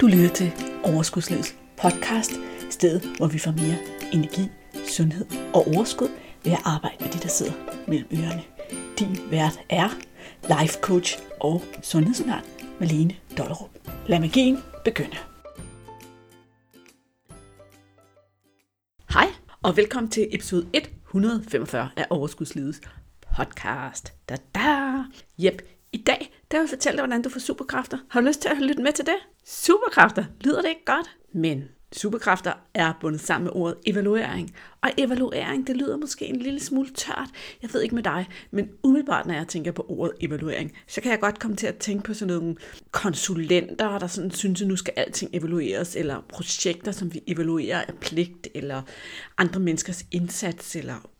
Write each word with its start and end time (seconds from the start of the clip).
Du 0.00 0.06
lytter 0.06 0.28
til 0.28 0.52
Overskudslivets 0.84 1.56
podcast, 1.76 2.32
stedet 2.70 3.16
hvor 3.16 3.26
vi 3.26 3.38
får 3.38 3.50
mere 3.50 3.78
energi, 4.12 4.48
sundhed 4.88 5.26
og 5.54 5.66
overskud 5.66 6.08
ved 6.44 6.52
at 6.52 6.58
arbejde 6.64 6.96
med 7.00 7.12
de, 7.12 7.18
der 7.18 7.28
sidder 7.28 7.52
mellem 7.88 8.08
ørerne. 8.12 8.42
Din 8.98 9.30
vært 9.30 9.60
er 9.68 9.88
life 10.42 10.78
coach 10.80 11.18
og 11.40 11.62
sundhedsundern 11.82 12.44
Malene 12.80 13.14
Dollerup. 13.38 13.70
Lad 14.06 14.20
magien 14.20 14.58
begynde. 14.84 15.16
Hej 19.10 19.28
og 19.62 19.76
velkommen 19.76 20.10
til 20.10 20.28
episode 20.30 20.66
145 20.74 21.90
af 21.96 22.06
Overskudslivets 22.10 22.80
podcast. 23.36 24.12
Da 24.28 24.36
da! 24.54 25.04
Yep, 25.44 25.62
i 25.92 25.96
dag 25.96 26.27
der 26.50 26.58
vil 26.58 26.62
jeg 26.62 26.68
fortælle 26.68 26.96
dig, 26.96 27.06
hvordan 27.06 27.22
du 27.22 27.28
får 27.28 27.40
superkræfter. 27.40 27.98
Har 28.10 28.20
du 28.20 28.26
lyst 28.26 28.40
til 28.42 28.48
at 28.48 28.58
lytte 28.58 28.82
med 28.82 28.92
til 28.92 29.06
det? 29.06 29.16
Superkræfter, 29.44 30.24
lyder 30.40 30.62
det 30.62 30.68
ikke 30.68 30.84
godt? 30.84 31.16
Men 31.32 31.68
superkræfter 31.92 32.52
er 32.74 32.92
bundet 33.00 33.20
sammen 33.20 33.44
med 33.44 33.52
ordet 33.54 33.76
evaluering. 33.86 34.54
Og 34.82 34.90
evaluering, 34.98 35.66
det 35.66 35.76
lyder 35.76 35.96
måske 35.96 36.24
en 36.26 36.36
lille 36.36 36.60
smule 36.60 36.90
tørt. 36.94 37.28
Jeg 37.62 37.70
ved 37.72 37.82
ikke 37.82 37.94
med 37.94 38.02
dig, 38.02 38.26
men 38.50 38.68
umiddelbart, 38.82 39.26
når 39.26 39.34
jeg 39.34 39.48
tænker 39.48 39.72
på 39.72 39.86
ordet 39.88 40.14
evaluering, 40.20 40.72
så 40.86 41.00
kan 41.00 41.10
jeg 41.10 41.20
godt 41.20 41.38
komme 41.38 41.56
til 41.56 41.66
at 41.66 41.76
tænke 41.76 42.04
på 42.04 42.14
sådan 42.14 42.34
nogle 42.34 42.56
konsulenter, 42.90 43.98
der 43.98 44.06
sådan 44.06 44.30
synes, 44.30 44.62
at 44.62 44.68
nu 44.68 44.76
skal 44.76 44.94
alting 44.96 45.30
evalueres, 45.32 45.96
eller 45.96 46.24
projekter, 46.28 46.92
som 46.92 47.14
vi 47.14 47.22
evaluerer 47.26 47.82
af 47.82 47.94
pligt, 48.00 48.48
eller 48.54 48.82
andre 49.38 49.60
menneskers 49.60 50.06
indsats, 50.10 50.76
eller 50.76 51.10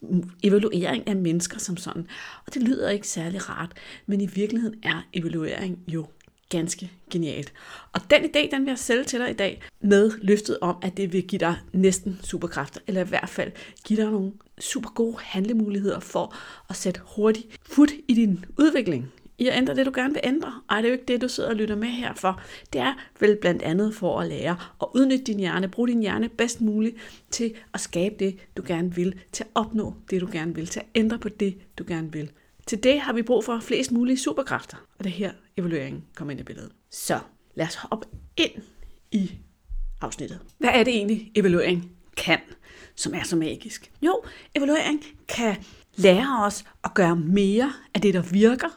evaluering 0.42 1.08
af 1.08 1.16
mennesker 1.16 1.58
som 1.58 1.76
sådan. 1.76 2.06
Og 2.46 2.54
det 2.54 2.62
lyder 2.62 2.90
ikke 2.90 3.08
særlig 3.08 3.48
rart, 3.48 3.72
men 4.06 4.20
i 4.20 4.26
virkeligheden 4.26 4.78
er 4.82 5.06
evaluering 5.12 5.78
jo 5.88 6.06
ganske 6.48 6.90
genialt. 7.10 7.52
Og 7.92 8.00
den 8.10 8.24
idé, 8.24 8.50
den 8.50 8.64
vil 8.64 8.70
jeg 8.70 8.78
sælge 8.78 9.04
til 9.04 9.20
dig 9.20 9.30
i 9.30 9.34
dag 9.34 9.62
med 9.80 10.10
løftet 10.22 10.58
om, 10.60 10.76
at 10.82 10.96
det 10.96 11.12
vil 11.12 11.22
give 11.22 11.38
dig 11.38 11.56
næsten 11.72 12.20
superkræfter, 12.22 12.80
eller 12.86 13.04
i 13.04 13.08
hvert 13.08 13.28
fald 13.28 13.52
give 13.84 14.02
dig 14.02 14.10
nogle 14.10 14.32
super 14.60 14.90
gode 14.90 15.16
handlemuligheder 15.20 16.00
for 16.00 16.34
at 16.70 16.76
sætte 16.76 17.00
hurtigt 17.16 17.46
fod 17.62 17.88
i 18.08 18.14
din 18.14 18.44
udvikling. 18.58 19.12
I 19.38 19.46
at 19.46 19.56
ændre 19.56 19.74
det, 19.74 19.86
du 19.86 19.92
gerne 19.94 20.14
vil 20.14 20.20
ændre. 20.24 20.52
Ej, 20.70 20.76
det 20.76 20.84
er 20.84 20.88
jo 20.88 20.92
ikke 20.92 21.04
det, 21.08 21.20
du 21.20 21.28
sidder 21.28 21.50
og 21.50 21.56
lytter 21.56 21.76
med 21.76 21.88
her 21.88 22.14
for. 22.14 22.42
Det 22.72 22.80
er 22.80 22.94
vel 23.20 23.36
blandt 23.40 23.62
andet 23.62 23.94
for 23.94 24.20
at 24.20 24.28
lære 24.28 24.56
at 24.80 24.86
udnytte 24.94 25.24
din 25.24 25.38
hjerne, 25.38 25.68
bruge 25.68 25.88
din 25.88 26.00
hjerne 26.00 26.28
bedst 26.28 26.60
muligt 26.60 26.96
til 27.30 27.54
at 27.74 27.80
skabe 27.80 28.14
det, 28.18 28.36
du 28.56 28.62
gerne 28.66 28.94
vil, 28.94 29.14
til 29.32 29.44
at 29.44 29.50
opnå 29.54 29.94
det, 30.10 30.20
du 30.20 30.28
gerne 30.32 30.54
vil, 30.54 30.66
til 30.66 30.80
at 30.80 30.86
ændre 30.94 31.18
på 31.18 31.28
det, 31.28 31.56
du 31.78 31.84
gerne 31.88 32.12
vil. 32.12 32.30
Til 32.66 32.82
det 32.82 33.00
har 33.00 33.12
vi 33.12 33.22
brug 33.22 33.44
for 33.44 33.58
flest 33.60 33.92
mulige 33.92 34.18
superkræfter, 34.18 34.76
og 34.98 35.04
det 35.04 35.12
her 35.12 35.32
evalueringen 35.58 36.04
kommer 36.14 36.32
ind 36.32 36.40
i 36.40 36.42
billedet. 36.42 36.72
Så 36.90 37.20
lad 37.54 37.66
os 37.66 37.74
hoppe 37.74 38.08
ind 38.36 38.62
i 39.12 39.32
afsnittet. 40.00 40.40
Hvad 40.58 40.70
er 40.70 40.84
det 40.84 40.94
egentlig, 40.94 41.32
evaluering 41.34 41.92
kan, 42.16 42.38
som 42.94 43.14
er 43.14 43.22
så 43.22 43.36
magisk? 43.36 43.92
Jo, 44.02 44.22
evaluering 44.54 45.04
kan 45.28 45.56
lære 45.96 46.44
os 46.44 46.64
at 46.84 46.94
gøre 46.94 47.16
mere 47.16 47.72
af 47.94 48.00
det, 48.00 48.14
der 48.14 48.22
virker, 48.22 48.68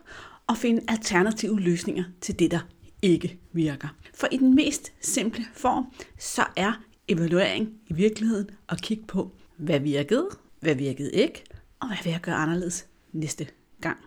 og 0.48 0.58
finde 0.58 0.82
alternative 0.88 1.60
løsninger 1.60 2.04
til 2.22 2.40
det, 2.40 2.52
der 2.52 2.60
ikke 3.02 3.40
virker. 3.52 3.88
For 4.14 4.28
i 4.32 4.38
den 4.38 4.56
mest 4.56 4.94
simple 5.02 5.46
form, 5.54 5.86
så 6.20 6.46
er 6.56 6.82
evaluering 7.08 7.70
i 7.88 7.94
virkeligheden 7.94 8.50
at 8.70 8.82
kigge 8.82 9.04
på, 9.08 9.32
hvad 9.58 9.80
virkede, 9.80 10.30
hvad 10.60 10.76
virkede 10.76 11.12
ikke, 11.12 11.44
og 11.80 11.88
hvad 11.88 11.98
vil 12.04 12.12
jeg 12.12 12.22
gøre 12.22 12.36
anderledes 12.36 12.88
næste 13.12 13.48
gang. 13.82 13.98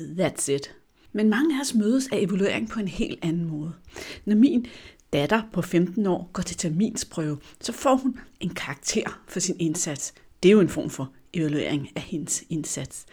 That's 0.00 0.52
it. 0.52 0.74
Men 1.16 1.28
mange 1.28 1.56
af 1.56 1.60
os 1.60 1.74
mødes 1.74 2.08
af 2.12 2.18
evaluering 2.18 2.68
på 2.68 2.80
en 2.80 2.88
helt 2.88 3.18
anden 3.22 3.44
måde. 3.44 3.72
Når 4.24 4.36
min 4.36 4.66
datter 5.12 5.42
på 5.52 5.62
15 5.62 6.06
år 6.06 6.30
går 6.32 6.42
til 6.42 6.56
terminsprøve, 6.56 7.38
så 7.60 7.72
får 7.72 7.96
hun 7.96 8.18
en 8.40 8.54
karakter 8.54 9.22
for 9.28 9.40
sin 9.40 9.56
indsats. 9.58 10.14
Det 10.42 10.48
er 10.48 10.52
jo 10.52 10.60
en 10.60 10.68
form 10.68 10.90
for 10.90 11.12
evaluering 11.34 11.88
af 11.96 12.02
hendes 12.02 12.44
indsats. 12.50 13.06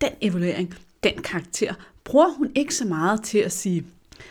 Den 0.00 0.10
evaluering, 0.20 0.74
den 1.02 1.22
karakter, 1.22 1.74
bruger 2.04 2.28
hun 2.28 2.50
ikke 2.54 2.74
så 2.74 2.84
meget 2.84 3.22
til 3.22 3.38
at 3.38 3.52
sige, 3.52 3.84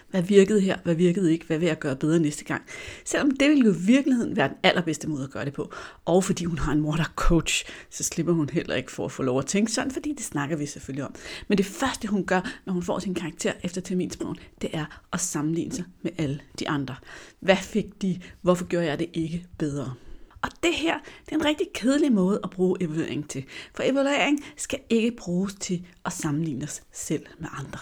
hvad 0.09 0.21
virkede 0.21 0.61
her? 0.61 0.77
Hvad 0.83 0.95
virkede 0.95 1.31
ikke? 1.31 1.45
Hvad 1.45 1.57
vil 1.57 1.67
jeg 1.67 1.79
gøre 1.79 1.95
bedre 1.95 2.19
næste 2.19 2.43
gang? 2.43 2.61
Selvom 3.05 3.31
det 3.31 3.49
ville 3.49 3.65
jo 3.65 3.73
i 3.73 3.77
virkeligheden 3.77 4.35
være 4.35 4.47
den 4.47 4.57
allerbedste 4.63 5.09
måde 5.09 5.23
at 5.23 5.31
gøre 5.31 5.45
det 5.45 5.53
på. 5.53 5.73
Og 6.05 6.23
fordi 6.23 6.45
hun 6.45 6.57
har 6.57 6.71
en 6.71 6.81
mor, 6.81 6.95
der 6.95 7.03
er 7.03 7.13
coach, 7.15 7.65
så 7.89 8.03
slipper 8.03 8.33
hun 8.33 8.49
heller 8.49 8.75
ikke 8.75 8.91
for 8.91 9.05
at 9.05 9.11
få 9.11 9.23
lov 9.23 9.39
at 9.39 9.45
tænke 9.45 9.71
sådan, 9.71 9.91
fordi 9.91 10.13
det 10.13 10.23
snakker 10.23 10.55
vi 10.55 10.65
selvfølgelig 10.65 11.05
om. 11.05 11.15
Men 11.47 11.57
det 11.57 11.65
første, 11.65 12.07
hun 12.07 12.25
gør, 12.25 12.41
når 12.65 12.73
hun 12.73 12.83
får 12.83 12.99
sin 12.99 13.13
karakter 13.13 13.53
efter 13.63 13.81
terminsprøven, 13.81 14.37
det 14.61 14.69
er 14.73 15.01
at 15.13 15.19
sammenligne 15.19 15.71
sig 15.71 15.85
med 16.01 16.11
alle 16.17 16.39
de 16.59 16.69
andre. 16.69 16.95
Hvad 17.39 17.57
fik 17.57 18.01
de? 18.01 18.21
Hvorfor 18.41 18.65
gjorde 18.65 18.85
jeg 18.85 18.99
det 18.99 19.07
ikke 19.13 19.45
bedre? 19.57 19.93
Og 20.41 20.49
det 20.63 20.73
her, 20.73 20.99
det 21.25 21.31
er 21.31 21.35
en 21.35 21.45
rigtig 21.45 21.67
kedelig 21.73 22.11
måde 22.11 22.39
at 22.43 22.49
bruge 22.49 22.77
evaluering 22.81 23.29
til. 23.29 23.45
For 23.75 23.83
evaluering 23.85 24.39
skal 24.57 24.79
ikke 24.89 25.11
bruges 25.11 25.55
til 25.59 25.85
at 26.05 26.13
sammenligne 26.13 26.63
os 26.63 26.81
selv 26.91 27.25
med 27.39 27.49
andre. 27.57 27.79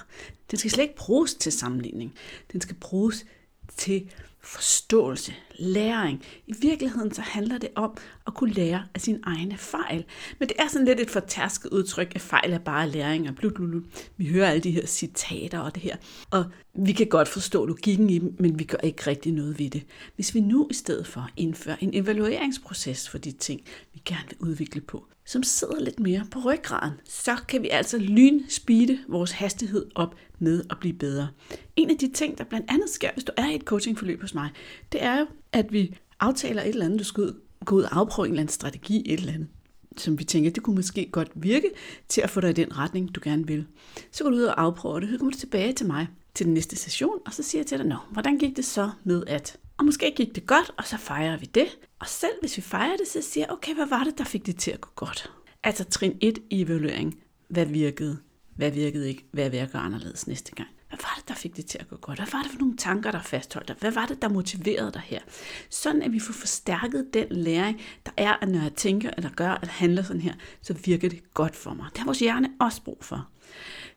Den 0.52 0.60
skal 0.60 0.72
slet 0.72 0.84
ikke 0.84 0.96
bruges 0.96 1.34
til 1.34 1.52
sammenligning. 1.52 2.16
Den 2.52 2.62
skal 2.62 2.76
bruges 2.76 3.26
til 3.78 4.12
forståelse, 4.42 5.34
læring. 5.60 6.24
I 6.48 6.54
virkeligheden 6.62 7.14
så 7.14 7.22
handler 7.22 7.58
det 7.58 7.70
om 7.76 7.98
at 8.28 8.34
kunne 8.34 8.54
lære 8.54 8.84
af 8.94 9.02
sine 9.02 9.20
egne 9.24 9.58
fejl. 9.58 10.06
Men 10.40 10.50
det 10.50 10.58
er 10.60 10.68
sådan 10.68 10.88
lidt 10.88 11.00
et 11.00 11.10
fortærsket 11.10 11.70
udtryk, 11.70 12.12
at 12.16 12.22
fejl 12.22 12.54
er 12.54 12.60
bare 12.60 12.90
læring 12.90 13.30
og 13.30 13.36
blut. 13.36 13.84
Vi 14.18 14.28
hører 14.28 14.50
alle 14.50 14.62
de 14.62 14.72
her 14.72 14.86
citater 14.86 15.60
og 15.60 15.76
det 15.76 15.84
her. 15.84 15.96
Og 16.32 16.46
vi 16.74 16.92
kan 16.92 17.08
godt 17.08 17.28
forstå 17.28 17.66
logikken 17.66 18.10
i 18.10 18.20
dem, 18.20 18.36
men 18.40 18.60
vi 18.60 18.64
gør 18.64 18.78
ikke 18.84 19.08
rigtig 19.08 19.32
noget 19.32 19.60
ved 19.60 19.70
det. 19.70 19.84
Hvis 20.16 20.36
vi 20.36 20.40
nu 20.40 20.68
i 20.72 20.74
stedet 20.74 21.08
for 21.08 21.30
indfører 21.38 21.76
en 21.80 21.90
evalueringsproces 21.94 23.10
for 23.10 23.18
de 23.18 23.32
ting, 23.32 23.62
vi 23.94 24.02
gerne 24.06 24.28
vil 24.30 24.50
udvikle 24.50 24.82
på, 24.82 25.06
som 25.26 25.44
sidder 25.44 25.80
lidt 25.80 26.00
mere 26.00 26.28
på 26.32 26.40
ryggraden, 26.40 26.94
så 27.06 27.36
kan 27.48 27.62
vi 27.62 27.70
altså 27.70 27.98
lynspeede 27.98 29.00
vores 29.08 29.32
hastighed 29.32 29.86
op 29.96 30.16
med 30.40 30.64
at 30.70 30.78
blive 30.80 30.94
bedre. 30.94 31.28
En 31.76 31.90
af 31.90 31.98
de 31.98 32.12
ting, 32.12 32.38
der 32.38 32.44
blandt 32.44 32.66
andet 32.70 32.90
sker, 32.90 33.10
hvis 33.14 33.24
du 33.24 33.32
er 33.38 33.50
i 33.50 33.56
et 33.56 33.62
coachingforløb 33.62 34.22
hos 34.22 34.34
mig, 34.34 34.50
det 34.92 35.04
er 35.04 35.20
jo, 35.20 35.26
at 35.56 35.74
vi 35.74 35.98
aftaler 36.20 36.62
et 36.62 36.70
eller 36.70 36.86
andet, 36.86 37.00
du 37.00 37.04
skal 37.04 37.24
ud, 37.24 37.42
gå 37.66 37.76
ud 37.76 37.84
og 37.84 37.98
afprøve 37.98 38.28
en 38.28 38.32
eller 38.32 38.42
anden 38.42 38.54
strategi, 38.54 39.04
et 39.06 39.20
eller 39.20 39.34
andet 39.34 39.48
som 39.98 40.20
vi 40.20 40.24
tænker, 40.24 40.52
det 40.52 40.64
kunne 40.64 40.76
måske 40.76 41.10
godt 41.12 41.32
virke 41.36 41.72
til 42.08 42.22
at 42.22 42.30
få 42.30 42.42
dig 42.42 42.50
i 42.50 42.54
den 42.54 42.78
retning, 42.78 43.16
du 43.16 43.20
gerne 43.24 43.48
vil. 43.48 43.66
Så 44.12 44.24
går 44.24 44.32
du 44.32 44.36
ud 44.36 44.44
og 44.44 44.62
afprøver 44.62 45.00
det, 45.00 45.10
så 45.10 45.18
kommer 45.18 45.32
du 45.32 45.38
tilbage 45.38 45.74
til 45.74 45.88
mig 45.88 46.08
til 46.34 46.46
den 46.46 46.54
næste 46.54 46.76
session, 46.76 47.20
og 47.26 47.34
så 47.34 47.44
siger 47.44 47.60
jeg 47.60 47.68
til 47.68 47.78
dig, 47.78 47.88
nå, 47.88 47.96
hvordan 48.12 48.38
gik 48.38 48.56
det 48.56 48.66
så 48.66 48.90
med 49.04 49.24
at? 49.28 49.58
Og 49.78 49.86
måske 49.86 50.14
gik 50.16 50.36
det 50.36 50.46
godt, 50.46 50.72
og 50.78 50.86
så 50.86 50.98
fejrer 50.98 51.38
vi 51.38 51.46
det. 51.46 51.78
Og 52.00 52.08
selv 52.08 52.34
hvis 52.40 52.58
vi 52.58 52.62
fejrer 52.62 52.98
det, 52.98 53.08
så 53.08 53.22
siger 53.22 53.46
jeg, 53.46 53.54
okay, 53.54 53.76
hvad 53.76 53.88
var 53.88 54.04
det, 54.04 54.18
der 54.18 54.24
fik 54.24 54.46
det 54.46 54.58
til 54.58 54.72
at 54.72 54.82
gå 54.82 54.90
godt? 54.96 55.32
Altså 55.64 55.84
trin 55.84 56.18
1 56.22 56.40
i 56.50 56.62
evaluering. 56.62 57.20
Hvad 57.48 57.66
virkede? 57.66 58.18
Hvad 58.56 58.72
virkede 58.72 59.10
ikke? 59.10 59.26
Hvad 59.32 59.50
virker 59.50 59.80
anderledes 59.80 60.28
næste 60.28 60.52
gang? 60.52 60.70
Hvad 60.90 61.00
var 61.02 61.14
det, 61.18 61.28
der 61.28 61.34
fik 61.34 61.56
det 61.58 61.66
til 61.66 61.78
at 61.78 61.90
gå 61.90 61.96
godt? 61.96 62.20
Hvad 62.20 62.28
var 62.32 62.42
det 62.42 62.52
for 62.52 62.60
nogle 62.60 62.78
tanker, 62.78 63.12
der 63.12 63.22
fastholdt 63.22 63.68
dig? 63.68 63.76
Hvad 63.80 63.92
var 63.92 64.06
det, 64.06 64.22
der 64.22 64.30
motiverede 64.30 64.92
dig 64.92 65.02
her? 65.06 65.20
Sådan 65.70 66.02
at 66.02 66.14
vi 66.14 66.20
får 66.20 66.34
forstærket 66.34 67.14
den 67.14 67.28
læring, 67.30 67.82
der 68.06 68.12
er, 68.18 68.34
at 68.42 68.50
når 68.50 68.62
jeg 68.62 68.74
tænker 68.74 69.10
eller 69.18 69.30
gør 69.30 69.54
eller 69.62 69.74
handler 69.74 70.04
sådan 70.04 70.22
her, 70.22 70.34
så 70.62 70.74
virker 70.74 71.10
det 71.10 71.34
godt 71.34 71.56
for 71.56 71.74
mig. 71.74 71.86
Det 71.90 71.98
har 71.98 72.06
vores 72.06 72.20
hjerne 72.20 72.50
også 72.60 72.82
brug 72.82 72.98
for. 73.02 73.28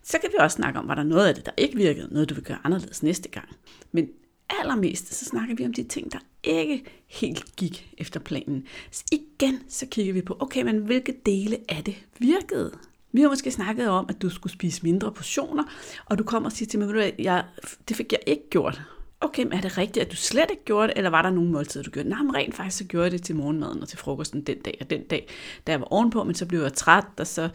Så 0.03 0.19
kan 0.21 0.31
vi 0.31 0.37
også 0.41 0.55
snakke 0.55 0.79
om, 0.79 0.89
var 0.89 0.95
der 0.95 1.03
noget 1.03 1.27
af 1.27 1.35
det, 1.35 1.47
der 1.47 1.53
ikke 1.57 1.77
virkede, 1.77 2.09
noget 2.13 2.29
du 2.29 2.35
vil 2.35 2.45
gøre 2.45 2.59
anderledes 2.65 3.03
næste 3.03 3.29
gang. 3.29 3.49
Men 3.93 4.09
allermest, 4.51 5.15
så 5.15 5.25
snakker 5.25 5.55
vi 5.55 5.65
om 5.65 5.73
de 5.73 5.83
ting, 5.83 6.13
der 6.13 6.19
ikke 6.45 6.85
helt 7.07 7.57
gik 7.57 7.95
efter 7.99 8.21
planen. 8.21 8.67
Så 8.91 9.05
igen, 9.13 9.63
så 9.69 9.87
kigger 9.87 10.13
vi 10.13 10.23
på, 10.23 10.37
okay, 10.41 10.63
men 10.63 10.79
hvilke 10.79 11.15
dele 11.27 11.59
af 11.69 11.85
det 11.85 11.97
virkede? 12.19 12.73
Vi 13.13 13.21
har 13.21 13.29
måske 13.29 13.51
snakket 13.51 13.89
om, 13.89 14.07
at 14.09 14.23
du 14.23 14.31
skulle 14.31 14.53
spise 14.53 14.83
mindre 14.83 15.13
portioner, 15.13 15.65
og 16.07 16.19
du 16.19 16.25
kommer 16.25 16.49
og 16.49 16.53
siger 16.53 16.69
til 16.69 16.79
mig, 16.79 17.13
at 17.29 17.45
det 17.89 17.97
fik 17.97 18.13
jeg 18.13 18.21
ikke 18.27 18.51
gjort. 18.51 18.83
Okay, 19.21 19.43
men 19.43 19.53
er 19.53 19.61
det 19.61 19.79
rigtigt, 19.79 20.05
at 20.05 20.11
du 20.11 20.17
slet 20.17 20.51
ikke 20.51 20.65
gjorde 20.65 20.89
det, 20.89 20.97
eller 20.97 21.11
var 21.11 21.23
der 21.23 21.31
nogle 21.31 21.51
måltider, 21.51 21.85
du 21.85 21.91
gjorde? 21.91 22.09
Nej, 22.09 22.23
men 22.23 22.35
rent 22.35 22.55
faktisk 22.55 22.79
så 22.79 22.85
gjorde 22.85 23.05
jeg 23.05 23.13
det 23.13 23.23
til 23.23 23.37
morgenmaden 23.37 23.83
og 23.83 23.89
til 23.89 23.99
frokosten 23.99 24.43
den 24.43 24.59
dag 24.59 24.79
og 24.81 24.91
den 24.91 25.03
dag, 25.03 25.29
da 25.67 25.73
jeg 25.73 25.81
var 25.81 25.87
ovenpå, 25.93 26.25
men 26.25 26.35
så 26.35 26.47
blev 26.47 26.63
jeg 26.63 26.73
træt, 26.73 27.05
og 27.19 27.27
så 27.27 27.49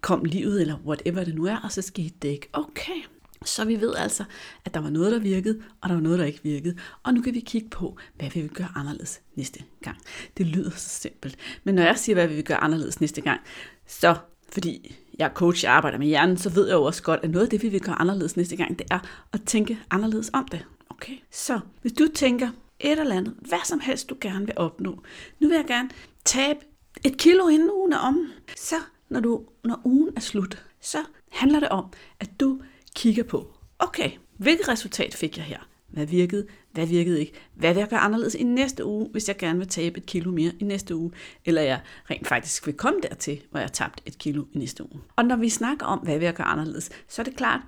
kom 0.00 0.24
livet, 0.24 0.60
eller 0.60 0.76
whatever 0.86 1.24
det 1.24 1.34
nu 1.34 1.44
er, 1.44 1.56
og 1.64 1.72
så 1.72 1.82
skete 1.82 2.14
det 2.22 2.28
ikke. 2.28 2.48
Okay, 2.52 3.02
så 3.44 3.64
vi 3.64 3.80
ved 3.80 3.94
altså, 3.94 4.24
at 4.64 4.74
der 4.74 4.80
var 4.80 4.90
noget, 4.90 5.12
der 5.12 5.18
virkede, 5.18 5.62
og 5.80 5.88
der 5.88 5.94
var 5.94 6.02
noget, 6.02 6.18
der 6.18 6.24
ikke 6.24 6.40
virkede. 6.42 6.76
Og 7.02 7.14
nu 7.14 7.22
kan 7.22 7.34
vi 7.34 7.40
kigge 7.40 7.68
på, 7.68 7.96
hvad 8.16 8.30
vi 8.34 8.40
vil 8.40 8.50
gøre 8.50 8.68
anderledes 8.74 9.20
næste 9.34 9.60
gang. 9.82 9.96
Det 10.36 10.46
lyder 10.46 10.70
så 10.70 10.88
simpelt. 10.88 11.36
Men 11.64 11.74
når 11.74 11.82
jeg 11.82 11.98
siger, 11.98 12.14
hvad 12.14 12.26
vi 12.26 12.34
vil 12.34 12.44
gøre 12.44 12.58
anderledes 12.58 13.00
næste 13.00 13.20
gang, 13.20 13.40
så 13.86 14.16
fordi 14.52 14.96
jeg 15.18 15.24
er 15.24 15.34
coach, 15.34 15.64
jeg 15.64 15.72
arbejder 15.72 15.98
med 15.98 16.06
hjernen, 16.06 16.36
så 16.36 16.50
ved 16.50 16.66
jeg 16.66 16.74
jo 16.74 16.82
også 16.82 17.02
godt, 17.02 17.20
at 17.22 17.30
noget 17.30 17.46
af 17.46 17.50
det, 17.50 17.62
vi 17.62 17.68
vil 17.68 17.80
gøre 17.80 18.00
anderledes 18.00 18.36
næste 18.36 18.56
gang, 18.56 18.78
det 18.78 18.86
er 18.90 18.98
at 19.32 19.40
tænke 19.46 19.78
anderledes 19.90 20.30
om 20.32 20.48
det. 20.48 20.64
Okay, 20.90 21.14
så 21.30 21.60
hvis 21.82 21.92
du 21.92 22.08
tænker 22.14 22.48
et 22.80 22.98
eller 22.98 23.16
andet, 23.16 23.34
hvad 23.40 23.58
som 23.64 23.80
helst 23.80 24.10
du 24.10 24.16
gerne 24.20 24.46
vil 24.46 24.54
opnå. 24.58 25.02
Nu 25.38 25.48
vil 25.48 25.54
jeg 25.54 25.64
gerne 25.66 25.90
tabe 26.24 26.58
et 27.04 27.16
kilo 27.16 27.48
inden 27.48 27.70
ugen 27.70 27.92
er 27.92 27.98
om. 27.98 28.32
Så 28.56 28.76
når, 29.08 29.20
du, 29.20 29.42
når 29.64 29.80
ugen 29.84 30.10
er 30.16 30.20
slut, 30.20 30.64
så 30.80 30.98
handler 31.30 31.60
det 31.60 31.68
om, 31.68 31.92
at 32.20 32.30
du 32.40 32.60
kigger 32.94 33.22
på, 33.22 33.52
okay, 33.78 34.10
hvilket 34.36 34.68
resultat 34.68 35.14
fik 35.14 35.36
jeg 35.36 35.44
her? 35.44 35.58
Hvad 35.88 36.06
virkede, 36.06 36.46
hvad 36.72 36.86
virkede 36.86 37.20
ikke, 37.20 37.32
hvad 37.54 37.74
vil 37.74 37.80
jeg 37.80 37.88
gøre 37.88 38.00
anderledes 38.00 38.34
i 38.34 38.42
næste 38.42 38.84
uge, 38.84 39.08
hvis 39.12 39.28
jeg 39.28 39.36
gerne 39.36 39.58
vil 39.58 39.68
tabe 39.68 39.98
et 39.98 40.06
kilo 40.06 40.30
mere 40.30 40.52
i 40.58 40.64
næste 40.64 40.96
uge, 40.96 41.12
eller 41.44 41.62
jeg 41.62 41.80
rent 42.10 42.26
faktisk 42.26 42.66
vil 42.66 42.74
komme 42.74 43.00
dertil, 43.02 43.40
hvor 43.50 43.60
jeg 43.60 43.64
har 43.66 43.72
tabt 43.72 44.00
et 44.06 44.18
kilo 44.18 44.44
i 44.52 44.58
næste 44.58 44.82
uge. 44.82 45.00
Og 45.16 45.24
når 45.24 45.36
vi 45.36 45.48
snakker 45.48 45.86
om, 45.86 45.98
hvad 45.98 46.18
vil 46.18 46.24
jeg 46.24 46.34
gøre 46.34 46.46
anderledes, 46.46 46.90
så 47.08 47.22
er 47.22 47.24
det 47.24 47.36
klart, 47.36 47.60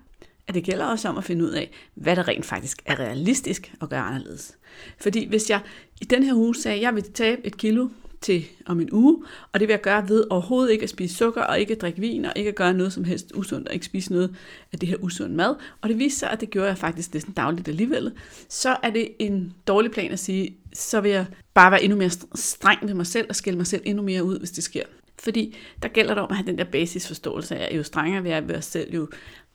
at 0.49 0.55
det 0.55 0.64
gælder 0.64 0.84
også 0.84 1.08
om 1.08 1.19
at 1.19 1.25
finde 1.25 1.44
ud 1.44 1.50
af, 1.50 1.70
hvad 1.94 2.17
der 2.17 2.28
rent 2.28 2.46
faktisk 2.46 2.82
er 2.87 3.00
realistisk 3.00 3.75
at 3.82 3.88
gøre 3.88 4.00
anderledes. 4.00 4.58
Fordi 4.99 5.28
hvis 5.28 5.50
jeg 5.50 5.61
i 6.00 6.05
den 6.05 6.23
her 6.23 6.34
uge 6.34 6.55
sagde, 6.55 6.76
at 6.76 6.82
jeg 6.82 6.94
vil 6.94 7.12
tabe 7.12 7.46
et 7.46 7.56
kilo 7.56 7.88
til 8.20 8.44
om 8.67 8.81
en 8.81 8.88
uge, 8.93 9.25
og 9.52 9.61
det 9.61 9.69
vil 9.69 9.72
jeg 9.72 9.81
gøre 9.81 10.08
ved 10.08 10.25
overhovedet 10.31 10.72
ikke 10.72 10.82
at 10.82 10.90
spise 10.90 11.14
sukker, 11.14 11.43
og 11.43 11.61
ikke 11.61 11.72
at 11.72 11.81
drikke 11.81 12.00
vin, 12.00 12.25
og 12.25 12.32
ikke 12.37 12.49
at 12.49 12.55
gøre 12.55 12.75
noget 12.75 12.93
som 12.93 13.05
helst 13.05 13.32
usundt, 13.34 13.69
og 13.69 13.75
ikke 13.75 13.87
spise 13.87 14.12
noget 14.12 14.37
af 14.72 14.78
det 14.78 14.88
her 14.88 14.96
usund 14.96 15.34
mad. 15.34 15.55
Og 15.81 15.88
det 15.88 15.99
viste 15.99 16.19
sig, 16.19 16.31
at 16.31 16.40
det 16.40 16.50
gjorde 16.50 16.69
jeg 16.69 16.78
faktisk 16.78 17.14
næsten 17.14 17.32
dagligt 17.32 17.69
alligevel. 17.69 18.12
Så 18.49 18.76
er 18.82 18.90
det 18.90 19.08
en 19.19 19.52
dårlig 19.67 19.90
plan 19.90 20.12
at 20.12 20.19
sige, 20.19 20.56
så 20.72 21.00
vil 21.00 21.11
jeg 21.11 21.26
bare 21.55 21.70
være 21.70 21.82
endnu 21.82 21.99
mere 21.99 22.11
streng 22.34 22.84
med 22.84 22.94
mig 22.94 23.06
selv, 23.06 23.26
og 23.28 23.37
skælde 23.37 23.56
mig 23.56 23.67
selv 23.67 23.82
endnu 23.84 24.02
mere 24.02 24.25
ud, 24.25 24.38
hvis 24.38 24.50
det 24.50 24.64
sker. 24.64 24.84
Fordi 25.19 25.56
der 25.82 25.88
gælder 25.88 26.14
det 26.14 26.23
om 26.23 26.31
at 26.31 26.37
have 26.37 26.46
den 26.46 26.58
der 26.58 26.64
basisforståelse 26.64 27.56
af, 27.56 27.70
at 27.70 27.76
jo 27.76 27.82
strengere 27.82 28.23
vi 28.23 28.31
er 28.31 28.40
ved 28.40 28.55
os 28.55 28.64
selv, 28.64 28.94
jo 28.94 29.08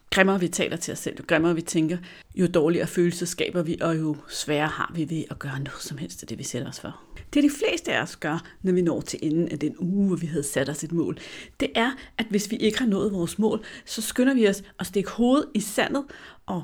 grimmere 0.10 0.40
vi 0.40 0.48
taler 0.48 0.78
til 0.78 0.92
os 0.92 1.00
selv, 1.00 1.16
jo 1.20 1.24
grimmere 1.28 1.56
vi 1.56 1.62
tænker, 1.62 1.98
jo 2.36 2.48
dårligere 2.48 2.88
følelser 2.88 3.26
skaber 3.26 3.62
vi, 3.62 3.78
og 3.82 3.98
jo 3.98 4.16
sværere 4.30 4.68
har 4.68 4.92
vi 4.96 5.10
ved 5.10 5.24
at 5.30 5.40
gøre 5.40 5.60
noget 5.60 5.82
som 5.82 5.98
helst 5.98 6.24
af 6.24 6.28
det, 6.28 6.38
vi 6.38 6.44
sætter 6.44 6.68
os 6.70 6.80
for. 6.80 7.02
Det 7.34 7.44
de 7.44 7.50
fleste 7.50 7.94
af 7.94 8.02
os 8.02 8.16
gør, 8.16 8.44
når 8.62 8.72
vi 8.72 8.82
når 8.82 9.02
til 9.02 9.20
enden 9.22 9.50
af 9.50 9.60
den 9.60 9.76
uge, 9.80 10.08
hvor 10.08 10.16
vi 10.16 10.28
havde 10.28 10.44
sat 10.44 10.70
os 10.70 10.84
et 10.84 10.92
mål, 10.92 11.18
det 11.60 11.70
er, 11.76 11.92
at 12.18 12.26
hvis 12.30 12.52
vi 12.52 12.56
ikke 12.56 12.80
har 12.80 12.86
nået 12.86 13.12
vores 13.12 13.40
mål, 13.40 13.64
så 13.86 14.02
skynder 14.02 14.34
vi 14.34 14.48
os 14.48 14.64
at 14.80 14.86
stikke 14.86 15.10
hovedet 15.10 15.48
i 15.54 15.60
sandet 15.60 16.04
og 16.46 16.64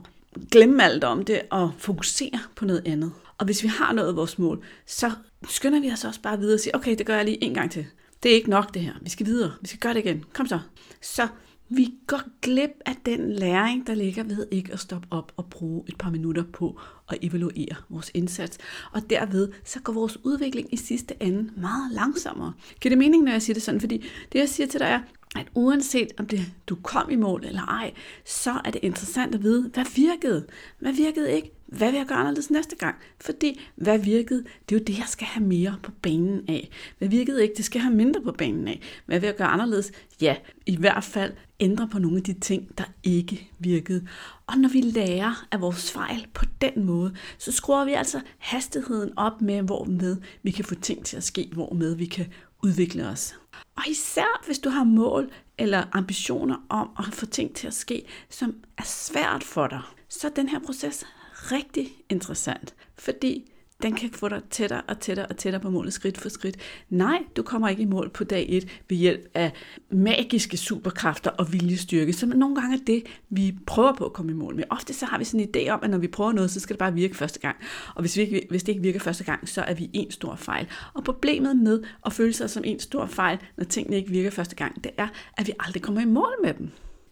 glemme 0.51 0.83
alt 0.83 1.03
om 1.03 1.25
det 1.25 1.41
og 1.49 1.71
fokusere 1.77 2.39
på 2.55 2.65
noget 2.65 2.81
andet. 2.85 3.11
Og 3.37 3.45
hvis 3.45 3.63
vi 3.63 3.67
har 3.67 3.93
nået 3.93 4.15
vores 4.15 4.39
mål, 4.39 4.63
så 4.85 5.11
skynder 5.49 5.79
vi 5.79 5.91
os 5.91 6.05
også 6.05 6.21
bare 6.21 6.39
videre 6.39 6.55
og 6.55 6.59
siger, 6.59 6.77
okay, 6.77 6.95
det 6.97 7.05
gør 7.05 7.15
jeg 7.15 7.25
lige 7.25 7.43
en 7.43 7.53
gang 7.53 7.71
til. 7.71 7.85
Det 8.23 8.31
er 8.31 8.35
ikke 8.35 8.49
nok 8.49 8.73
det 8.73 8.81
her. 8.81 8.93
Vi 9.01 9.09
skal 9.09 9.25
videre. 9.25 9.51
Vi 9.61 9.67
skal 9.67 9.79
gøre 9.79 9.93
det 9.93 9.99
igen. 10.05 10.23
Kom 10.33 10.47
så. 10.47 10.59
Så 11.01 11.27
vi 11.69 11.93
går 12.07 12.21
glip 12.41 12.71
af 12.85 12.95
den 13.05 13.33
læring, 13.33 13.87
der 13.87 13.93
ligger 13.93 14.23
ved 14.23 14.47
ikke 14.51 14.73
at 14.73 14.79
stoppe 14.79 15.07
op 15.11 15.31
og 15.37 15.45
bruge 15.45 15.83
et 15.87 15.97
par 15.97 16.09
minutter 16.09 16.43
på 16.53 16.79
og 17.11 17.17
evaluere 17.21 17.75
vores 17.89 18.11
indsats. 18.13 18.57
Og 18.91 19.09
derved 19.09 19.49
så 19.63 19.79
går 19.79 19.93
vores 19.93 20.17
udvikling 20.25 20.73
i 20.73 20.77
sidste 20.77 21.15
ende 21.19 21.49
meget 21.57 21.91
langsommere. 21.91 22.53
Giver 22.81 22.89
det 22.89 22.97
mening, 22.97 23.23
når 23.23 23.31
jeg 23.31 23.41
siger 23.41 23.53
det 23.53 23.63
sådan? 23.63 23.81
Fordi 23.81 23.97
det, 24.33 24.39
jeg 24.39 24.49
siger 24.49 24.67
til 24.67 24.79
dig 24.79 24.87
er, 24.87 24.99
at 25.36 25.48
uanset 25.56 26.07
om 26.18 26.25
det, 26.25 26.45
du 26.68 26.75
kom 26.75 27.10
i 27.10 27.16
mål 27.16 27.45
eller 27.45 27.62
ej, 27.62 27.94
så 28.25 28.62
er 28.66 28.72
det 28.72 28.80
interessant 28.83 29.36
at 29.36 29.44
vide, 29.44 29.69
hvad 29.74 29.86
virkede? 29.95 30.45
Hvad 30.80 30.94
virkede 30.94 31.33
ikke? 31.33 31.51
Hvad 31.66 31.92
vil 31.92 31.98
jeg 31.98 32.07
gøre 32.07 32.18
anderledes 32.18 32.50
næste 32.50 32.75
gang? 32.75 32.95
Fordi, 33.19 33.62
hvad 33.75 34.00
virkede? 34.00 34.44
Det 34.69 34.75
er 34.75 34.80
jo 34.80 34.83
det, 34.83 34.98
jeg 34.98 35.07
skal 35.07 35.28
have 35.28 35.45
mere 35.45 35.75
på 35.83 35.92
banen 36.01 36.42
af. 36.48 36.69
Hvad 36.98 37.07
virkede 37.07 37.44
ikke? 37.44 37.54
Det 37.57 37.66
skal 37.66 37.80
jeg 37.80 37.83
have 37.83 37.95
mindre 37.95 38.22
på 38.22 38.31
banen 38.31 38.68
af. 38.68 38.81
Hvad 39.06 39.19
vil 39.19 39.28
jeg 39.28 39.36
gøre 39.36 39.48
anderledes? 39.48 39.92
Ja, 40.22 40.36
i 40.66 40.78
hvert 40.78 41.04
fald 41.04 41.33
ændre 41.60 41.88
på 41.88 42.00
nogle 42.00 42.18
af 42.18 42.24
de 42.24 42.33
ting, 42.33 42.78
der 42.78 42.83
ikke 43.04 43.51
virkede. 43.60 44.07
Og 44.48 44.57
når 44.57 44.69
vi 44.69 44.81
lærer 44.81 45.48
af 45.51 45.62
vores 45.62 45.92
fejl 45.92 46.28
på 46.33 46.45
den 46.62 46.86
måde, 46.86 47.13
så 47.38 47.51
skruer 47.51 47.86
vi 47.86 47.94
altså 47.94 48.22
hastigheden 48.38 49.12
op 49.18 49.42
med, 49.42 49.62
hvor 49.62 49.83
med 49.83 50.18
vi 50.44 50.51
kan 50.51 50.66
få 50.66 50.75
ting 50.75 51.06
til 51.06 51.18
at 51.18 51.24
ske, 51.24 51.50
hvor 51.54 51.74
med 51.74 51.95
vi 51.95 52.06
kan 52.06 52.25
udvikle 52.63 53.07
os. 53.07 53.36
Og 53.81 53.89
især 53.89 54.45
hvis 54.45 54.60
du 54.60 54.69
har 54.69 54.83
mål 54.83 55.31
eller 55.57 55.83
ambitioner 55.92 56.66
om 56.69 56.89
at 57.00 57.13
få 57.13 57.25
ting 57.25 57.56
til 57.56 57.68
at 57.68 57.74
ske, 57.74 58.06
som 58.30 58.56
er 58.78 58.83
svært 58.83 59.44
for 59.44 59.68
dig, 59.68 59.81
så 60.10 60.28
er 60.28 60.31
den 60.31 60.50
her 60.50 60.60
proces 60.60 61.06
rigtig 61.33 61.92
interessant, 62.10 62.75
fordi 62.95 63.50
den 63.81 63.95
kan 63.95 64.10
få 64.13 64.30
dig 64.30 64.42
tættere 64.50 64.81
og 64.88 65.00
tættere 65.00 65.25
og 65.25 65.38
tættere 65.38 65.62
på 65.62 65.69
målet 65.69 65.94
skridt 65.94 66.18
for 66.18 66.30
skridt. 66.30 66.57
Nej, 66.89 67.24
du 67.36 67.44
kommer 67.44 67.69
ikke 67.69 67.81
i 67.81 67.86
mål 67.86 68.10
på 68.10 68.24
dag 68.24 68.45
1 68.50 68.81
ved 68.89 68.98
hjælp 68.98 69.28
af 69.33 69.51
magiske 69.89 70.57
superkræfter 70.57 71.30
og 71.30 71.54
viljestyrke, 71.54 72.13
som 72.13 72.30
nogle 72.30 72.56
gange 72.56 72.75
er 72.75 72.81
det, 72.88 73.04
vi 73.30 73.56
prøver 73.68 73.94
på 73.94 74.06
at 74.06 74.13
komme 74.13 74.31
i 74.31 74.36
mål 74.36 74.56
med. 74.56 74.63
Ofte 74.69 74.94
så 74.94 75.06
har 75.06 75.18
vi 75.18 75.24
sådan 75.24 75.39
en 75.39 75.50
idé 75.56 75.69
om, 75.69 75.80
at 75.83 75.89
når 75.89 75.98
vi 75.98 76.07
prøver 76.07 76.31
noget, 76.31 76.51
så 76.51 76.60
skal 76.60 76.74
det 76.74 76.80
bare 76.80 76.94
virke 76.94 77.16
første 77.16 77.39
gang. 77.39 77.56
Og 77.95 78.01
hvis, 78.01 78.18
vi 78.18 78.22
ikke, 78.22 78.48
hvis 78.50 78.63
det 78.63 78.72
ikke 78.72 78.81
virker 78.81 79.00
første 79.00 79.24
gang, 79.24 79.50
så 79.50 79.62
er 79.62 79.74
vi 79.74 79.89
en 79.94 80.12
stor 80.12 80.36
fejl. 80.36 80.68
Og 80.94 81.04
problemet 81.04 81.57
med 81.57 81.83
at 82.06 82.13
føle 82.13 82.33
sig 82.33 82.50
som 82.50 82.63
en 82.66 82.80
stor 82.80 83.06
fejl, 83.06 83.38
når 83.57 83.63
tingene 83.63 83.98
ikke 83.98 84.10
virker 84.10 84.30
første 84.30 84.56
gang, 84.56 84.83
det 84.83 84.92
er, 84.98 85.07
at 85.38 85.48
vi 85.48 85.51
aldrig 85.60 85.81
kommer 85.81 86.01
i 86.01 86.06
mål 86.06 86.36
med 86.44 86.54
dem. 86.54 86.69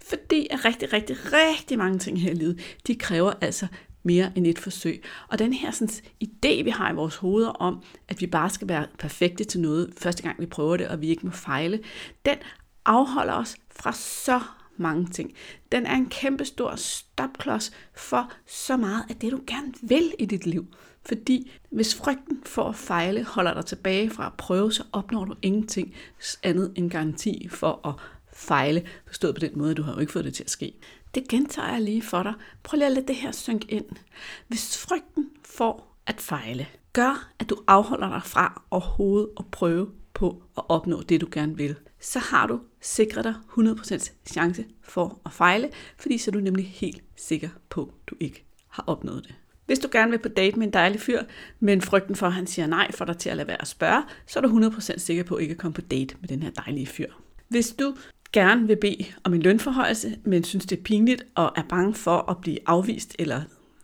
Fordi 0.10 0.48
at 0.52 0.66
rigtig, 0.66 0.94
rigtig, 0.94 1.18
rigtig 1.24 1.78
mange 1.78 2.00
ting 2.00 2.22
her 2.22 2.32
i 2.32 2.34
livet, 2.34 2.60
de 2.88 2.96
kræver 2.96 3.34
altså 3.42 3.68
mere 4.04 4.32
end 4.36 4.48
et 4.48 4.60
forsøg. 4.60 5.04
Og 5.28 5.40
den 5.40 5.54
her 5.54 5.72
sådan, 5.72 5.94
idé, 6.24 6.64
vi 6.64 6.70
har 6.70 6.92
i 6.92 6.96
vores 6.96 7.16
hoveder 7.16 7.50
om, 7.50 7.84
at 8.08 8.22
vi 8.22 8.28
bare 8.28 8.50
skal 8.50 8.68
være 8.68 8.88
perfekte 9.00 9.44
til 9.44 9.60
noget, 9.60 9.94
første 9.98 10.24
gang 10.24 10.40
vi 10.40 10.46
prøver 10.46 10.78
det, 10.78 10.88
og 10.88 11.02
vi 11.02 11.08
ikke 11.08 11.26
må 11.26 11.32
fejle, 11.32 11.80
den 12.26 12.38
afholder 12.86 13.34
os 13.34 13.56
fra 13.72 13.94
så 13.94 14.42
mange 14.78 15.08
ting. 15.08 15.34
Den 15.72 15.86
er 15.86 15.96
en 15.96 16.10
kæmpe 16.10 16.46
stor 16.46 16.76
stopklods 16.76 17.72
for 17.96 18.32
så 18.48 18.78
meget 18.78 19.04
af 19.10 19.16
det, 19.16 19.32
du 19.32 19.42
gerne 19.48 19.74
vil 19.82 20.14
i 20.20 20.26
dit 20.26 20.46
liv. 20.46 20.68
Fordi 21.06 21.52
hvis 21.70 21.96
frygten 21.96 22.42
for 22.46 22.64
at 22.64 22.76
fejle 22.76 23.24
holder 23.24 23.54
dig 23.54 23.66
tilbage 23.66 24.10
fra 24.10 24.26
at 24.26 24.34
prøve, 24.34 24.72
så 24.72 24.84
opnår 24.92 25.26
du 25.26 25.36
ingenting 25.42 25.94
andet 26.44 26.72
end 26.76 26.90
garanti 26.90 27.48
for 27.52 27.88
at 27.88 27.94
fejle, 28.34 28.88
forstået 29.08 29.36
på 29.36 29.40
den 29.40 29.52
måde, 29.56 29.72
at 29.72 29.78
du 29.78 29.84
har 29.84 29.94
jo 29.94 30.00
ikke 30.00 30.12
fået 30.12 30.26
det 30.26 30.34
til 30.34 30.44
at 30.44 30.50
ske. 30.50 30.74
Det 31.16 31.28
gentager 31.28 31.72
jeg 31.72 31.82
lige 31.82 32.02
for 32.02 32.24
dig. 32.24 32.34
Prøv 32.64 32.78
lige 32.78 32.86
at 32.86 32.92
lade 32.92 33.08
det 33.08 33.16
her 33.16 33.32
synke 33.32 33.72
ind. 33.72 33.86
Hvis 34.48 34.78
frygten 34.78 35.30
for 35.46 35.84
at 36.06 36.22
fejle 36.22 36.68
gør, 36.94 37.32
at 37.40 37.50
du 37.50 37.58
afholder 37.68 38.10
dig 38.10 38.24
fra 38.24 38.62
overhovedet 38.72 39.30
at 39.40 39.46
prøve 39.52 39.92
på 40.14 40.44
at 40.58 40.64
opnå 40.70 41.02
det, 41.02 41.22
du 41.22 41.28
gerne 41.32 41.58
vil, 41.58 41.76
så 42.00 42.20
har 42.20 42.48
du 42.48 42.60
sikret 42.82 43.24
dig 43.24 43.36
100% 43.58 44.12
chance 44.26 44.66
for 44.82 45.22
at 45.26 45.34
fejle, 45.34 45.70
fordi 45.98 46.18
så 46.18 46.32
er 46.32 46.34
du 46.34 46.40
nemlig 46.40 46.68
helt 46.68 47.04
sikker 47.16 47.50
på, 47.70 47.82
at 47.84 48.10
du 48.10 48.16
ikke 48.20 48.46
har 48.68 48.84
opnået 48.88 49.24
det. 49.24 49.36
Hvis 49.66 49.80
du 49.80 49.88
gerne 49.92 50.12
vil 50.12 50.20
på 50.20 50.28
date 50.28 50.60
med 50.60 50.68
en 50.68 50.74
dejlig 50.74 51.02
fyr, 51.02 51.24
men 51.60 51.82
frygten 51.82 52.16
for, 52.16 52.28
at 52.28 52.34
han 52.34 52.48
siger 52.48 52.68
nej 52.68 52.92
for 52.92 53.06
dig 53.06 53.18
til 53.18 53.30
at 53.30 53.38
lade 53.38 53.48
være 53.48 53.62
at 53.62 53.68
spørge, 53.68 54.04
så 54.28 54.40
er 54.40 54.44
du 54.44 54.70
100% 54.70 54.98
sikker 54.98 55.24
på 55.24 55.36
at 55.36 55.42
ikke 55.42 55.52
at 55.52 55.58
komme 55.58 55.74
på 55.74 55.82
date 55.82 56.16
med 56.20 56.30
den 56.30 56.44
her 56.44 56.50
dejlige 56.50 56.88
fyr. 56.88 57.12
Hvis 57.48 57.72
du 57.72 57.96
gerne 58.34 58.68
vil 58.68 58.76
bede 58.76 59.06
om 59.24 59.34
en 59.34 59.42
lønforhøjelse, 59.42 60.18
men 60.24 60.44
synes 60.44 60.66
det 60.66 60.78
er 60.78 60.84
pinligt 60.84 61.24
og 61.36 61.52
er 61.56 61.64
bange 61.70 61.94
for 61.94 62.30
at 62.32 62.38
blive 62.38 62.58
afvist 62.66 63.16
eller 63.20 63.42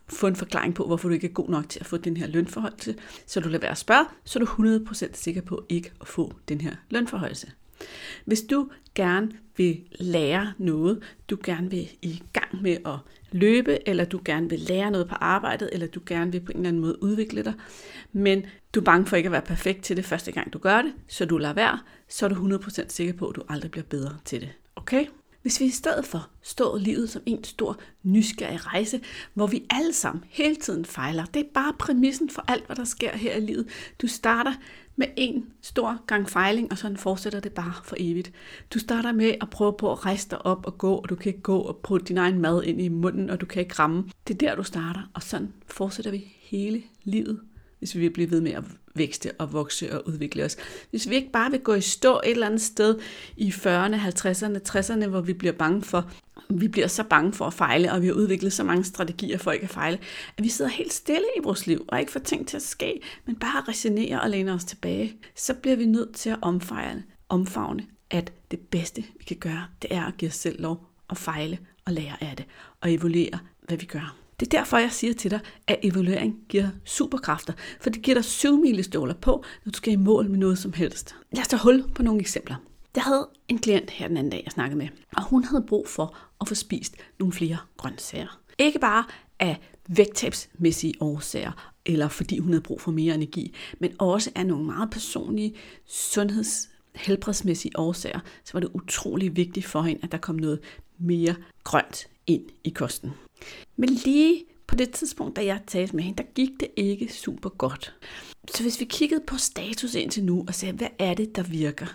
få 0.08 0.26
en 0.26 0.36
forklaring 0.36 0.74
på, 0.74 0.86
hvorfor 0.86 1.08
du 1.08 1.14
ikke 1.14 1.26
er 1.26 1.32
god 1.32 1.48
nok 1.48 1.68
til 1.68 1.80
at 1.80 1.86
få 1.86 1.96
den 1.96 2.16
her 2.16 2.26
lønforhøjelse, 2.26 2.94
så 3.26 3.40
du 3.40 3.48
lader 3.48 3.60
være 3.60 3.70
at 3.70 3.78
spørge, 3.78 4.06
så 4.24 4.38
er 4.38 4.44
du 4.44 4.84
100% 4.84 5.10
sikker 5.12 5.40
på 5.40 5.64
ikke 5.68 5.92
at 6.00 6.08
få 6.08 6.32
den 6.48 6.60
her 6.60 6.74
lønforhøjelse. 6.90 7.52
Hvis 8.24 8.42
du 8.42 8.68
gerne 8.94 9.30
vil 9.56 9.80
lære 10.00 10.52
noget, 10.58 11.02
du 11.30 11.38
gerne 11.44 11.70
vil 11.70 11.88
i 12.02 12.22
gang 12.32 12.62
med 12.62 12.76
at 12.86 12.98
løbe, 13.32 13.88
eller 13.88 14.04
du 14.04 14.20
gerne 14.24 14.50
vil 14.50 14.58
lære 14.58 14.90
noget 14.90 15.08
på 15.08 15.14
arbejdet, 15.14 15.70
eller 15.72 15.86
du 15.86 16.00
gerne 16.06 16.32
vil 16.32 16.40
på 16.40 16.52
en 16.52 16.56
eller 16.56 16.68
anden 16.68 16.82
måde 16.82 17.02
udvikle 17.02 17.44
dig, 17.44 17.54
men 18.12 18.46
du 18.74 18.80
er 18.80 18.84
bange 18.84 19.06
for 19.06 19.16
ikke 19.16 19.26
at 19.26 19.32
være 19.32 19.42
perfekt 19.42 19.84
til 19.84 19.96
det 19.96 20.04
første 20.04 20.32
gang 20.32 20.52
du 20.52 20.58
gør 20.58 20.82
det, 20.82 20.92
så 21.08 21.24
du 21.24 21.38
lader 21.38 21.54
være, 21.54 21.78
så 22.08 22.26
er 22.26 22.30
du 22.30 22.58
100% 22.58 22.88
sikker 22.88 23.12
på, 23.12 23.28
at 23.28 23.36
du 23.36 23.42
aldrig 23.48 23.70
bliver 23.70 23.84
bedre 23.84 24.16
til 24.24 24.40
det. 24.40 24.52
Okay? 24.76 25.06
Hvis 25.46 25.60
vi 25.60 25.64
i 25.64 25.70
stedet 25.70 26.04
for 26.04 26.28
står 26.42 26.78
livet 26.78 27.10
som 27.10 27.22
en 27.26 27.44
stor 27.44 27.78
nysgerrig 28.02 28.66
rejse, 28.66 29.00
hvor 29.34 29.46
vi 29.46 29.64
alle 29.70 29.92
sammen 29.92 30.24
hele 30.28 30.56
tiden 30.56 30.84
fejler. 30.84 31.24
Det 31.24 31.40
er 31.40 31.50
bare 31.54 31.72
præmissen 31.78 32.30
for 32.30 32.44
alt, 32.48 32.66
hvad 32.66 32.76
der 32.76 32.84
sker 32.84 33.16
her 33.16 33.36
i 33.36 33.40
livet. 33.40 33.68
Du 34.02 34.06
starter 34.06 34.52
med 34.96 35.06
en 35.16 35.46
stor 35.62 36.06
gang 36.06 36.30
fejling, 36.30 36.72
og 36.72 36.78
sådan 36.78 36.96
fortsætter 36.96 37.40
det 37.40 37.52
bare 37.52 37.74
for 37.84 37.96
evigt. 37.98 38.32
Du 38.74 38.78
starter 38.78 39.12
med 39.12 39.34
at 39.40 39.50
prøve 39.50 39.74
på 39.78 39.92
at 39.92 40.06
rejse 40.06 40.30
dig 40.30 40.46
op 40.46 40.66
og 40.66 40.78
gå, 40.78 40.94
og 40.94 41.08
du 41.08 41.14
kan 41.14 41.28
ikke 41.28 41.42
gå 41.42 41.58
og 41.58 41.76
putte 41.76 42.06
din 42.06 42.18
egen 42.18 42.40
mad 42.40 42.62
ind 42.62 42.80
i 42.80 42.88
munden, 42.88 43.30
og 43.30 43.40
du 43.40 43.46
kan 43.46 43.62
ikke 43.62 43.74
ramme. 43.74 44.04
Det 44.28 44.34
er 44.34 44.38
der, 44.38 44.54
du 44.54 44.62
starter, 44.62 45.10
og 45.14 45.22
sådan 45.22 45.52
fortsætter 45.66 46.10
vi 46.10 46.36
hele 46.40 46.82
livet, 47.04 47.40
hvis 47.78 47.94
vi 47.94 48.00
vil 48.00 48.10
blive 48.10 48.30
ved 48.30 48.40
med 48.40 48.52
at 48.52 48.64
vækste 48.94 49.32
og 49.38 49.52
vokse 49.52 49.94
og 49.94 50.08
udvikle 50.08 50.44
os. 50.44 50.56
Hvis 50.90 51.08
vi 51.08 51.14
ikke 51.14 51.30
bare 51.32 51.50
vil 51.50 51.60
gå 51.60 51.74
i 51.74 51.80
stå 51.80 52.20
et 52.24 52.30
eller 52.30 52.46
andet 52.46 52.60
sted 52.60 52.98
i 53.36 53.50
40'erne, 53.50 53.94
50'erne, 53.94 54.58
60'erne, 54.68 55.06
hvor 55.06 55.20
vi 55.20 55.32
bliver 55.32 55.52
bange 55.52 55.82
for, 55.82 56.10
vi 56.48 56.68
bliver 56.68 56.86
så 56.86 57.04
bange 57.04 57.32
for 57.32 57.44
at 57.44 57.54
fejle, 57.54 57.92
og 57.92 58.02
vi 58.02 58.06
har 58.06 58.14
udviklet 58.14 58.52
så 58.52 58.64
mange 58.64 58.84
strategier 58.84 59.38
for 59.38 59.52
ikke 59.52 59.64
at 59.64 59.70
fejle, 59.70 59.98
at 60.36 60.44
vi 60.44 60.48
sidder 60.48 60.70
helt 60.70 60.92
stille 60.92 61.26
i 61.36 61.40
vores 61.44 61.66
liv 61.66 61.84
og 61.88 62.00
ikke 62.00 62.12
får 62.12 62.20
ting 62.20 62.48
til 62.48 62.56
at 62.56 62.62
ske, 62.62 63.00
men 63.26 63.36
bare 63.36 63.64
resonerer 63.68 64.18
og 64.18 64.30
læner 64.30 64.54
os 64.54 64.64
tilbage, 64.64 65.16
så 65.34 65.54
bliver 65.54 65.76
vi 65.76 65.86
nødt 65.86 66.14
til 66.14 66.30
at 66.30 66.38
omfejle, 66.42 67.02
omfavne, 67.28 67.86
at 68.10 68.32
det 68.50 68.58
bedste, 68.58 69.04
vi 69.18 69.24
kan 69.24 69.36
gøre, 69.36 69.66
det 69.82 69.94
er 69.94 70.04
at 70.04 70.16
give 70.16 70.28
os 70.28 70.34
selv 70.34 70.60
lov 70.60 70.86
at 71.10 71.18
fejle 71.18 71.58
og 71.84 71.92
lære 71.92 72.22
af 72.22 72.36
det, 72.36 72.46
og 72.80 72.92
evaluere, 72.92 73.38
hvad 73.62 73.76
vi 73.76 73.86
gør. 73.86 74.25
Det 74.40 74.54
er 74.54 74.58
derfor, 74.58 74.78
jeg 74.78 74.92
siger 74.92 75.14
til 75.14 75.30
dig, 75.30 75.40
at 75.66 75.78
evaluering 75.82 76.36
giver 76.48 76.68
superkræfter, 76.84 77.52
for 77.80 77.90
det 77.90 78.02
giver 78.02 78.14
dig 78.14 78.24
syv 78.24 78.56
mileståler 78.60 79.14
på, 79.14 79.44
når 79.64 79.72
du 79.72 79.76
skal 79.76 79.92
i 79.92 79.96
mål 79.96 80.30
med 80.30 80.38
noget 80.38 80.58
som 80.58 80.72
helst. 80.72 81.16
Lad 81.32 81.42
os 81.42 81.48
tage 81.48 81.62
hul 81.62 81.84
på 81.94 82.02
nogle 82.02 82.20
eksempler. 82.20 82.56
Jeg 82.96 83.04
havde 83.04 83.28
en 83.48 83.58
klient 83.58 83.90
her 83.90 84.08
den 84.08 84.16
anden 84.16 84.30
dag, 84.30 84.42
jeg 84.44 84.52
snakkede 84.52 84.78
med, 84.78 84.88
og 85.16 85.24
hun 85.24 85.44
havde 85.44 85.64
brug 85.68 85.88
for 85.88 86.16
at 86.40 86.48
få 86.48 86.54
spist 86.54 86.96
nogle 87.18 87.32
flere 87.32 87.56
grøntsager. 87.76 88.40
Ikke 88.58 88.78
bare, 88.78 89.04
af 89.38 89.60
vægttabsmæssige 89.88 90.94
årsager, 91.00 91.72
eller 91.86 92.08
fordi 92.08 92.38
hun 92.38 92.50
havde 92.50 92.62
brug 92.62 92.80
for 92.80 92.90
mere 92.90 93.14
energi, 93.14 93.54
men 93.80 93.92
også 93.98 94.30
af 94.34 94.46
nogle 94.46 94.64
meget 94.64 94.90
personlige 94.90 95.54
sundheds 95.86 96.68
helbredsmæssige 96.94 97.78
årsager, 97.78 98.20
så 98.44 98.52
var 98.52 98.60
det 98.60 98.70
utrolig 98.74 99.36
vigtigt 99.36 99.66
for 99.66 99.82
hende, 99.82 100.00
at 100.04 100.12
der 100.12 100.18
kom 100.18 100.34
noget 100.34 100.60
mere 100.98 101.34
grønt 101.64 102.08
ind 102.26 102.42
i 102.64 102.70
kosten. 102.70 103.12
Men 103.76 103.88
lige 103.88 104.44
på 104.66 104.74
det 104.74 104.90
tidspunkt, 104.90 105.36
da 105.36 105.44
jeg 105.44 105.60
talte 105.66 105.96
med 105.96 106.04
hende, 106.04 106.22
der 106.22 106.28
gik 106.34 106.50
det 106.60 106.68
ikke 106.76 107.12
super 107.12 107.48
godt. 107.48 107.94
Så 108.54 108.62
hvis 108.62 108.80
vi 108.80 108.84
kiggede 108.84 109.20
på 109.26 109.36
status 109.36 109.94
indtil 109.94 110.24
nu 110.24 110.44
og 110.48 110.54
sagde, 110.54 110.74
hvad 110.74 110.88
er 110.98 111.14
det, 111.14 111.36
der 111.36 111.42
virker? 111.42 111.86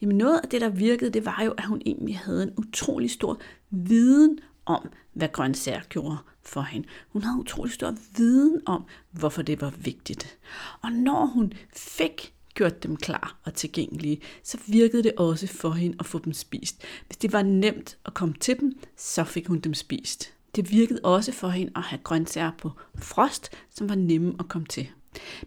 Jamen 0.00 0.18
noget 0.18 0.40
af 0.42 0.48
det, 0.48 0.60
der 0.60 0.68
virkede, 0.68 1.10
det 1.10 1.24
var 1.24 1.42
jo, 1.44 1.50
at 1.50 1.64
hun 1.64 1.82
egentlig 1.86 2.18
havde 2.18 2.42
en 2.42 2.52
utrolig 2.56 3.10
stor 3.10 3.40
viden 3.70 4.38
om, 4.66 4.88
hvad 5.12 5.28
grøntsager 5.28 5.80
gjorde 5.88 6.16
for 6.42 6.62
hende. 6.62 6.88
Hun 7.08 7.22
havde 7.22 7.40
utrolig 7.40 7.72
stor 7.72 7.94
viden 8.16 8.60
om, 8.66 8.84
hvorfor 9.10 9.42
det 9.42 9.60
var 9.60 9.70
vigtigt. 9.70 10.38
Og 10.82 10.92
når 10.92 11.26
hun 11.26 11.52
fik 11.76 12.34
gjort 12.54 12.82
dem 12.82 12.96
klar 12.96 13.38
og 13.44 13.54
tilgængelige, 13.54 14.20
så 14.42 14.58
virkede 14.66 15.02
det 15.02 15.12
også 15.16 15.46
for 15.46 15.70
hende 15.70 15.96
at 16.00 16.06
få 16.06 16.18
dem 16.18 16.32
spist. 16.32 16.82
Hvis 17.06 17.16
det 17.16 17.32
var 17.32 17.42
nemt 17.42 17.98
at 18.06 18.14
komme 18.14 18.34
til 18.40 18.60
dem, 18.60 18.78
så 18.96 19.24
fik 19.24 19.46
hun 19.46 19.60
dem 19.60 19.74
spist. 19.74 20.34
Det 20.56 20.70
virkede 20.70 21.00
også 21.02 21.32
for 21.32 21.48
hende 21.48 21.72
at 21.76 21.82
have 21.82 22.00
grøntsager 22.04 22.50
på 22.58 22.70
frost, 22.98 23.50
som 23.70 23.88
var 23.88 23.94
nemme 23.94 24.34
at 24.38 24.48
komme 24.48 24.66
til. 24.66 24.88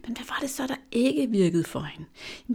Men 0.06 0.16
hvad 0.16 0.26
var 0.28 0.38
det 0.40 0.50
så, 0.50 0.66
der 0.66 0.74
ikke 0.92 1.30
virkede 1.30 1.64
for 1.64 1.80
hende? 1.80 2.08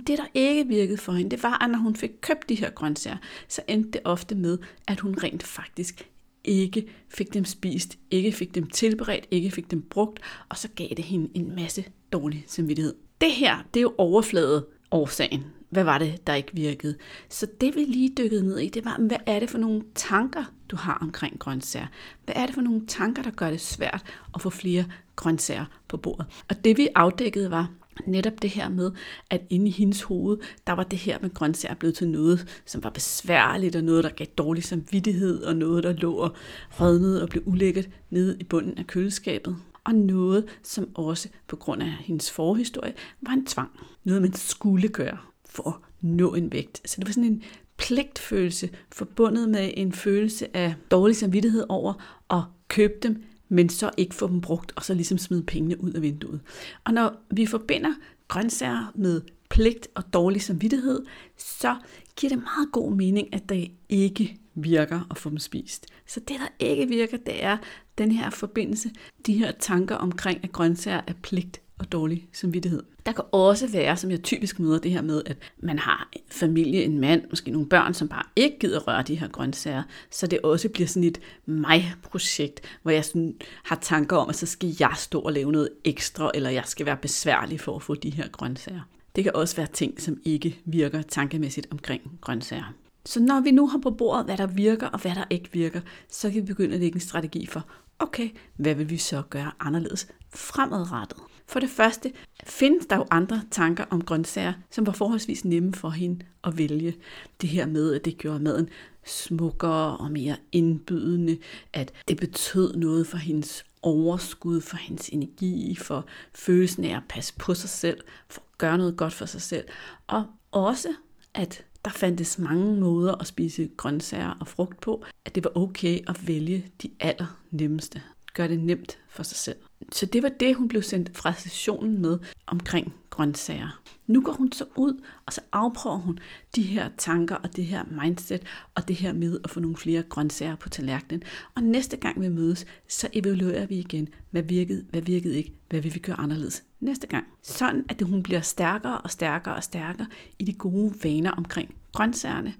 Det, 0.08 0.18
der 0.18 0.26
ikke 0.34 0.68
virkede 0.68 0.98
for 0.98 1.12
hende, 1.12 1.32
det 1.32 1.44
var, 1.44 1.64
at 1.64 1.70
når 1.70 1.80
hun 1.80 1.96
fik 1.96 2.12
købt 2.22 2.50
de 2.50 2.56
her 2.56 2.70
grøntsager, 2.70 3.18
så 3.48 3.62
endte 3.68 3.92
det 3.92 4.02
ofte 4.06 4.36
med, 4.36 4.58
at 4.88 5.00
hun 5.00 5.16
rent 5.24 5.44
faktisk 5.44 6.10
ikke 6.44 6.88
fik 7.10 7.34
dem 7.34 7.46
spist, 7.46 7.98
ikke 8.12 8.32
fik 8.32 8.56
dem 8.56 8.68
tilberedt, 8.68 9.28
ikke 9.32 9.52
fik 9.52 9.72
dem 9.72 9.82
brugt, 9.82 10.20
og 10.50 10.58
så 10.58 10.68
gav 10.76 10.88
det 10.98 11.06
hende 11.06 11.30
en 11.34 11.56
masse 11.56 11.86
dårlig 12.14 12.44
samvittighed. 12.48 12.96
Det 13.22 13.32
her, 13.32 13.58
det 13.74 13.80
er 13.80 13.82
jo 13.82 13.94
overfladet 13.98 14.66
årsagen. 14.92 15.44
Hvad 15.74 15.84
var 15.84 15.98
det, 15.98 16.28
der 16.28 16.34
ikke 16.34 16.52
virkede? 16.54 16.96
Så 17.30 17.48
det 17.62 17.76
vi 17.76 17.80
lige 17.80 18.14
dykkede 18.18 18.44
ned 18.44 18.58
i, 18.58 18.70
det 18.70 18.86
var, 18.86 18.98
hvad 19.00 19.18
er 19.26 19.40
det 19.40 19.50
for 19.50 19.58
nogle 19.58 19.84
tanker, 19.96 20.44
du 20.70 20.76
har 20.76 20.98
omkring 21.02 21.40
grøntsager? 21.40 21.88
Hvad 22.26 22.36
er 22.38 22.46
det 22.46 22.56
for 22.56 22.62
nogle 22.62 22.82
tanker, 22.88 23.22
der 23.22 23.32
gør 23.32 23.50
det 23.50 23.62
svært 23.62 24.04
at 24.36 24.42
få 24.42 24.50
flere 24.50 24.86
grøntsager 25.16 25.66
på 25.88 25.98
bordet? 25.98 26.26
Og 26.50 26.66
det 26.66 26.78
vi 26.78 26.88
afdækkede 26.96 27.52
var, 27.52 27.72
netop 28.08 28.42
det 28.42 28.50
her 28.50 28.70
med, 28.70 28.92
at 29.30 29.42
inde 29.50 29.68
i 29.68 29.72
hendes 29.72 30.02
hoved, 30.02 30.38
der 30.68 30.74
var 30.74 30.84
det 30.84 31.00
her 31.00 31.18
med 31.22 31.34
grøntsager 31.34 31.76
blevet 31.76 31.96
til 31.96 32.08
noget, 32.08 32.62
som 32.66 32.84
var 32.84 32.90
besværligt, 32.90 33.76
og 33.76 33.84
noget, 33.84 34.04
der 34.04 34.10
gav 34.10 34.28
dårlig 34.38 34.64
samvittighed, 34.64 35.44
og 35.44 35.56
noget, 35.56 35.84
der 35.84 35.94
lå 35.94 36.14
og 36.14 36.36
rødnede 36.70 37.22
og 37.22 37.30
blev 37.30 37.44
ulækkert 37.46 37.90
nede 38.10 38.38
i 38.40 38.44
bunden 38.44 38.78
af 38.78 38.88
køleskabet. 38.88 39.56
Og 39.84 39.96
noget, 39.96 40.46
som 40.64 40.96
også 40.96 41.30
på 41.48 41.56
grund 41.56 41.82
af 41.82 41.92
hendes 42.00 42.32
forhistorie, 42.32 42.94
var 43.22 43.32
en 43.32 43.46
tvang. 43.46 43.70
Noget, 44.04 44.22
man 44.22 44.34
skulle 44.34 44.88
gøre 44.88 45.18
for 45.54 45.70
at 45.70 45.74
nå 46.02 46.34
en 46.34 46.52
vægt. 46.52 46.90
Så 46.90 46.96
det 47.00 47.08
var 47.08 47.14
sådan 47.14 47.32
en 47.32 47.44
pligtfølelse 47.78 48.70
forbundet 48.92 49.50
med 49.50 49.72
en 49.78 49.92
følelse 49.92 50.58
af 50.58 50.76
dårlig 50.92 51.16
samvittighed 51.16 51.66
over 51.70 51.94
at 52.30 52.44
købe 52.68 52.94
dem, 53.04 53.24
men 53.50 53.70
så 53.70 53.92
ikke 53.98 54.16
få 54.16 54.28
dem 54.28 54.42
brugt, 54.42 54.74
og 54.76 54.84
så 54.84 54.94
ligesom 54.94 55.18
smide 55.18 55.44
pengene 55.44 55.84
ud 55.84 55.92
af 55.92 56.02
vinduet. 56.02 56.42
Og 56.84 56.94
når 56.94 57.16
vi 57.32 57.46
forbinder 57.46 57.94
grøntsager 58.28 58.92
med 58.96 59.22
pligt 59.50 59.88
og 59.96 60.14
dårlig 60.14 60.42
samvittighed, 60.42 61.06
så 61.38 61.76
giver 62.16 62.30
det 62.30 62.44
meget 62.44 62.72
god 62.72 62.92
mening, 62.92 63.34
at 63.34 63.50
det 63.50 63.72
ikke 63.90 64.38
virker 64.56 65.08
at 65.12 65.18
få 65.18 65.30
dem 65.30 65.38
spist. 65.38 65.86
Så 66.08 66.20
det, 66.20 66.36
der 66.40 66.66
ikke 66.66 66.88
virker, 66.88 67.18
det 67.18 67.44
er 67.44 67.58
den 67.98 68.12
her 68.12 68.30
forbindelse, 68.30 68.92
de 69.26 69.38
her 69.38 69.52
tanker 69.52 69.96
omkring, 69.96 70.40
at 70.44 70.52
grøntsager 70.52 71.02
er 71.08 71.14
pligt 71.22 71.63
og 71.84 71.92
dårlig 71.92 72.28
samvittighed. 72.32 72.84
Der 73.06 73.12
kan 73.12 73.24
også 73.32 73.68
være, 73.68 73.98
som 73.98 74.12
jeg 74.12 74.24
typisk 74.24 74.60
møder 74.60 74.80
det 74.80 74.92
her 74.92 75.02
med, 75.02 75.22
at 75.26 75.38
man 75.60 75.80
har 75.80 76.10
en 76.14 76.22
familie, 76.32 76.84
en 76.84 77.00
mand, 77.00 77.22
måske 77.30 77.52
nogle 77.52 77.70
børn, 77.70 77.94
som 77.94 78.08
bare 78.08 78.24
ikke 78.36 78.60
gider 78.60 78.80
røre 78.80 79.04
de 79.04 79.16
her 79.16 79.28
grøntsager, 79.28 79.84
så 80.12 80.28
det 80.28 80.40
også 80.42 80.70
bliver 80.70 80.88
sådan 80.88 81.04
et 81.04 81.20
mig-projekt, 81.46 82.62
hvor 82.82 82.92
jeg 82.92 83.06
sådan 83.06 83.36
har 83.64 83.76
tanker 83.82 84.18
om, 84.18 84.30
at 84.30 84.36
så 84.36 84.46
skal 84.46 84.76
jeg 84.80 84.94
stå 84.98 85.20
og 85.20 85.34
lave 85.34 85.52
noget 85.52 85.70
ekstra, 85.84 86.32
eller 86.34 86.50
jeg 86.50 86.64
skal 86.66 86.86
være 86.86 86.98
besværlig 86.98 87.60
for 87.60 87.76
at 87.76 87.82
få 87.82 87.96
de 87.96 88.10
her 88.10 88.28
grøntsager. 88.28 88.82
Det 89.16 89.24
kan 89.24 89.36
også 89.36 89.56
være 89.56 89.68
ting, 89.74 90.02
som 90.02 90.18
ikke 90.26 90.60
virker 90.66 91.02
tankemæssigt 91.02 91.68
omkring 91.72 92.02
grøntsager. 92.22 92.74
Så 93.06 93.20
når 93.20 93.42
vi 93.42 93.52
nu 93.52 93.68
har 93.68 93.78
på 93.78 93.92
bordet, 93.92 94.26
hvad 94.26 94.38
der 94.38 94.48
virker 94.48 94.88
og 94.88 95.02
hvad 95.02 95.16
der 95.16 95.24
ikke 95.30 95.50
virker, 95.52 95.82
så 96.10 96.30
kan 96.32 96.42
vi 96.42 96.46
begynde 96.46 96.74
at 96.74 96.80
lægge 96.80 96.96
en 96.96 97.02
strategi 97.02 97.46
for, 97.46 97.66
okay, 98.00 98.30
hvad 98.56 98.76
vil 98.76 98.90
vi 98.90 98.98
så 98.98 99.24
gøre 99.30 99.52
anderledes 99.60 100.08
fremadrettet? 100.36 101.18
For 101.48 101.60
det 101.60 101.70
første 101.70 102.12
findes 102.44 102.86
der 102.86 102.96
jo 102.96 103.06
andre 103.12 103.42
tanker 103.52 103.86
om 103.90 104.02
grøntsager, 104.02 104.54
som 104.72 104.86
var 104.86 104.94
forholdsvis 104.94 105.46
nemme 105.46 105.74
for 105.74 105.90
hende 105.90 106.26
at 106.44 106.58
vælge. 106.58 106.96
Det 107.42 107.50
her 107.50 107.66
med, 107.66 107.94
at 107.94 108.06
det 108.06 108.18
gjorde 108.18 108.40
maden 108.40 108.70
smukkere 109.06 109.98
og 109.98 110.12
mere 110.12 110.36
indbydende, 110.52 111.38
at 111.74 111.94
det 112.08 112.18
betød 112.18 112.74
noget 112.74 113.08
for 113.08 113.18
hendes 113.18 113.66
overskud, 113.82 114.62
for 114.62 114.78
hendes 114.78 115.10
energi, 115.10 115.76
for 115.76 116.06
følelsen 116.34 116.84
af 116.84 116.96
at 116.96 117.04
passe 117.10 117.34
på 117.40 117.54
sig 117.54 117.70
selv, 117.70 118.02
for 118.30 118.42
at 118.42 118.58
gøre 118.58 118.78
noget 118.78 118.98
godt 118.98 119.14
for 119.14 119.26
sig 119.26 119.42
selv, 119.42 119.66
og 120.08 120.26
også 120.52 120.90
at 121.34 121.66
der 121.86 121.92
fandtes 121.92 122.40
mange 122.40 122.76
måder 122.80 123.16
at 123.16 123.28
spise 123.28 123.70
grøntsager 123.78 124.38
og 124.40 124.48
frugt 124.48 124.82
på, 124.82 125.04
at 125.26 125.36
det 125.36 125.44
var 125.44 125.58
okay 125.58 126.00
at 126.08 126.28
vælge 126.28 126.66
de 126.84 126.90
allernemmeste. 127.00 128.02
Gør 128.34 128.48
det 128.48 128.60
nemt 128.60 128.98
for 129.10 129.24
sig 129.24 129.38
selv. 129.38 129.58
Så 129.92 130.06
det 130.06 130.24
var 130.24 130.30
det, 130.40 130.56
hun 130.56 130.68
blev 130.68 130.82
sendt 130.82 131.18
fra 131.18 131.34
sessionen 131.34 132.02
med 132.02 132.20
omkring 132.48 132.94
grøntsager. 133.14 133.82
Nu 134.08 134.22
går 134.22 134.32
hun 134.32 134.52
så 134.52 134.66
ud, 134.76 135.02
og 135.26 135.34
så 135.34 135.42
afprøver 135.52 135.98
hun 135.98 136.20
de 136.56 136.62
her 136.62 136.90
tanker 136.98 137.36
og 137.36 137.56
det 137.56 137.66
her 137.66 137.84
mindset 138.02 138.42
og 138.76 138.88
det 138.88 138.96
her 138.96 139.14
med 139.14 139.40
at 139.44 139.50
få 139.50 139.60
nogle 139.60 139.78
flere 139.78 140.04
grøntsager 140.04 140.56
på 140.56 140.70
tallerkenen. 140.70 141.24
Og 141.56 141.64
næste 141.64 141.98
gang 141.98 142.22
vi 142.22 142.30
mødes, 142.30 142.66
så 142.88 143.08
evaluerer 143.14 143.66
vi 143.66 143.76
igen, 143.76 144.10
hvad 144.32 144.44
virkede, 144.44 144.86
hvad 144.90 145.02
virkede 145.02 145.38
ikke, 145.38 145.54
hvad 145.70 145.82
vil 145.82 145.94
vi 145.94 146.00
gøre 146.00 146.20
anderledes 146.20 146.64
næste 146.80 147.08
gang. 147.08 147.26
Sådan 147.42 147.86
at 147.90 148.02
hun 148.02 148.24
bliver 148.24 148.42
stærkere 148.42 148.98
og 148.98 149.12
stærkere 149.12 149.56
og 149.56 149.64
stærkere 149.64 150.08
i 150.40 150.44
de 150.44 150.54
gode 150.54 150.94
vaner 151.04 151.32
omkring 151.32 151.76
grøntsagerne. 151.92 152.54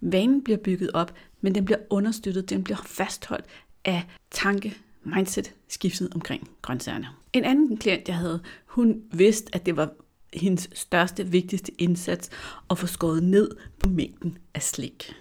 Vanen 0.00 0.44
bliver 0.44 0.58
bygget 0.58 0.90
op, 0.94 1.14
men 1.40 1.54
den 1.54 1.64
bliver 1.64 1.78
understøttet, 1.90 2.50
den 2.50 2.64
bliver 2.64 2.78
fastholdt 2.86 3.44
af 3.84 4.06
tanke, 4.30 4.76
mindset 5.14 5.54
skiftet 5.68 6.14
omkring 6.14 6.50
grøntsagerne. 6.62 7.08
En 7.32 7.44
anden 7.44 7.76
klient, 7.76 8.08
jeg 8.08 8.16
havde, 8.16 8.40
hun 8.66 9.02
vidste, 9.12 9.54
at 9.54 9.66
det 9.66 9.76
var 9.76 9.90
hendes 10.34 10.70
største, 10.74 11.26
vigtigste 11.26 11.72
indsats 11.82 12.30
at 12.70 12.78
få 12.78 12.86
skåret 12.86 13.22
ned 13.22 13.50
på 13.78 13.88
mængden 13.88 14.38
af 14.54 14.62
slik. 14.62 15.14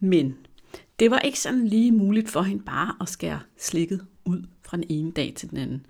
Men 0.00 0.36
det 0.98 1.10
var 1.10 1.18
ikke 1.18 1.40
sådan 1.40 1.68
lige 1.68 1.92
muligt 1.92 2.28
for 2.28 2.42
hende 2.42 2.62
bare 2.62 2.94
at 3.00 3.08
skære 3.08 3.40
slikket 3.58 4.06
ud 4.24 4.42
fra 4.62 4.76
den 4.76 4.84
ene 4.88 5.10
dag 5.10 5.32
til 5.36 5.50
den 5.50 5.58
anden. 5.58 5.86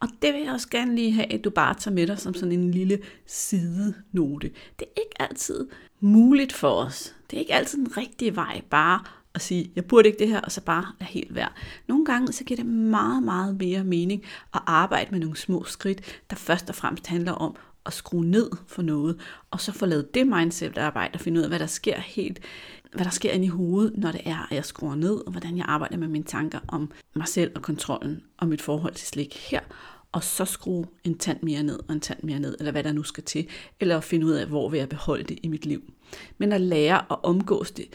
Og 0.00 0.08
det 0.22 0.34
vil 0.34 0.42
jeg 0.42 0.52
også 0.52 0.68
gerne 0.70 0.94
lige 0.94 1.12
have, 1.12 1.32
at 1.32 1.44
du 1.44 1.50
bare 1.50 1.74
tager 1.74 1.94
med 1.94 2.06
dig 2.06 2.18
som 2.18 2.34
sådan 2.34 2.52
en 2.52 2.70
lille 2.70 2.98
sidenote. 3.26 4.50
Det 4.78 4.86
er 4.96 5.00
ikke 5.00 5.22
altid 5.22 5.68
muligt 6.00 6.52
for 6.52 6.70
os. 6.70 7.14
Det 7.30 7.36
er 7.36 7.40
ikke 7.40 7.54
altid 7.54 7.78
den 7.78 7.96
rigtige 7.96 8.36
vej 8.36 8.62
bare 8.70 9.04
at 9.34 9.40
sige, 9.40 9.72
jeg 9.76 9.84
burde 9.84 10.08
ikke 10.08 10.18
det 10.18 10.28
her, 10.28 10.40
og 10.40 10.52
så 10.52 10.60
bare 10.60 10.86
lade 11.00 11.10
helt 11.10 11.34
være. 11.34 11.48
Nogle 11.88 12.04
gange 12.04 12.32
så 12.32 12.44
giver 12.44 12.56
det 12.56 12.66
meget, 12.66 13.22
meget 13.22 13.56
mere 13.56 13.84
mening 13.84 14.22
at 14.54 14.60
arbejde 14.66 15.10
med 15.10 15.20
nogle 15.20 15.36
små 15.36 15.64
skridt, 15.64 16.22
der 16.30 16.36
først 16.36 16.68
og 16.68 16.74
fremmest 16.74 17.06
handler 17.06 17.32
om 17.32 17.56
at 17.86 17.92
skrue 17.92 18.24
ned 18.24 18.50
for 18.66 18.82
noget, 18.82 19.20
og 19.50 19.60
så 19.60 19.72
få 19.72 19.86
lavet 19.86 20.14
det 20.14 20.26
mindset-arbejde 20.26 21.14
og 21.14 21.20
finde 21.20 21.38
ud 21.38 21.42
af, 21.42 21.50
hvad 21.50 21.58
der 21.58 21.66
sker 21.66 22.00
helt, 22.00 22.40
hvad 22.92 23.04
der 23.04 23.10
sker 23.10 23.30
inde 23.32 23.44
i 23.44 23.48
hovedet, 23.48 23.92
når 23.96 24.12
det 24.12 24.20
er, 24.24 24.46
at 24.50 24.56
jeg 24.56 24.64
skruer 24.64 24.94
ned, 24.94 25.14
og 25.26 25.30
hvordan 25.30 25.56
jeg 25.56 25.64
arbejder 25.68 25.96
med 25.96 26.08
mine 26.08 26.24
tanker 26.24 26.58
om 26.68 26.90
mig 27.14 27.28
selv 27.28 27.52
og 27.54 27.62
kontrollen 27.62 28.22
og 28.38 28.48
mit 28.48 28.62
forhold 28.62 28.94
til 28.94 29.06
slik 29.06 29.36
her, 29.50 29.60
og 30.12 30.24
så 30.24 30.44
skrue 30.44 30.86
en 31.04 31.18
tand 31.18 31.38
mere 31.42 31.62
ned 31.62 31.78
og 31.88 31.94
en 31.94 32.00
tand 32.00 32.18
mere 32.22 32.38
ned, 32.38 32.56
eller 32.58 32.72
hvad 32.72 32.84
der 32.84 32.92
nu 32.92 33.02
skal 33.02 33.24
til, 33.24 33.48
eller 33.80 33.96
at 33.96 34.04
finde 34.04 34.26
ud 34.26 34.32
af, 34.32 34.46
hvor 34.46 34.68
vil 34.68 34.78
jeg 34.78 34.88
beholde 34.88 35.24
det 35.24 35.38
i 35.42 35.48
mit 35.48 35.66
liv. 35.66 35.82
Men 36.38 36.52
at 36.52 36.60
lære 36.60 36.98
at 37.12 37.16
omgås 37.22 37.70
det, 37.70 37.86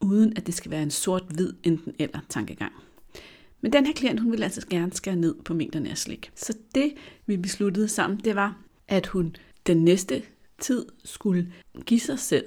uden 0.00 0.32
at 0.36 0.46
det 0.46 0.54
skal 0.54 0.70
være 0.70 0.82
en 0.82 0.90
sort-hvid 0.90 1.52
enten 1.62 1.94
eller 1.98 2.20
tankegang. 2.28 2.72
Men 3.60 3.72
den 3.72 3.86
her 3.86 3.92
klient, 3.92 4.20
hun 4.20 4.30
ville 4.30 4.44
altså 4.44 4.66
gerne 4.70 4.92
skære 4.92 5.16
ned 5.16 5.34
på 5.44 5.54
mængderne 5.54 5.90
af 5.90 5.98
slik. 5.98 6.30
Så 6.34 6.56
det, 6.74 6.92
vi 7.26 7.36
besluttede 7.36 7.88
sammen, 7.88 8.20
det 8.24 8.34
var, 8.34 8.58
at 8.88 9.06
hun 9.06 9.36
den 9.66 9.84
næste 9.84 10.22
tid 10.58 10.86
skulle 11.04 11.52
give 11.86 12.00
sig 12.00 12.18
selv 12.18 12.44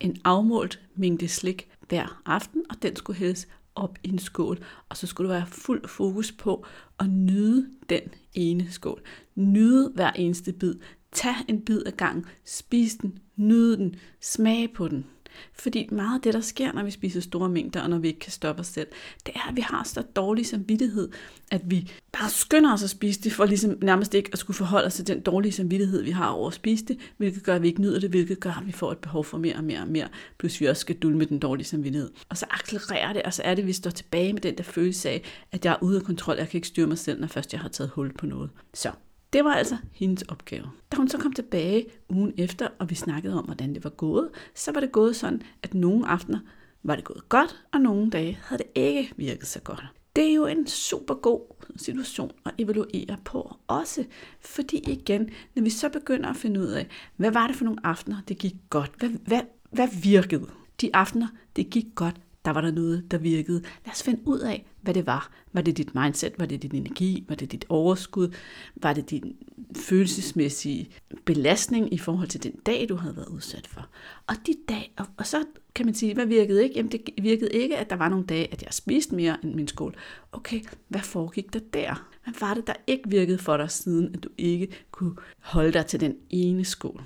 en 0.00 0.16
afmålt 0.24 0.80
mængde 0.94 1.28
slik 1.28 1.68
hver 1.88 2.22
aften, 2.26 2.62
og 2.70 2.82
den 2.82 2.96
skulle 2.96 3.18
hældes 3.18 3.48
op 3.74 3.98
i 4.04 4.08
en 4.08 4.18
skål, 4.18 4.58
og 4.88 4.96
så 4.96 5.06
skulle 5.06 5.30
der 5.30 5.36
være 5.36 5.46
fuld 5.46 5.88
fokus 5.88 6.32
på 6.32 6.66
at 6.98 7.10
nyde 7.10 7.68
den 7.88 8.00
ene 8.34 8.70
skål. 8.70 9.02
Nyde 9.34 9.92
hver 9.94 10.10
eneste 10.10 10.52
bid. 10.52 10.74
Tag 11.12 11.34
en 11.48 11.60
bid 11.60 11.82
af 11.82 11.96
gangen, 11.96 12.26
spis 12.44 12.94
den, 12.94 13.18
nyde 13.36 13.76
den, 13.76 13.96
smage 14.20 14.68
på 14.68 14.88
den. 14.88 15.06
Fordi 15.52 15.88
meget 15.92 16.14
af 16.14 16.22
det, 16.22 16.34
der 16.34 16.40
sker, 16.40 16.72
når 16.72 16.82
vi 16.82 16.90
spiser 16.90 17.20
store 17.20 17.48
mængder, 17.48 17.80
og 17.80 17.90
når 17.90 17.98
vi 17.98 18.08
ikke 18.08 18.20
kan 18.20 18.32
stoppe 18.32 18.60
os 18.60 18.66
selv, 18.66 18.88
det 19.26 19.34
er, 19.34 19.48
at 19.48 19.56
vi 19.56 19.60
har 19.60 19.84
så 19.84 20.02
dårlig 20.02 20.46
samvittighed, 20.46 21.08
at 21.50 21.60
vi 21.64 21.90
bare 22.12 22.30
skynder 22.30 22.72
os 22.72 22.82
at 22.82 22.90
spise 22.90 23.20
det, 23.20 23.32
for 23.32 23.44
ligesom 23.44 23.78
nærmest 23.82 24.14
ikke 24.14 24.30
at 24.32 24.38
skulle 24.38 24.56
forholde 24.56 24.86
os 24.86 24.94
til 24.94 25.06
den 25.06 25.20
dårlige 25.20 25.52
samvittighed, 25.52 26.02
vi 26.02 26.10
har 26.10 26.28
over 26.28 26.48
at 26.48 26.54
spise 26.54 26.84
det, 26.84 26.98
hvilket 27.16 27.42
gør, 27.42 27.54
at 27.54 27.62
vi 27.62 27.68
ikke 27.68 27.80
nyder 27.80 28.00
det, 28.00 28.10
hvilket 28.10 28.40
gør, 28.40 28.52
at 28.60 28.66
vi 28.66 28.72
får 28.72 28.92
et 28.92 28.98
behov 28.98 29.24
for 29.24 29.38
mere 29.38 29.56
og 29.56 29.64
mere 29.64 29.80
og 29.80 29.88
mere, 29.88 30.08
plus 30.38 30.60
vi 30.60 30.66
også 30.66 30.80
skal 30.80 30.96
dulme 30.96 31.24
den 31.24 31.38
dårlige 31.38 31.66
samvittighed. 31.66 32.10
Og 32.28 32.36
så 32.36 32.46
accelererer 32.50 33.12
det, 33.12 33.22
og 33.22 33.34
så 33.34 33.42
er 33.42 33.54
det, 33.54 33.62
at 33.62 33.68
vi 33.68 33.72
står 33.72 33.90
tilbage 33.90 34.32
med 34.32 34.40
den 34.40 34.56
der 34.56 34.64
følelse 34.64 35.08
af, 35.10 35.22
at 35.52 35.64
jeg 35.64 35.72
er 35.72 35.82
ude 35.82 35.96
af 35.96 36.02
kontrol, 36.02 36.36
jeg 36.36 36.48
kan 36.48 36.58
ikke 36.58 36.68
styre 36.68 36.86
mig 36.86 36.98
selv, 36.98 37.20
når 37.20 37.26
først 37.26 37.52
jeg 37.52 37.60
har 37.60 37.68
taget 37.68 37.90
hul 37.90 38.12
på 38.12 38.26
noget. 38.26 38.50
Så 38.74 38.90
det 39.32 39.44
var 39.44 39.54
altså 39.54 39.76
hendes 39.92 40.22
opgave. 40.22 40.70
Da 40.92 40.96
hun 40.96 41.08
så 41.08 41.18
kom 41.18 41.32
tilbage 41.32 41.86
ugen 42.08 42.32
efter, 42.36 42.68
og 42.78 42.90
vi 42.90 42.94
snakkede 42.94 43.38
om, 43.38 43.44
hvordan 43.44 43.74
det 43.74 43.84
var 43.84 43.90
gået, 43.90 44.28
så 44.54 44.72
var 44.72 44.80
det 44.80 44.92
gået 44.92 45.16
sådan, 45.16 45.42
at 45.62 45.74
nogle 45.74 46.08
aftener 46.08 46.38
var 46.82 46.96
det 46.96 47.04
gået 47.04 47.28
godt, 47.28 47.64
og 47.72 47.80
nogle 47.80 48.10
dage 48.10 48.38
havde 48.42 48.62
det 48.62 48.70
ikke 48.74 49.12
virket 49.16 49.46
så 49.46 49.60
godt. 49.60 49.84
Det 50.16 50.30
er 50.30 50.34
jo 50.34 50.46
en 50.46 50.66
super 50.66 51.14
god 51.14 51.40
situation 51.76 52.30
at 52.46 52.52
evaluere 52.58 53.16
på 53.24 53.56
også, 53.66 54.04
fordi 54.40 54.76
igen, 54.76 55.30
når 55.54 55.62
vi 55.62 55.70
så 55.70 55.88
begynder 55.88 56.30
at 56.30 56.36
finde 56.36 56.60
ud 56.60 56.66
af, 56.66 56.86
hvad 57.16 57.30
var 57.30 57.46
det 57.46 57.56
for 57.56 57.64
nogle 57.64 57.86
aftener, 57.86 58.16
det 58.28 58.38
gik 58.38 58.54
godt, 58.70 58.92
hvad, 58.98 59.08
hvad, 59.08 59.40
hvad 59.70 59.88
virkede? 60.02 60.46
De 60.80 60.90
aftener, 60.96 61.28
det 61.56 61.70
gik 61.70 61.86
godt, 61.94 62.16
der 62.44 62.50
var 62.50 62.60
der 62.60 62.70
noget, 62.70 63.10
der 63.10 63.18
virkede. 63.18 63.62
Lad 63.84 63.92
os 63.92 64.02
finde 64.02 64.20
ud 64.24 64.38
af, 64.38 64.66
hvad 64.80 64.94
det 64.94 65.06
var. 65.06 65.30
Var 65.52 65.60
det 65.60 65.76
dit 65.76 65.94
mindset? 65.94 66.32
Var 66.38 66.46
det 66.46 66.62
din 66.62 66.74
energi? 66.74 67.24
Var 67.28 67.34
det 67.34 67.52
dit 67.52 67.64
overskud? 67.68 68.34
Var 68.76 68.92
det 68.92 69.10
din 69.10 69.36
følelsesmæssige 69.76 70.90
belastning 71.24 71.94
i 71.94 71.98
forhold 71.98 72.28
til 72.28 72.42
den 72.42 72.52
dag, 72.66 72.86
du 72.88 72.96
havde 72.96 73.16
været 73.16 73.28
udsat 73.28 73.66
for? 73.66 73.86
Og 74.26 74.34
de 74.46 74.54
dag, 74.68 74.92
og, 74.98 75.06
og 75.16 75.26
så 75.26 75.44
kan 75.74 75.86
man 75.86 75.94
sige, 75.94 76.14
hvad 76.14 76.26
virkede 76.26 76.62
ikke? 76.62 76.76
Jamen 76.76 76.92
det 76.92 77.00
virkede 77.22 77.50
ikke, 77.50 77.76
at 77.76 77.90
der 77.90 77.96
var 77.96 78.08
nogle 78.08 78.26
dage, 78.26 78.52
at 78.52 78.62
jeg 78.62 78.74
spiste 78.74 79.14
mere 79.14 79.36
end 79.42 79.54
min 79.54 79.68
skål. 79.68 79.96
Okay, 80.32 80.60
hvad 80.88 81.00
foregik 81.00 81.52
der 81.52 81.60
der? 81.74 82.08
Hvad 82.24 82.34
var 82.40 82.54
det, 82.54 82.66
der 82.66 82.74
ikke 82.86 83.10
virkede 83.10 83.38
for 83.38 83.56
dig, 83.56 83.70
siden 83.70 84.14
at 84.14 84.22
du 84.22 84.28
ikke 84.38 84.68
kunne 84.90 85.14
holde 85.40 85.72
dig 85.72 85.86
til 85.86 86.00
den 86.00 86.16
ene 86.30 86.64
skål? 86.64 87.02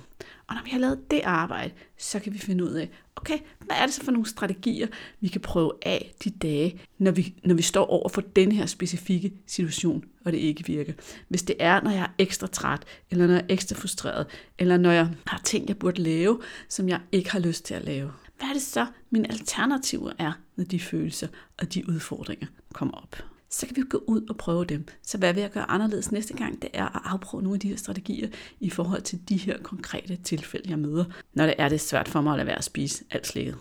Og 0.47 0.55
når 0.55 0.63
vi 0.63 0.69
har 0.69 0.79
lavet 0.79 1.11
det 1.11 1.21
arbejde, 1.23 1.73
så 1.97 2.19
kan 2.19 2.33
vi 2.33 2.37
finde 2.37 2.63
ud 2.63 2.69
af, 2.69 2.89
okay, 3.15 3.37
hvad 3.59 3.75
er 3.75 3.85
det 3.85 3.93
så 3.93 4.03
for 4.03 4.11
nogle 4.11 4.29
strategier, 4.29 4.87
vi 5.19 5.27
kan 5.27 5.41
prøve 5.41 5.71
af 5.81 6.13
de 6.23 6.29
dage, 6.29 6.81
når 6.97 7.11
vi, 7.11 7.33
når 7.43 7.55
vi 7.55 7.61
står 7.61 7.85
over 7.85 8.09
for 8.09 8.21
den 8.21 8.51
her 8.51 8.65
specifikke 8.65 9.33
situation, 9.47 10.03
og 10.25 10.31
det 10.31 10.37
ikke 10.37 10.65
virker. 10.65 10.93
Hvis 11.27 11.43
det 11.43 11.55
er, 11.59 11.81
når 11.81 11.91
jeg 11.91 12.01
er 12.01 12.13
ekstra 12.17 12.47
træt, 12.47 12.83
eller 13.11 13.27
når 13.27 13.33
jeg 13.33 13.41
er 13.41 13.53
ekstra 13.53 13.75
frustreret, 13.75 14.27
eller 14.59 14.77
når 14.77 14.91
jeg 14.91 15.09
har 15.27 15.41
ting, 15.43 15.67
jeg 15.67 15.77
burde 15.77 16.01
lave, 16.01 16.41
som 16.69 16.89
jeg 16.89 16.99
ikke 17.11 17.31
har 17.31 17.39
lyst 17.39 17.65
til 17.65 17.73
at 17.73 17.83
lave. 17.83 18.11
Hvad 18.37 18.49
er 18.49 18.53
det 18.53 18.61
så, 18.61 18.85
mine 19.09 19.31
alternativer 19.31 20.11
er, 20.19 20.31
når 20.55 20.63
de 20.63 20.79
følelser 20.79 21.27
og 21.57 21.73
de 21.73 21.89
udfordringer 21.89 22.47
kommer 22.73 22.97
op? 22.97 23.34
Så 23.55 23.65
kan 23.65 23.75
vi 23.75 23.81
gå 23.89 24.03
ud 24.07 24.21
og 24.29 24.37
prøve 24.37 24.65
dem. 24.65 24.85
Så 25.01 25.17
hvad 25.17 25.33
vil 25.33 25.41
jeg 25.41 25.51
gøre 25.51 25.71
anderledes 25.71 26.11
næste 26.11 26.33
gang, 26.33 26.61
det 26.61 26.69
er 26.73 26.85
at 26.85 27.01
afprøve 27.05 27.43
nogle 27.43 27.55
af 27.55 27.59
de 27.59 27.69
her 27.69 27.75
strategier 27.75 28.29
i 28.59 28.69
forhold 28.69 29.01
til 29.01 29.29
de 29.29 29.37
her 29.37 29.57
konkrete 29.57 30.15
tilfælde, 30.15 30.69
jeg 30.69 30.79
møder, 30.79 31.05
når 31.33 31.45
det 31.45 31.55
er 31.57 31.69
det 31.69 31.81
svært 31.81 32.07
for 32.07 32.21
mig 32.21 32.31
at 32.31 32.37
lade 32.37 32.47
være 32.47 32.57
at 32.57 32.63
spise 32.63 33.03
alt 33.11 33.27
slikket. 33.27 33.57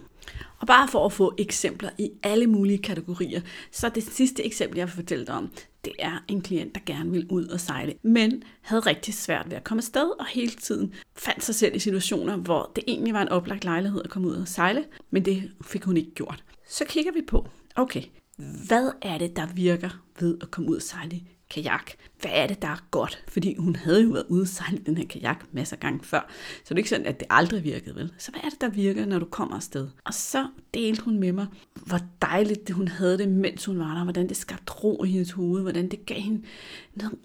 Og 0.59 0.67
bare 0.67 0.89
for 0.89 1.07
at 1.07 1.13
få 1.13 1.35
eksempler 1.39 1.91
i 1.99 2.11
alle 2.23 2.47
mulige 2.47 2.79
kategorier, 2.79 3.41
så 3.71 3.89
det 3.89 4.03
sidste 4.03 4.45
eksempel, 4.45 4.79
jeg 4.79 4.87
vil 4.87 4.95
fortælle 4.95 5.27
dig 5.27 5.35
om, 5.35 5.51
det 5.85 5.93
er 5.99 6.25
en 6.29 6.41
klient, 6.41 6.75
der 6.75 6.81
gerne 6.87 7.11
vil 7.11 7.27
ud 7.31 7.47
og 7.47 7.61
sejle, 7.61 7.95
men 8.03 8.43
havde 8.61 8.81
rigtig 8.81 9.15
svært 9.15 9.51
ved 9.51 9.57
at 9.57 9.65
komme 9.65 9.81
afsted, 9.81 10.11
og 10.21 10.27
hele 10.27 10.51
tiden 10.51 10.95
fandt 11.17 11.45
sig 11.45 11.55
selv 11.55 11.77
i 11.77 11.79
situationer, 11.79 12.37
hvor 12.37 12.73
det 12.77 12.85
egentlig 12.87 13.15
var 13.15 13.23
en 13.23 13.29
oplagt 13.29 13.65
lejlighed 13.65 14.03
at 14.05 14.11
komme 14.11 14.29
ud 14.29 14.35
og 14.35 14.49
sejle, 14.49 14.85
men 15.11 15.25
det 15.25 15.51
fik 15.65 15.85
hun 15.85 15.97
ikke 15.97 16.15
gjort. 16.15 16.45
Så 16.69 16.85
kigger 16.85 17.13
vi 17.13 17.23
på, 17.23 17.49
okay, 17.77 18.03
hvad 18.37 18.93
er 19.03 19.19
det, 19.19 19.37
der 19.37 19.47
virker 19.47 20.03
ved 20.21 20.39
at 20.43 20.51
komme 20.51 20.71
ud 20.71 20.77
og 20.77 20.83
sejle 20.83 21.21
kajak? 21.51 21.91
Hvad 22.25 22.33
er 22.35 22.47
det, 22.47 22.63
der 22.63 22.69
er 22.69 22.85
godt? 22.91 23.25
Fordi 23.29 23.57
hun 23.59 23.77
havde 23.77 24.03
jo 24.03 24.11
været 24.11 24.25
ude 24.29 24.43
og 24.43 24.49
sejle 24.49 24.79
den 24.87 24.97
her 24.97 25.07
kajak 25.07 25.45
masser 25.53 25.77
af 25.77 25.81
gange 25.81 26.01
før. 26.05 26.27
Så 26.65 26.65
det 26.65 26.71
er 26.71 26.77
ikke 26.77 26.91
sådan, 26.91 27.07
at 27.07 27.21
det 27.21 27.27
aldrig 27.31 27.65
virkede, 27.65 27.95
vel? 27.95 28.13
Så 28.19 28.31
hvad 28.31 28.41
er 28.45 28.49
det, 28.49 28.61
der 28.61 28.69
virker, 28.69 29.07
når 29.07 29.19
du 29.19 29.25
kommer 29.25 29.57
afsted? 29.57 29.89
Og 30.05 30.15
så 30.15 30.47
delte 30.75 31.03
hun 31.03 31.19
med 31.19 31.33
mig, 31.33 31.47
hvor 31.87 32.01
dejligt 32.23 32.69
det, 32.69 32.77
hun 32.77 32.89
havde 32.89 33.19
det, 33.19 33.29
mens 33.29 33.65
hun 33.65 33.79
var 33.79 33.95
der. 33.95 34.03
Hvordan 34.05 34.29
det 34.29 34.37
skabte 34.37 34.73
ro 34.73 35.05
i 35.05 35.11
hendes 35.11 35.31
hoved. 35.31 35.63
Hvordan 35.63 35.89
det 35.89 36.07
gav 36.07 36.21
hende 36.21 36.43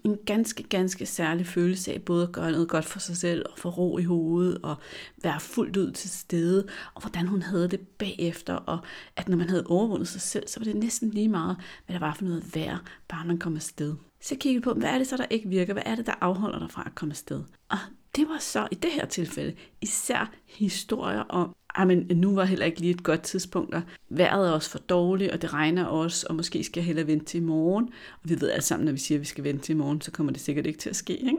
en 0.04 0.16
ganske, 0.26 0.62
ganske 0.62 1.06
særlig 1.06 1.46
følelse 1.46 1.92
af 1.92 2.02
både 2.02 2.22
at 2.22 2.32
gøre 2.32 2.52
noget 2.52 2.68
godt 2.68 2.84
for 2.84 2.98
sig 2.98 3.16
selv 3.16 3.44
og 3.52 3.58
få 3.58 3.68
ro 3.68 3.98
i 3.98 4.04
hovedet 4.04 4.58
og 4.62 4.76
være 5.22 5.40
fuldt 5.40 5.76
ud 5.76 5.90
til 5.90 6.10
stede. 6.10 6.66
Og 6.94 7.00
hvordan 7.00 7.26
hun 7.26 7.42
havde 7.42 7.68
det 7.68 7.80
bagefter. 7.80 8.54
Og 8.54 8.78
at 9.16 9.28
når 9.28 9.36
man 9.36 9.48
havde 9.48 9.64
overvundet 9.66 10.08
sig 10.08 10.20
selv, 10.20 10.48
så 10.48 10.60
var 10.60 10.64
det 10.64 10.76
næsten 10.76 11.10
lige 11.10 11.28
meget, 11.28 11.56
hvad 11.86 11.94
der 11.94 12.00
var 12.00 12.14
for 12.14 12.24
noget 12.24 12.54
værd, 12.54 12.78
bare 13.08 13.26
man 13.26 13.38
kom 13.38 13.56
afsted. 13.56 13.94
Så 14.22 14.36
kiggede 14.40 14.62
på, 14.62 14.72
hvad 14.72 14.89
er 14.90 14.98
det 14.98 15.06
så, 15.06 15.16
der 15.16 15.26
ikke 15.30 15.48
virker? 15.48 15.72
Hvad 15.72 15.82
er 15.86 15.94
det, 15.94 16.06
der 16.06 16.14
afholder 16.20 16.58
dig 16.58 16.70
fra 16.70 16.82
at 16.86 16.94
komme 16.94 17.12
afsted? 17.12 17.42
Og 17.68 17.78
det 18.16 18.28
var 18.28 18.38
så 18.38 18.68
i 18.70 18.74
det 18.74 18.90
her 18.90 19.06
tilfælde 19.06 19.54
især 19.80 20.32
historier 20.46 21.20
om, 21.20 21.54
ah, 21.74 21.86
men 21.86 22.06
nu 22.14 22.34
var 22.34 22.44
heller 22.44 22.66
ikke 22.66 22.80
lige 22.80 22.94
et 22.94 23.02
godt 23.02 23.22
tidspunkt, 23.22 23.74
og 23.74 23.82
vejret 24.08 24.48
er 24.48 24.52
også 24.52 24.70
for 24.70 24.78
dårligt, 24.78 25.32
og 25.32 25.42
det 25.42 25.52
regner 25.52 25.84
også, 25.84 26.26
og 26.28 26.34
måske 26.34 26.64
skal 26.64 26.80
jeg 26.80 26.86
hellere 26.86 27.06
vente 27.06 27.24
til 27.24 27.40
i 27.40 27.44
morgen. 27.44 27.84
Og 28.22 28.30
vi 28.30 28.40
ved 28.40 28.50
alle 28.50 28.64
sammen, 28.64 28.84
når 28.84 28.92
vi 28.92 28.98
siger, 28.98 29.18
at 29.18 29.20
vi 29.20 29.26
skal 29.26 29.44
vente 29.44 29.62
til 29.62 29.72
i 29.72 29.76
morgen, 29.76 30.00
så 30.00 30.10
kommer 30.10 30.32
det 30.32 30.40
sikkert 30.42 30.66
ikke 30.66 30.78
til 30.78 30.90
at 30.90 30.96
ske. 30.96 31.16
Ikke? 31.16 31.38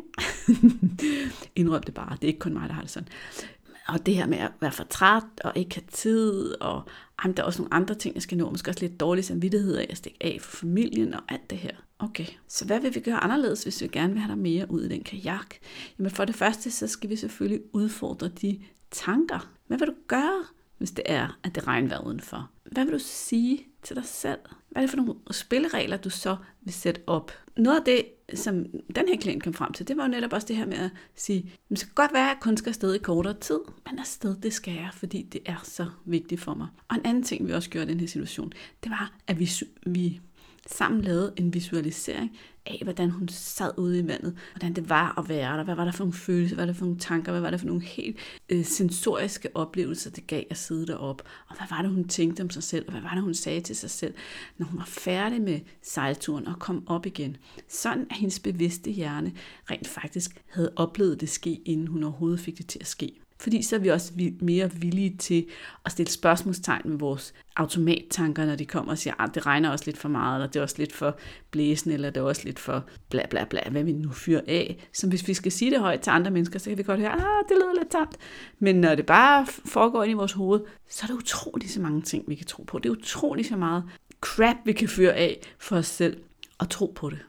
Indrøm 1.55 1.83
det 1.83 1.93
bare, 1.93 2.15
det 2.15 2.23
er 2.23 2.27
ikke 2.27 2.39
kun 2.39 2.53
mig, 2.53 2.69
der 2.69 2.75
har 2.75 2.81
det 2.81 2.91
sådan. 2.91 3.07
Og 3.87 4.05
det 4.05 4.15
her 4.15 4.27
med 4.27 4.37
at 4.37 4.51
være 4.61 4.71
for 4.71 4.83
træt 4.83 5.23
og 5.43 5.51
ikke 5.55 5.75
have 5.75 5.87
tid, 5.91 6.61
og 6.61 6.77
ah, 6.77 6.83
jamen, 7.23 7.37
der 7.37 7.43
er 7.43 7.47
også 7.47 7.61
nogle 7.61 7.73
andre 7.73 7.95
ting, 7.95 8.15
jeg 8.15 8.23
skal 8.23 8.37
nå. 8.37 8.49
Måske 8.49 8.71
også 8.71 8.85
lidt 8.85 8.99
dårlig 8.99 9.25
samvittighed 9.25 9.75
af 9.75 9.87
at 9.89 9.97
stikke 9.97 10.17
af 10.21 10.37
for 10.41 10.57
familien 10.57 11.13
og 11.13 11.21
alt 11.29 11.49
det 11.49 11.57
her. 11.57 11.75
Okay, 12.03 12.25
så 12.47 12.65
hvad 12.65 12.79
vil 12.79 12.95
vi 12.95 12.99
gøre 12.99 13.23
anderledes, 13.23 13.63
hvis 13.63 13.81
vi 13.81 13.87
gerne 13.87 14.13
vil 14.13 14.21
have 14.21 14.31
dig 14.31 14.41
mere 14.41 14.71
ud 14.71 14.81
i 14.81 14.89
den 14.89 15.03
kajak? 15.03 15.55
Jamen 15.99 16.11
for 16.11 16.25
det 16.25 16.35
første, 16.35 16.71
så 16.71 16.87
skal 16.87 17.09
vi 17.09 17.15
selvfølgelig 17.15 17.61
udfordre 17.73 18.27
de 18.27 18.59
tanker. 18.91 19.53
Hvad 19.67 19.77
vil 19.77 19.87
du 19.87 19.93
gøre, 20.07 20.43
hvis 20.77 20.91
det 20.91 21.03
er, 21.05 21.39
at 21.43 21.55
det 21.55 21.67
regnvejr 21.67 21.99
udenfor? 21.99 22.49
Hvad 22.71 22.85
vil 22.85 22.93
du 22.93 22.99
sige 22.99 23.65
til 23.83 23.95
dig 23.95 24.05
selv? 24.05 24.39
Hvad 24.69 24.81
er 24.81 24.81
det 24.81 24.89
for 24.89 24.97
nogle 24.97 25.13
spilleregler, 25.31 25.97
du 25.97 26.09
så 26.09 26.35
vil 26.61 26.73
sætte 26.73 27.01
op? 27.07 27.31
Noget 27.57 27.77
af 27.77 27.85
det, 27.85 28.05
som 28.39 28.65
den 28.95 29.07
her 29.07 29.17
klient 29.17 29.43
kom 29.43 29.53
frem 29.53 29.73
til, 29.73 29.87
det 29.87 29.97
var 29.97 30.03
jo 30.03 30.09
netop 30.09 30.33
også 30.33 30.47
det 30.47 30.55
her 30.55 30.65
med 30.65 30.77
at 30.77 30.91
sige, 31.15 31.51
det 31.69 31.79
skal 31.79 31.93
godt 31.93 32.13
være, 32.13 32.23
at 32.23 32.27
jeg 32.27 32.37
kun 32.41 32.57
skal 32.57 32.69
afsted 32.69 32.93
i 32.93 32.97
kortere 32.97 33.33
tid, 33.33 33.59
men 33.89 33.99
afsted, 33.99 34.35
det 34.35 34.53
skal 34.53 34.73
jeg, 34.73 34.89
fordi 34.93 35.21
det 35.21 35.41
er 35.45 35.61
så 35.63 35.89
vigtigt 36.05 36.41
for 36.41 36.53
mig. 36.53 36.67
Og 36.89 36.95
en 36.95 37.05
anden 37.05 37.23
ting, 37.23 37.47
vi 37.47 37.53
også 37.53 37.69
gjorde 37.69 37.87
i 37.87 37.89
den 37.89 37.99
her 37.99 38.07
situation, 38.07 38.53
det 38.83 38.89
var, 38.91 39.13
at 39.27 39.39
vi, 39.39 39.49
vi 39.85 40.21
sammen 40.67 41.01
lavede 41.01 41.33
en 41.37 41.53
visualisering 41.53 42.37
af, 42.65 42.79
hvordan 42.83 43.09
hun 43.09 43.27
sad 43.27 43.71
ude 43.77 43.99
i 43.99 44.07
vandet, 44.07 44.37
hvordan 44.53 44.73
det 44.73 44.89
var 44.89 45.19
at 45.19 45.29
være 45.29 45.57
der, 45.57 45.63
hvad 45.63 45.75
var 45.75 45.85
der 45.85 45.91
for 45.91 46.03
nogle 46.03 46.13
følelser, 46.13 46.55
hvad 46.55 46.65
var 46.65 46.71
der 46.71 46.77
for 46.77 46.85
nogle 46.85 46.99
tanker, 46.99 47.31
hvad 47.31 47.41
var 47.41 47.49
der 47.49 47.57
for 47.57 47.65
nogle 47.65 47.81
helt 47.81 48.17
øh, 48.49 48.65
sensoriske 48.65 49.55
oplevelser, 49.55 50.09
det 50.09 50.27
gav 50.27 50.43
at 50.49 50.57
sidde 50.57 50.87
deroppe, 50.87 51.23
og 51.47 51.57
hvad 51.57 51.67
var 51.69 51.81
det, 51.81 51.91
hun 51.91 52.07
tænkte 52.07 52.41
om 52.41 52.49
sig 52.49 52.63
selv, 52.63 52.85
og 52.87 52.91
hvad 52.91 53.01
var 53.01 53.13
det, 53.13 53.23
hun 53.23 53.33
sagde 53.33 53.61
til 53.61 53.75
sig 53.75 53.89
selv, 53.89 54.13
når 54.57 54.65
hun 54.65 54.79
var 54.79 54.85
færdig 54.85 55.41
med 55.41 55.59
sejlturen 55.81 56.47
og 56.47 56.59
kom 56.59 56.83
op 56.87 57.05
igen. 57.05 57.37
Sådan 57.67 58.07
at 58.09 58.17
hendes 58.17 58.39
bevidste 58.39 58.91
hjerne 58.91 59.33
rent 59.71 59.87
faktisk 59.87 60.43
havde 60.49 60.73
oplevet 60.75 61.21
det 61.21 61.29
ske, 61.29 61.61
inden 61.65 61.87
hun 61.87 62.03
overhovedet 62.03 62.39
fik 62.39 62.57
det 62.57 62.67
til 62.67 62.79
at 62.79 62.87
ske. 62.87 63.21
Fordi 63.41 63.61
så 63.61 63.75
er 63.75 63.79
vi 63.79 63.89
også 63.89 64.11
mere 64.41 64.71
villige 64.71 65.17
til 65.17 65.45
at 65.85 65.91
stille 65.91 66.11
spørgsmålstegn 66.11 66.81
med 66.85 66.97
vores 66.97 67.33
automattanker, 67.55 68.45
når 68.45 68.55
de 68.55 68.65
kommer 68.65 68.91
og 68.91 68.97
siger, 68.97 69.23
at 69.23 69.35
det 69.35 69.45
regner 69.45 69.69
også 69.69 69.85
lidt 69.85 69.97
for 69.97 70.09
meget, 70.09 70.35
eller 70.35 70.47
det 70.47 70.59
er 70.59 70.63
også 70.63 70.75
lidt 70.77 70.93
for 70.93 71.17
blæsende, 71.51 71.93
eller 71.93 72.09
det 72.09 72.19
er 72.19 72.25
også 72.25 72.41
lidt 72.45 72.59
for 72.59 72.85
bla 73.09 73.25
bla 73.29 73.45
bla, 73.45 73.61
hvad 73.71 73.83
vi 73.83 73.91
nu 73.91 74.11
fyrer 74.11 74.41
af. 74.47 74.87
Så 74.93 75.07
hvis 75.07 75.27
vi 75.27 75.33
skal 75.33 75.51
sige 75.51 75.71
det 75.71 75.79
højt 75.79 76.01
til 76.01 76.11
andre 76.11 76.31
mennesker, 76.31 76.59
så 76.59 76.69
kan 76.69 76.77
vi 76.77 76.83
godt 76.83 76.99
høre, 76.99 77.11
ah, 77.11 77.43
det 77.49 77.57
lyder 77.57 77.79
lidt 77.79 77.91
tamt. 77.91 78.17
Men 78.59 78.75
når 78.75 78.95
det 78.95 79.05
bare 79.05 79.45
foregår 79.45 80.03
ind 80.03 80.11
i 80.11 80.15
vores 80.15 80.33
hoved, 80.33 80.59
så 80.89 80.99
er 81.03 81.07
det 81.07 81.15
utroligt 81.15 81.71
så 81.71 81.81
mange 81.81 82.01
ting, 82.01 82.23
vi 82.27 82.35
kan 82.35 82.45
tro 82.45 82.63
på. 82.63 82.79
Det 82.79 82.89
er 82.89 82.93
utroligt 82.93 83.47
så 83.47 83.55
meget 83.55 83.83
crap, 84.21 84.57
vi 84.65 84.73
kan 84.73 84.87
fyre 84.87 85.13
af 85.13 85.39
for 85.59 85.75
os 85.75 85.87
selv 85.87 86.17
og 86.57 86.69
tro 86.69 86.93
på 86.95 87.09
det. 87.09 87.19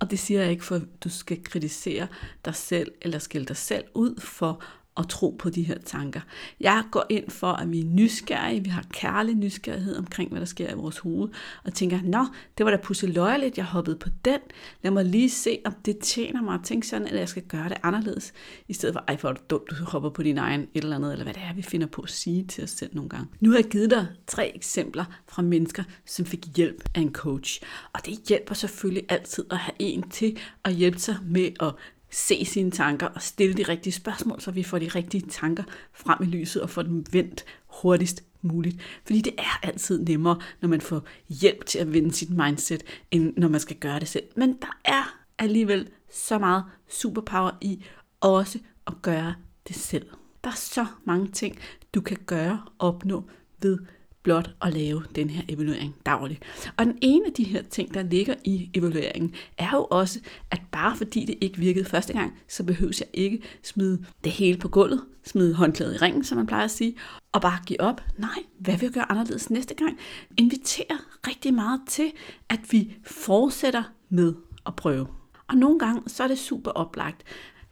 Og 0.00 0.10
det 0.10 0.18
siger 0.18 0.40
jeg 0.40 0.50
ikke, 0.50 0.64
for 0.64 0.74
at 0.74 0.82
du 1.04 1.08
skal 1.08 1.44
kritisere 1.44 2.06
dig 2.44 2.54
selv, 2.54 2.92
eller 3.02 3.18
skille 3.18 3.46
dig 3.46 3.56
selv 3.56 3.84
ud 3.94 4.20
for 4.20 4.62
at 4.98 5.08
tro 5.08 5.36
på 5.38 5.50
de 5.50 5.62
her 5.62 5.78
tanker. 5.84 6.20
Jeg 6.60 6.84
går 6.90 7.06
ind 7.08 7.30
for, 7.30 7.52
at 7.52 7.72
vi 7.72 7.80
er 7.80 7.84
nysgerrige, 7.84 8.64
vi 8.64 8.70
har 8.70 8.84
kærlig 8.92 9.34
nysgerrighed 9.34 9.96
omkring, 9.96 10.30
hvad 10.30 10.40
der 10.40 10.46
sker 10.46 10.70
i 10.70 10.74
vores 10.74 10.98
hoved, 10.98 11.28
og 11.64 11.74
tænker, 11.74 12.00
nå, 12.04 12.26
det 12.58 12.66
var 12.66 12.70
da 12.70 12.76
pusseløjeligt, 12.76 13.56
jeg 13.56 13.64
hoppede 13.64 13.96
på 13.96 14.08
den. 14.24 14.38
Lad 14.82 14.90
mig 14.90 15.04
lige 15.04 15.30
se, 15.30 15.58
om 15.64 15.72
det 15.84 15.98
tjener 15.98 16.42
mig 16.42 16.54
at 16.54 16.60
tænke 16.64 16.86
sådan, 16.86 17.06
eller 17.06 17.18
jeg 17.18 17.28
skal 17.28 17.42
gøre 17.42 17.68
det 17.68 17.76
anderledes, 17.82 18.32
i 18.68 18.72
stedet 18.72 18.94
for, 18.94 19.04
ej, 19.08 19.16
for 19.16 19.32
du 19.32 19.40
dumt, 19.50 19.70
du 19.70 19.84
hopper 19.84 20.10
på 20.10 20.22
din 20.22 20.38
egen 20.38 20.60
et 20.60 20.82
eller 20.82 20.96
andet, 20.96 21.12
eller 21.12 21.24
hvad 21.24 21.34
det 21.34 21.42
er, 21.42 21.54
vi 21.54 21.62
finder 21.62 21.86
på 21.86 22.02
at 22.02 22.10
sige 22.10 22.44
til 22.44 22.64
os 22.64 22.70
selv 22.70 22.94
nogle 22.94 23.10
gange. 23.10 23.26
Nu 23.40 23.50
har 23.50 23.58
jeg 23.58 23.64
givet 23.64 23.90
dig 23.90 24.06
tre 24.26 24.52
eksempler 24.56 25.04
fra 25.28 25.42
mennesker, 25.42 25.82
som 26.06 26.26
fik 26.26 26.46
hjælp 26.56 26.88
af 26.94 27.00
en 27.00 27.12
coach, 27.12 27.62
og 27.92 28.06
det 28.06 28.18
hjælper 28.28 28.54
selvfølgelig 28.54 29.04
altid 29.08 29.44
at 29.50 29.58
have 29.58 29.74
en 29.78 30.10
til 30.10 30.38
at 30.64 30.74
hjælpe 30.74 30.98
sig 30.98 31.16
med 31.26 31.50
at 31.60 31.74
se 32.10 32.44
sine 32.44 32.70
tanker 32.70 33.06
og 33.06 33.22
stille 33.22 33.54
de 33.54 33.62
rigtige 33.62 33.92
spørgsmål, 33.92 34.40
så 34.40 34.50
vi 34.50 34.62
får 34.62 34.78
de 34.78 34.88
rigtige 34.88 35.26
tanker 35.28 35.62
frem 35.92 36.22
i 36.22 36.26
lyset 36.26 36.62
og 36.62 36.70
får 36.70 36.82
dem 36.82 37.04
vendt 37.12 37.44
hurtigst 37.66 38.24
muligt. 38.42 38.76
Fordi 39.04 39.20
det 39.20 39.34
er 39.38 39.66
altid 39.66 40.04
nemmere, 40.04 40.40
når 40.60 40.68
man 40.68 40.80
får 40.80 41.02
hjælp 41.28 41.66
til 41.66 41.78
at 41.78 41.92
vende 41.92 42.12
sit 42.12 42.30
mindset, 42.30 42.82
end 43.10 43.34
når 43.36 43.48
man 43.48 43.60
skal 43.60 43.76
gøre 43.76 44.00
det 44.00 44.08
selv. 44.08 44.24
Men 44.36 44.58
der 44.62 44.78
er 44.84 45.18
alligevel 45.38 45.88
så 46.12 46.38
meget 46.38 46.64
superpower 46.88 47.50
i 47.60 47.84
også 48.20 48.58
at 48.86 48.92
gøre 49.02 49.34
det 49.68 49.76
selv. 49.76 50.06
Der 50.44 50.50
er 50.50 50.54
så 50.54 50.86
mange 51.04 51.28
ting, 51.28 51.58
du 51.94 52.00
kan 52.00 52.16
gøre 52.26 52.62
og 52.78 52.88
opnå 52.88 53.24
ved 53.62 53.78
blot 54.28 54.50
at 54.62 54.74
lave 54.74 55.02
den 55.14 55.30
her 55.30 55.42
evaluering 55.48 55.94
dagligt. 56.06 56.42
Og 56.76 56.86
den 56.86 56.98
ene 57.00 57.26
af 57.26 57.32
de 57.32 57.44
her 57.44 57.62
ting, 57.62 57.94
der 57.94 58.02
ligger 58.02 58.34
i 58.44 58.70
evalueringen, 58.74 59.34
er 59.58 59.70
jo 59.72 59.86
også, 59.90 60.20
at 60.50 60.60
bare 60.72 60.96
fordi 60.96 61.24
det 61.24 61.38
ikke 61.40 61.58
virkede 61.58 61.84
første 61.84 62.12
gang, 62.12 62.38
så 62.48 62.64
behøves 62.64 63.00
jeg 63.00 63.08
ikke 63.12 63.42
smide 63.62 64.04
det 64.24 64.32
hele 64.32 64.58
på 64.58 64.68
gulvet, 64.68 65.04
smide 65.24 65.54
håndklædet 65.54 65.94
i 65.94 65.98
ringen, 65.98 66.24
som 66.24 66.38
man 66.38 66.46
plejer 66.46 66.64
at 66.64 66.70
sige, 66.70 66.96
og 67.32 67.40
bare 67.40 67.58
give 67.66 67.80
op. 67.80 68.00
Nej, 68.18 68.38
hvad 68.58 68.74
vil 68.74 68.86
jeg 68.86 68.92
gøre 68.92 69.12
anderledes 69.12 69.50
næste 69.50 69.74
gang? 69.74 69.98
Inviterer 70.36 70.98
rigtig 71.26 71.54
meget 71.54 71.80
til, 71.86 72.12
at 72.48 72.60
vi 72.70 72.96
fortsætter 73.04 73.82
med 74.08 74.34
at 74.66 74.76
prøve. 74.76 75.06
Og 75.48 75.56
nogle 75.56 75.78
gange, 75.78 76.02
så 76.06 76.22
er 76.22 76.28
det 76.28 76.38
super 76.38 76.70
oplagt. 76.70 77.22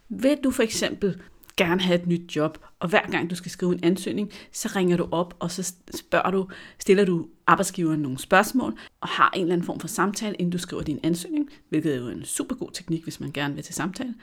Vil 0.09 0.37
du 0.45 0.51
for 0.51 0.63
eksempel 0.63 1.21
gerne 1.57 1.81
have 1.81 2.01
et 2.01 2.07
nyt 2.07 2.37
job, 2.37 2.59
og 2.81 2.89
hver 2.89 3.11
gang 3.11 3.31
du 3.31 3.35
skal 3.35 3.51
skrive 3.51 3.73
en 3.73 3.81
ansøgning, 3.85 4.33
så 4.53 4.73
ringer 4.77 4.97
du 4.97 5.09
op, 5.11 5.37
og 5.39 5.51
så 5.51 5.75
spørger 5.95 6.31
du, 6.31 6.49
stiller 6.79 7.05
du 7.05 7.27
arbejdsgiveren 7.47 8.01
nogle 8.01 8.19
spørgsmål, 8.19 8.79
og 9.01 9.09
har 9.09 9.31
en 9.35 9.41
eller 9.41 9.53
anden 9.53 9.67
form 9.67 9.81
for 9.81 9.89
samtale, 9.89 10.35
inden 10.37 10.51
du 10.51 10.59
skriver 10.59 10.83
din 10.83 11.01
ansøgning, 11.03 11.51
hvilket 11.69 11.95
er 11.95 11.99
jo 11.99 12.09
en 12.09 12.25
super 12.25 12.57
god 12.57 12.71
teknik, 12.73 13.03
hvis 13.03 13.21
man 13.21 13.33
gerne 13.33 13.55
vil 13.55 13.65
til 13.65 13.75
samtale. 13.75 14.15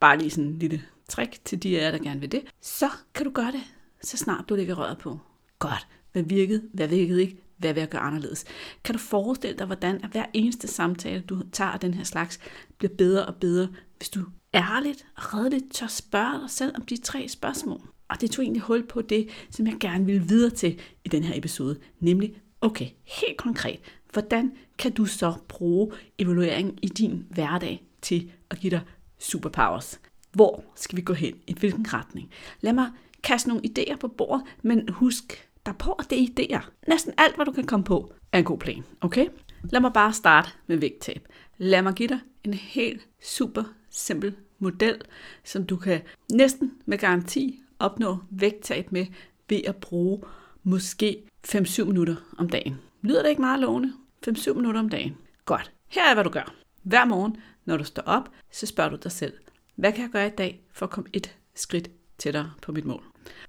Bare 0.00 0.18
lige 0.18 0.30
sådan 0.30 0.44
en 0.44 0.58
lille 0.58 0.82
trick 1.08 1.44
til 1.44 1.62
de 1.62 1.80
af 1.80 1.84
jer, 1.84 1.90
der 1.90 1.98
gerne 1.98 2.20
vil 2.20 2.32
det. 2.32 2.42
Så 2.60 2.90
kan 3.14 3.24
du 3.24 3.30
gøre 3.30 3.52
det, 3.52 3.60
så 4.02 4.16
snart 4.16 4.44
du 4.48 4.54
lægger 4.54 4.74
røret 4.74 4.98
på. 4.98 5.18
Godt. 5.58 5.86
Hvad 6.12 6.22
virkede? 6.22 6.62
Hvad 6.72 6.88
virkede 6.88 7.20
ikke? 7.20 7.36
Hvad 7.56 7.74
vil 7.74 7.80
jeg 7.80 7.88
gøre 7.88 8.00
anderledes? 8.00 8.44
Kan 8.84 8.94
du 8.94 8.98
forestille 8.98 9.58
dig, 9.58 9.66
hvordan 9.66 10.04
at 10.04 10.10
hver 10.10 10.24
eneste 10.32 10.68
samtale, 10.68 11.20
du 11.20 11.42
tager 11.52 11.70
af 11.70 11.80
den 11.80 11.94
her 11.94 12.04
slags, 12.04 12.40
bliver 12.78 12.94
bedre 12.98 13.26
og 13.26 13.34
bedre, 13.34 13.68
hvis 13.96 14.08
du 14.08 14.24
ærligt 14.54 15.06
og 15.16 15.34
redeligt 15.34 15.72
tør 15.72 15.86
spørge 15.86 16.40
dig 16.40 16.50
selv 16.50 16.72
om 16.76 16.82
de 16.82 16.96
tre 16.96 17.28
spørgsmål. 17.28 17.80
Og 18.08 18.20
det 18.20 18.30
tog 18.30 18.44
egentlig 18.44 18.62
hul 18.62 18.86
på 18.86 19.02
det, 19.02 19.28
som 19.50 19.66
jeg 19.66 19.76
gerne 19.80 20.06
vil 20.06 20.28
videre 20.28 20.50
til 20.50 20.80
i 21.04 21.08
den 21.08 21.24
her 21.24 21.38
episode, 21.38 21.78
nemlig, 22.00 22.42
okay, 22.60 22.88
helt 23.04 23.36
konkret, 23.36 23.80
hvordan 24.12 24.52
kan 24.78 24.92
du 24.92 25.04
så 25.04 25.34
bruge 25.48 25.92
evaluering 26.18 26.78
i 26.82 26.88
din 26.88 27.26
hverdag 27.30 27.84
til 28.02 28.32
at 28.50 28.58
give 28.58 28.70
dig 28.70 28.80
superpowers? 29.18 30.00
Hvor 30.32 30.64
skal 30.74 30.96
vi 30.96 31.02
gå 31.02 31.12
hen? 31.12 31.34
I 31.46 31.54
hvilken 31.54 31.94
retning? 31.94 32.30
Lad 32.60 32.72
mig 32.72 32.90
kaste 33.22 33.48
nogle 33.48 33.62
idéer 33.68 33.96
på 33.96 34.08
bordet, 34.08 34.46
men 34.62 34.88
husk 34.88 35.48
der 35.66 35.72
på, 35.72 35.92
at 35.92 36.06
det 36.10 36.22
er 36.22 36.26
idéer. 36.26 36.70
Næsten 36.88 37.12
alt, 37.18 37.36
hvad 37.36 37.46
du 37.46 37.52
kan 37.52 37.66
komme 37.66 37.84
på, 37.84 38.12
er 38.32 38.38
en 38.38 38.44
god 38.44 38.58
plan, 38.58 38.84
okay? 39.00 39.26
Lad 39.62 39.80
mig 39.80 39.92
bare 39.92 40.12
starte 40.12 40.48
med 40.66 40.76
vægttab. 40.76 41.28
Lad 41.58 41.82
mig 41.82 41.94
give 41.94 42.08
dig 42.08 42.20
en 42.44 42.54
helt 42.54 43.08
super 43.22 43.64
simpel 43.90 44.36
model, 44.58 45.00
som 45.44 45.66
du 45.66 45.76
kan 45.76 46.00
næsten 46.32 46.72
med 46.86 46.98
garanti 46.98 47.62
opnå 47.78 48.18
vægttab 48.30 48.92
med 48.92 49.06
ved 49.48 49.60
at 49.66 49.76
bruge 49.76 50.22
måske 50.62 51.22
5-7 51.48 51.84
minutter 51.84 52.16
om 52.38 52.48
dagen. 52.48 52.76
Lyder 53.02 53.22
det 53.22 53.28
ikke 53.28 53.42
meget 53.42 53.60
lovende? 53.60 53.92
5-7 54.28 54.52
minutter 54.52 54.80
om 54.80 54.88
dagen. 54.88 55.16
Godt. 55.44 55.72
Her 55.88 56.10
er, 56.10 56.14
hvad 56.14 56.24
du 56.24 56.30
gør. 56.30 56.54
Hver 56.82 57.04
morgen, 57.04 57.36
når 57.64 57.76
du 57.76 57.84
står 57.84 58.02
op, 58.02 58.30
så 58.50 58.66
spørger 58.66 58.90
du 58.90 58.96
dig 59.02 59.12
selv, 59.12 59.32
hvad 59.74 59.92
kan 59.92 60.02
jeg 60.02 60.10
gøre 60.10 60.26
i 60.26 60.30
dag 60.38 60.60
for 60.72 60.86
at 60.86 60.90
komme 60.90 61.10
et 61.12 61.36
skridt 61.54 61.90
tættere 62.18 62.52
på 62.62 62.72
mit 62.72 62.84
mål? 62.84 63.04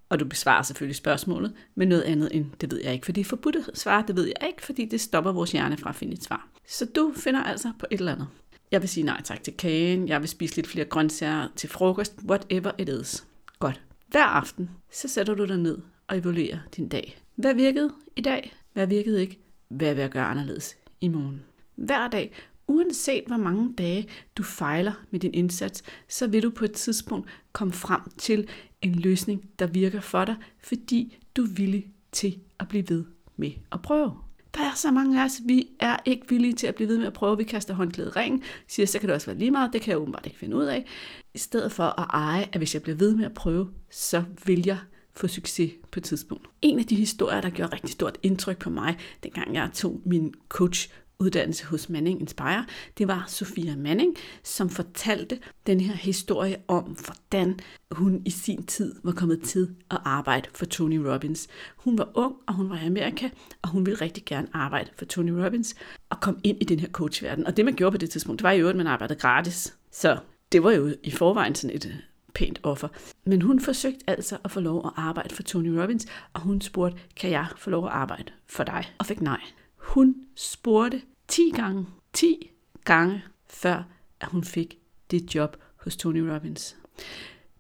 Og 0.10 0.20
du 0.20 0.26
besvarer 0.26 0.64
selvfølgelig 0.64 0.96
spørgsmålet 0.96 1.54
med 1.76 1.86
noget 1.86 2.02
andet 2.02 2.30
end, 2.32 2.46
det 2.62 2.72
ved 2.72 2.82
jeg 2.84 2.94
ikke, 2.94 3.06
fordi 3.06 3.24
forbudt 3.24 3.56
at 3.56 3.78
svare, 3.78 4.04
det 4.08 4.16
ved 4.16 4.26
jeg 4.26 4.48
ikke, 4.48 4.66
fordi 4.66 4.86
det 4.86 5.02
stopper 5.02 5.32
vores 5.32 5.52
hjerne 5.52 5.78
fra 5.78 5.90
at 5.90 5.96
finde 5.96 6.14
et 6.14 6.24
svar. 6.24 6.48
Så 6.68 6.86
du 6.86 7.14
finder 7.16 7.44
altså 7.44 7.72
på 7.80 7.86
et 7.92 8.00
eller 8.00 8.12
andet. 8.12 8.28
Jeg 8.72 8.82
vil 8.82 8.90
sige 8.90 9.04
nej 9.04 9.22
tak 9.24 9.44
til 9.44 9.54
kagen, 9.58 10.08
jeg 10.08 10.22
vil 10.22 10.30
spise 10.30 10.56
lidt 10.56 10.68
flere 10.68 10.86
grøntsager 10.86 11.48
til 11.56 11.70
frokost, 11.70 12.16
whatever 12.30 12.72
it 12.78 12.90
is. 12.90 13.28
Godt. 13.60 13.82
Hver 14.08 14.24
aften, 14.24 14.70
så 14.92 15.08
sætter 15.08 15.34
du 15.34 15.46
dig 15.46 15.58
ned 15.58 15.78
og 16.08 16.18
evaluerer 16.18 16.60
din 16.76 16.90
dag. 16.90 17.22
Hvad 17.36 17.54
virkede 17.54 17.94
i 18.16 18.22
dag? 18.22 18.54
Hvad 18.74 18.88
virkede 18.88 19.22
ikke? 19.22 19.40
Hvad 19.68 19.94
vil 19.94 20.02
jeg 20.02 20.10
gøre 20.10 20.26
anderledes 20.26 20.78
i 21.02 21.08
morgen? 21.08 21.42
Hver 21.76 22.08
dag, 22.08 22.34
uanset 22.68 23.24
hvor 23.28 23.38
mange 23.38 23.74
dage 23.78 24.08
du 24.38 24.44
fejler 24.44 24.94
med 25.12 25.20
din 25.20 25.34
indsats, 25.34 25.84
så 26.08 26.28
vil 26.28 26.44
du 26.44 26.50
på 26.50 26.66
et 26.66 26.72
tidspunkt 26.72 27.30
komme 27.52 27.74
frem 27.74 28.02
til 28.18 28.48
en 28.82 28.96
løsning, 28.96 29.50
der 29.60 29.68
virker 29.68 30.02
for 30.02 30.26
dig, 30.26 30.36
fordi 30.64 31.18
du 31.36 31.44
er 31.44 31.54
villig 31.54 31.94
til 32.12 32.40
at 32.60 32.68
blive 32.68 32.90
ved 32.90 33.06
med 33.36 33.52
at 33.72 33.82
prøve. 33.82 34.12
Der 34.54 34.62
er 34.62 34.76
så 34.76 34.92
mange 34.92 35.22
af 35.22 35.26
os, 35.26 35.42
vi 35.46 35.68
er 35.80 35.98
ikke 36.06 36.30
villige 36.30 36.54
til 36.54 36.68
at 36.68 36.76
blive 36.76 36.88
ved 36.88 36.98
med 36.98 37.08
at 37.08 37.14
prøve. 37.14 37.38
Vi 37.38 37.44
kaster 37.44 37.74
håndklædet 37.74 38.16
ring, 38.16 38.44
siger, 38.68 38.86
så 38.86 39.00
kan 39.00 39.10
det 39.10 39.16
også 39.16 39.28
være 39.28 39.38
lige 39.38 39.52
meget, 39.52 39.74
det 39.74 39.82
kan 39.82 39.92
jeg 39.92 40.00
åbenbart 40.00 40.26
ikke 40.26 40.38
finde 40.38 40.56
ud 40.56 40.64
af. 40.64 40.86
I 41.34 41.38
stedet 41.38 41.72
for 41.72 42.00
at 42.00 42.08
eje, 42.14 42.50
at 42.52 42.58
hvis 42.58 42.74
jeg 42.74 42.82
bliver 42.82 42.96
ved 42.96 43.16
med 43.16 43.26
at 43.26 43.34
prøve, 43.34 43.70
så 43.92 44.24
vil 44.46 44.64
jeg 44.66 44.78
få 45.14 45.28
succes 45.28 45.72
på 45.92 46.00
et 46.00 46.04
tidspunkt. 46.04 46.48
En 46.62 46.80
af 46.80 46.86
de 46.86 46.96
historier, 46.96 47.42
der 47.42 47.50
gjorde 47.50 47.74
rigtig 47.74 47.92
stort 47.92 48.18
indtryk 48.24 48.58
på 48.58 48.70
mig, 48.70 48.98
dengang 49.24 49.56
jeg 49.56 49.70
tog 49.74 50.02
min 50.06 50.34
coach 50.50 50.90
uddannelse 51.22 51.66
hos 51.66 51.90
Manning 51.90 52.22
Inspire, 52.22 52.66
det 52.98 53.08
var 53.08 53.26
Sofia 53.28 53.76
Manning, 53.76 54.16
som 54.44 54.70
fortalte 54.70 55.40
den 55.68 55.80
her 55.82 55.94
historie 55.94 56.58
om, 56.68 56.84
hvordan 57.06 57.60
hun 57.92 58.22
i 58.26 58.30
sin 58.30 58.66
tid 58.66 58.96
var 59.04 59.12
kommet 59.12 59.42
til 59.42 59.76
at 59.92 59.98
arbejde 60.06 60.50
for 60.54 60.66
Tony 60.66 60.98
Robbins. 60.98 61.48
Hun 61.78 61.98
var 61.98 62.10
ung, 62.14 62.36
og 62.48 62.54
hun 62.54 62.70
var 62.70 62.78
i 62.78 62.86
Amerika, 62.86 63.30
og 63.62 63.70
hun 63.70 63.86
ville 63.86 64.02
rigtig 64.02 64.26
gerne 64.26 64.48
arbejde 64.54 64.90
for 64.96 65.06
Tony 65.06 65.30
Robbins 65.30 65.76
og 66.10 66.22
komme 66.22 66.40
ind 66.44 66.58
i 66.62 66.66
den 66.66 66.80
her 66.80 66.90
coachverden. 66.90 67.48
Og 67.48 67.58
det, 67.58 67.66
man 67.66 67.74
gjorde 67.74 67.92
på 67.92 67.98
det 67.98 68.10
tidspunkt, 68.10 68.40
det 68.40 68.44
var 68.44 68.52
jo, 68.52 68.70
at 68.70 68.76
man 68.76 68.88
arbejdede 68.88 69.20
gratis. 69.20 69.76
Så 69.92 70.18
det 70.52 70.64
var 70.64 70.72
jo 70.72 70.96
i 71.04 71.12
forvejen 71.12 71.56
sådan 71.56 71.76
et 71.76 71.86
øh, 71.86 71.96
pænt 72.34 72.60
offer. 72.64 72.88
Men 73.26 73.42
hun 73.42 73.60
forsøgte 73.60 74.04
altså 74.08 74.38
at 74.44 74.52
få 74.52 74.60
lov 74.60 74.86
at 74.86 74.92
arbejde 74.96 75.36
for 75.36 75.44
Tony 75.44 75.68
Robbins, 75.68 76.08
og 76.34 76.42
hun 76.42 76.62
spurgte, 76.62 76.98
kan 77.16 77.30
jeg 77.32 77.48
få 77.58 77.70
lov 77.70 77.86
at 77.86 77.92
arbejde 77.92 78.32
for 78.48 78.64
dig? 78.64 78.86
Og 78.98 79.06
fik 79.06 79.22
nej. 79.22 79.42
Hun 79.78 80.16
spurgte 80.36 81.02
10 81.32 81.52
gange, 81.56 81.86
10 82.14 82.52
gange, 82.86 83.24
før 83.50 83.84
at 84.22 84.28
hun 84.28 84.44
fik 84.44 84.78
det 85.12 85.36
job 85.36 85.58
hos 85.76 85.98
Tony 85.98 86.20
Robbins. 86.20 86.78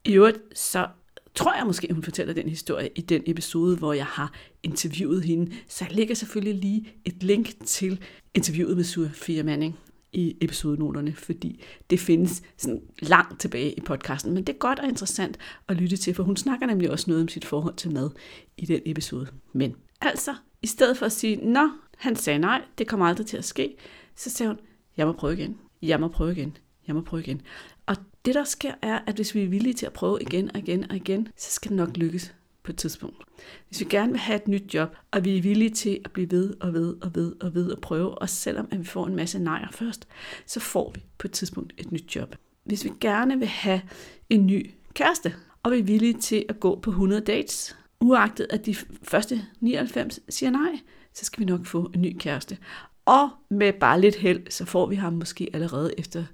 I 0.06 0.14
øvrigt, 0.14 0.40
så 0.54 0.88
tror 1.36 1.56
jeg 1.56 1.66
måske, 1.66 1.94
hun 1.94 2.04
fortæller 2.04 2.34
den 2.34 2.50
historie 2.50 2.90
i 2.96 3.02
den 3.02 3.24
episode, 3.26 3.78
hvor 3.78 3.94
jeg 3.94 4.06
har 4.06 4.34
interviewet 4.64 5.24
hende. 5.24 5.52
Så 5.68 5.86
jeg 5.86 5.96
lægger 5.96 6.16
selvfølgelig 6.16 6.56
lige 6.56 6.94
et 7.06 7.24
link 7.24 7.66
til 7.66 8.02
interviewet 8.34 8.78
med 8.78 8.84
Sofia 8.84 9.44
Manning 9.44 9.80
i 10.14 10.38
episodenoterne, 10.42 11.14
fordi 11.16 11.64
det 11.90 12.00
findes 12.00 12.42
sådan 12.58 12.82
langt 13.00 13.40
tilbage 13.40 13.74
i 13.74 13.82
podcasten. 13.82 14.34
Men 14.34 14.44
det 14.44 14.54
er 14.54 14.58
godt 14.58 14.80
og 14.80 14.88
interessant 14.88 15.38
at 15.68 15.78
lytte 15.78 15.98
til, 15.98 16.14
for 16.14 16.24
hun 16.24 16.38
snakker 16.38 16.66
nemlig 16.66 16.92
også 16.92 17.06
noget 17.08 17.22
om 17.22 17.28
sit 17.28 17.46
forhold 17.46 17.76
til 17.76 17.94
mad 17.94 18.10
i 18.58 18.66
den 18.66 18.82
episode. 18.86 19.28
Men 19.54 19.76
altså, 20.02 20.36
i 20.62 20.68
stedet 20.68 20.98
for 20.98 21.06
at 21.06 21.12
sige, 21.12 21.36
nå, 21.36 21.70
han 22.02 22.16
sagde 22.16 22.40
nej, 22.40 22.62
det 22.78 22.88
kommer 22.88 23.06
aldrig 23.06 23.28
til 23.28 23.38
at 23.38 23.46
ske, 23.46 23.76
så 24.16 24.30
sagde 24.30 24.50
hun, 24.50 24.60
jeg 24.98 25.08
må 25.08 25.14
prøve 25.14 25.34
igen, 25.34 25.58
jeg 25.82 26.00
må 26.00 26.08
prøve 26.08 26.32
igen, 26.32 26.58
jeg 26.88 26.96
må 26.96 27.02
prøve 27.02 27.22
igen. 27.22 27.42
Og 27.86 27.96
det 28.26 28.36
der 28.36 28.44
sker 28.44 28.74
er, 28.82 29.00
at 29.08 29.16
hvis 29.16 29.36
vi 29.36 29.44
er 29.44 29.48
villige 29.48 29.74
til 29.74 29.86
at 29.86 29.94
prøve 29.94 30.22
igen 30.22 30.52
og 30.54 30.60
igen 30.60 30.92
og 30.92 30.96
igen, 30.96 31.28
så 31.38 31.52
skal 31.52 31.70
det 31.70 31.78
nok 31.78 31.98
lykkes 31.98 32.34
på 32.64 32.72
et 32.72 32.78
tidspunkt. 32.78 33.24
Hvis 33.68 33.80
vi 33.80 33.86
gerne 33.86 34.12
vil 34.12 34.20
have 34.20 34.36
et 34.36 34.48
nyt 34.48 34.74
job, 34.74 34.96
og 35.12 35.26
vi 35.26 35.38
er 35.38 35.42
villige 35.42 35.70
til 35.70 36.00
at 36.06 36.12
blive 36.12 36.32
ved 36.32 36.54
og 36.60 36.74
ved 36.74 36.96
og 37.02 37.16
ved 37.16 37.34
og 37.42 37.54
ved 37.54 37.72
og 37.72 37.82
prøve, 37.82 38.18
og 38.18 38.30
selvom 38.30 38.68
at 38.72 38.80
vi 38.80 38.86
får 38.86 39.08
en 39.08 39.16
masse 39.16 39.40
nejer 39.40 39.68
først, 39.72 40.08
så 40.46 40.60
får 40.60 40.92
vi 40.96 41.04
på 41.18 41.28
et 41.28 41.32
tidspunkt 41.32 41.74
et 41.78 41.92
nyt 41.92 42.16
job. 42.16 42.36
Hvis 42.64 42.84
vi 42.84 42.92
gerne 43.00 43.40
vil 43.40 43.48
have 43.48 43.82
en 44.30 44.46
ny 44.46 44.72
kæreste, 44.94 45.36
og 45.64 45.72
vi 45.72 45.80
er 45.80 45.84
villige 45.84 46.14
til 46.14 46.46
at 46.50 46.60
gå 46.60 46.80
på 46.80 46.90
100 46.90 47.22
dates, 47.22 47.78
uagtet 48.00 48.48
at 48.50 48.66
de 48.66 48.76
første 49.04 49.42
99 49.60 50.20
siger 50.30 50.50
nej, 50.50 50.80
så 51.14 51.26
skal 51.26 51.40
vi 51.40 51.46
nok 51.46 51.66
få 51.66 51.92
en 51.94 52.02
ny 52.02 52.18
kæreste. 52.20 52.58
Og 53.06 53.30
med 53.50 53.74
bare 53.74 54.02
lidt 54.02 54.16
held, 54.16 54.52
så 54.52 54.66
får 54.66 54.86
vi 54.86 54.96
ham 54.96 55.14
måske 55.14 55.50
allerede 55.54 55.94
efter 55.98 56.26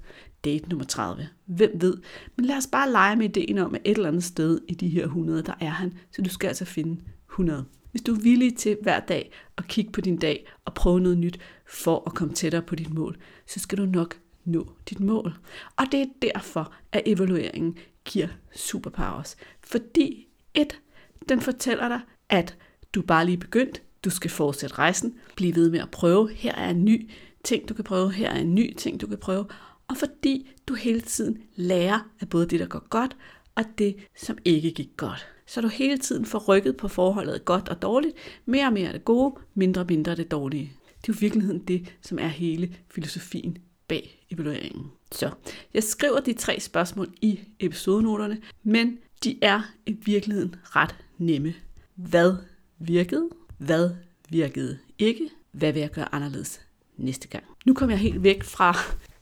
date 0.45 0.69
nummer 0.69 0.85
30. 0.85 1.27
Hvem 1.45 1.71
ved? 1.81 1.97
Men 2.35 2.45
lad 2.45 2.57
os 2.57 2.67
bare 2.71 2.91
lege 2.91 3.15
med 3.15 3.25
ideen 3.37 3.57
om, 3.57 3.75
at 3.75 3.81
et 3.85 3.95
eller 3.95 4.07
andet 4.07 4.23
sted 4.23 4.59
i 4.67 4.73
de 4.73 4.89
her 4.89 5.03
100, 5.03 5.43
der 5.43 5.53
er 5.59 5.69
han. 5.69 5.93
Så 6.11 6.21
du 6.21 6.29
skal 6.29 6.47
altså 6.47 6.65
finde 6.65 7.01
100. 7.29 7.65
Hvis 7.91 8.01
du 8.01 8.13
er 8.15 8.19
villig 8.19 8.57
til 8.57 8.77
hver 8.81 8.99
dag 8.99 9.31
at 9.57 9.67
kigge 9.67 9.91
på 9.91 10.01
din 10.01 10.17
dag 10.17 10.47
og 10.65 10.73
prøve 10.73 10.99
noget 10.99 11.17
nyt 11.17 11.39
for 11.67 12.03
at 12.05 12.13
komme 12.13 12.33
tættere 12.33 12.61
på 12.61 12.75
dit 12.75 12.93
mål, 12.93 13.17
så 13.47 13.59
skal 13.59 13.77
du 13.77 13.85
nok 13.85 14.19
nå 14.45 14.71
dit 14.89 14.99
mål. 14.99 15.33
Og 15.75 15.85
det 15.91 16.01
er 16.01 16.05
derfor, 16.21 16.73
at 16.91 17.01
evalueringen 17.05 17.77
giver 18.05 18.27
superpowers. 18.55 19.35
Fordi 19.61 20.27
et, 20.53 20.81
den 21.29 21.41
fortæller 21.41 21.87
dig, 21.87 22.01
at 22.29 22.57
du 22.95 23.01
bare 23.01 23.25
lige 23.25 23.37
begyndt, 23.37 23.81
du 24.08 24.12
skal 24.12 24.32
fortsætte 24.32 24.76
rejsen, 24.76 25.15
blive 25.36 25.56
ved 25.56 25.70
med 25.70 25.80
at 25.80 25.91
prøve. 25.91 26.30
Her 26.34 26.56
er 26.56 26.70
en 26.70 26.86
ny 26.86 27.10
ting, 27.43 27.70
du 27.70 27.74
kan 27.74 27.84
prøve. 27.84 28.12
Her 28.12 28.30
er 28.30 28.39
en 28.39 28.56
ny 28.56 28.74
ting, 28.78 29.02
du 29.02 29.08
kan 29.08 29.17
prøve. 29.17 29.46
og 29.88 29.98
fordi 29.98 30.50
du 30.67 30.74
hele 30.74 31.02
tiden 31.02 31.38
lærer 31.56 32.10
af 32.22 32.30
både 32.30 32.46
det, 32.46 32.60
der 32.60 32.65
går 32.65 32.88
godt, 32.89 33.17
og 33.56 33.63
det, 33.78 33.96
som 34.17 34.38
ikke 34.46 34.72
gik 34.72 34.89
godt. 34.98 35.28
Så 35.46 35.62
du 35.62 35.67
hele 35.67 35.98
tiden 35.98 36.26
får 36.26 36.39
rykket 36.39 36.78
på 36.78 36.88
forholdet 36.88 37.46
godt 37.46 37.70
og 37.70 37.82
dårligt, 37.82 38.15
mere 38.46 38.65
og 38.65 38.74
mere 38.74 38.93
det 38.93 39.06
gode, 39.06 39.36
mindre 39.54 39.82
og 39.82 39.88
mindre 39.89 40.15
det 40.15 40.32
dårlige. 40.32 40.74
Det 41.02 41.10
er 41.10 41.13
jo 41.13 41.17
i 41.17 41.20
virkeligheden 41.20 41.60
det, 41.60 41.93
som 42.02 42.20
er 42.20 42.28
hele 42.28 42.76
filosofien 42.91 43.58
bag 43.88 44.26
evalueringen. 44.32 44.86
Så 45.12 45.30
jeg 45.74 45.84
skriver 45.84 46.20
de 46.20 46.34
tre 46.34 46.60
spørgsmål 46.60 47.13
i 47.22 47.39
episodenoterne, 47.60 48.41
men 48.63 48.98
de 49.24 49.39
er 49.41 49.62
i 49.86 49.91
virkeligheden 49.91 50.56
ret 50.63 50.96
nemme. 51.17 51.54
Hvad 51.96 52.36
virkede? 52.80 53.30
Hvad 53.58 53.89
virkede 54.30 54.78
ikke? 55.00 55.30
Hvad 55.52 55.74
vil 55.74 55.80
jeg 55.80 55.91
gøre 55.91 56.15
anderledes 56.15 56.62
næste 56.98 57.28
gang? 57.28 57.43
Nu 57.65 57.74
kommer 57.74 57.93
jeg 57.93 58.00
helt 58.00 58.24
væk 58.24 58.43
fra 58.43 58.76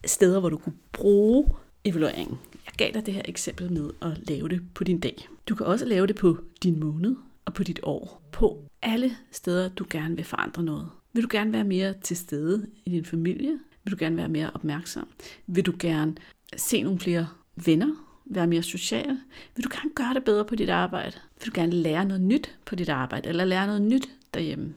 steder, 0.06 0.40
hvor 0.40 0.50
du 0.50 0.58
kunne 0.58 0.76
bruge 0.92 1.48
evalueringen. 1.84 2.38
Jeg 2.66 2.74
gav 2.78 2.92
dig 2.94 3.06
det 3.06 3.14
her 3.14 3.22
eksempel 3.26 3.72
med 3.74 3.90
at 4.02 4.30
lave 4.30 4.50
det 4.50 4.62
på 4.74 4.84
din 4.84 5.00
dag. 5.00 5.28
Du 5.50 5.56
kan 5.56 5.66
også 5.66 5.86
lave 5.86 6.08
det 6.08 6.16
på 6.16 6.38
din 6.64 6.80
måned 6.80 7.16
og 7.46 7.54
på 7.54 7.64
dit 7.64 7.80
år. 7.84 8.22
På 8.32 8.64
alle 8.82 9.12
steder, 9.32 9.70
du 9.70 9.86
gerne 9.90 10.16
vil 10.16 10.26
forandre 10.26 10.64
noget. 10.64 10.90
Vil 11.14 11.24
du 11.24 11.30
gerne 11.32 11.54
være 11.54 11.64
mere 11.64 11.94
til 12.02 12.18
stede 12.18 12.68
i 12.86 12.90
din 12.90 13.06
familie? 13.06 13.60
Vil 13.84 13.92
du 13.92 13.98
gerne 14.00 14.18
være 14.18 14.30
mere 14.30 14.52
opmærksom? 14.54 15.08
Vil 15.48 15.66
du 15.66 15.74
gerne 15.80 16.16
se 16.58 16.82
nogle 16.82 17.00
flere 17.00 17.28
venner? 17.56 17.96
Være 18.26 18.48
mere 18.48 18.64
social? 18.64 19.18
Vil 19.56 19.66
du 19.66 19.70
gerne 19.74 19.90
gøre 19.96 20.14
det 20.14 20.24
bedre 20.24 20.46
på 20.46 20.56
dit 20.56 20.70
arbejde? 20.70 21.18
Vil 21.40 21.48
du 21.48 21.62
gerne 21.62 21.72
lære 21.72 22.06
noget 22.06 22.22
nyt 22.22 22.58
på 22.66 22.76
dit 22.76 22.90
arbejde? 22.90 23.30
Eller 23.30 23.46
lære 23.46 23.68
noget 23.68 23.82
nyt 23.82 24.10
derhjemme? 24.34 24.74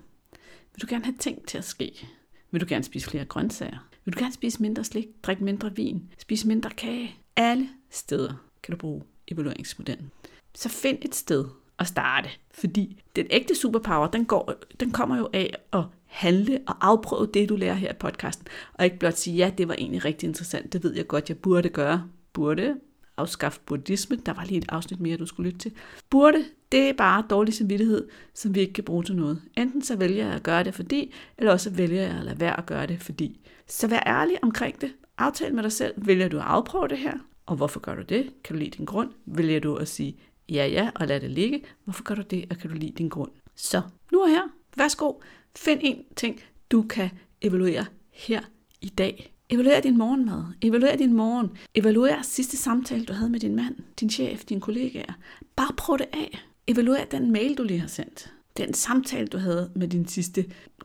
Vil 0.75 0.83
du 0.83 0.87
gerne 0.89 1.05
have 1.05 1.17
ting 1.19 1.47
til 1.47 1.59
at 1.59 1.65
ske? 1.65 2.09
Vil 2.51 2.61
du 2.61 2.67
gerne 2.69 2.85
spise 2.85 3.11
flere 3.11 3.25
grøntsager? 3.25 3.89
Vil 4.05 4.15
du 4.15 4.19
gerne 4.19 4.35
spise 4.35 4.63
mindre 4.63 4.85
slik, 4.85 5.07
drikke 5.23 5.45
mindre 5.45 5.77
vin, 5.77 6.09
spise 6.19 6.49
mindre 6.49 6.71
kage? 6.71 7.17
Alle 7.37 7.69
steder 7.91 8.35
kan 8.63 8.73
du 8.73 8.79
bruge 8.79 9.03
evalueringsmodellen. 9.29 10.11
Så 10.55 10.69
find 10.69 10.99
et 11.03 11.15
sted 11.15 11.45
at 11.79 11.87
starte, 11.87 12.29
fordi 12.51 13.03
den 13.17 13.27
ægte 13.31 13.55
superpower, 13.55 14.07
den, 14.07 14.25
går, 14.25 14.55
den 14.81 14.91
kommer 14.91 15.19
jo 15.19 15.29
af 15.33 15.55
at 15.73 15.85
handle 16.05 16.61
og 16.67 16.87
afprøve 16.87 17.29
det, 17.35 17.49
du 17.49 17.57
lærer 17.57 17.75
her 17.75 17.91
i 17.91 17.97
podcasten, 18.01 18.47
og 18.75 18.85
ikke 18.85 18.99
blot 18.99 19.15
sige, 19.15 19.37
ja, 19.37 19.53
det 19.59 19.69
var 19.69 19.75
egentlig 19.75 20.05
rigtig 20.05 20.27
interessant, 20.27 20.73
det 20.73 20.83
ved 20.83 20.95
jeg 20.95 21.07
godt, 21.07 21.29
jeg 21.29 21.39
burde 21.39 21.69
gøre, 21.69 22.05
burde 22.33 22.77
afskaffe 23.19 23.61
buddhisme, 23.67 24.17
der 24.17 24.33
var 24.33 24.45
lige 24.45 24.59
et 24.59 24.65
afsnit 24.69 25.01
mere, 25.01 25.17
du 25.17 25.27
skulle 25.27 25.51
lytte 25.51 25.59
til. 25.59 25.73
Burde, 26.11 26.45
det 26.73 26.89
er 26.89 26.93
bare 26.93 27.25
dårlig 27.31 27.55
samvittighed, 27.55 28.09
som 28.35 28.55
vi 28.55 28.61
ikke 28.61 28.73
kan 28.73 28.85
bruge 28.85 29.05
til 29.05 29.17
noget. 29.17 29.43
Enten 29.57 29.83
så 29.83 29.97
vælger 29.97 30.27
jeg 30.27 30.35
at 30.35 30.43
gøre 30.43 30.65
det 30.65 30.75
fordi, 30.75 31.15
eller 31.39 31.53
også 31.53 31.71
vælger 31.71 32.03
jeg 32.03 32.19
at 32.19 32.25
lade 32.25 32.41
være 32.41 32.59
at 32.59 32.67
gøre 32.67 32.87
det 32.87 33.03
fordi. 33.03 33.41
Så 33.67 33.87
vær 33.87 34.03
ærlig 34.07 34.39
omkring 34.43 34.81
det. 34.81 34.93
Aftal 35.19 35.55
med 35.55 35.63
dig 35.63 35.73
selv, 35.73 35.95
vælger 35.97 36.29
du 36.29 36.37
at 36.37 36.45
afprøve 36.45 36.89
det 36.89 36.99
her? 36.99 37.19
Og 37.47 37.57
hvorfor 37.57 37.81
gør 37.81 37.95
du 37.95 38.03
det? 38.03 38.31
Kan 38.45 38.55
du 38.57 38.59
lide 38.59 38.71
din 38.71 38.85
grund? 38.85 39.11
Vælger 39.27 39.61
du 39.61 39.75
at 39.75 39.89
sige 39.89 40.17
ja, 40.49 40.67
ja, 40.67 40.91
og 40.95 41.07
lade 41.07 41.21
det 41.21 41.31
ligge? 41.31 41.65
Hvorfor 41.85 42.03
gør 42.03 42.15
du 42.15 42.23
det, 42.23 42.45
og 42.51 42.57
kan 42.57 42.71
du 42.71 42.77
lide 42.77 42.93
din 42.93 43.09
grund? 43.09 43.31
Så 43.55 43.83
nu 44.13 44.21
er 44.21 44.29
her. 44.29 44.43
Værsgo. 44.77 45.13
Find 45.57 45.81
en 45.83 46.05
ting, 46.17 46.41
du 46.71 46.83
kan 46.83 47.11
evaluere 47.41 47.87
her 48.11 48.41
i 48.81 48.89
dag. 48.89 49.38
Evaluer 49.51 49.81
din 49.81 49.99
morgenmad. 49.99 50.45
Evaluer 50.63 50.97
din 50.97 51.13
morgen. 51.13 51.51
Evaluer 51.75 52.23
sidste 52.23 52.57
samtale, 52.57 53.05
du 53.05 53.13
havde 53.13 53.31
med 53.31 53.41
din 53.41 53.57
mand, 53.57 53.77
din 54.01 54.11
chef, 54.11 54.45
dine 54.45 54.61
kollegaer. 54.61 55.13
Bare 55.57 55.73
prøv 55.77 55.99
det 55.99 56.07
af. 56.13 56.45
Evaluer 56.67 57.05
den 57.05 57.31
mail, 57.33 57.59
du 57.59 57.63
lige 57.63 57.81
har 57.81 57.89
sendt. 57.89 58.33
Den 58.57 58.75
samtale, 58.75 59.27
du 59.27 59.39
havde 59.39 59.71
med 59.77 59.89
din 59.89 60.09
sidste 60.09 60.45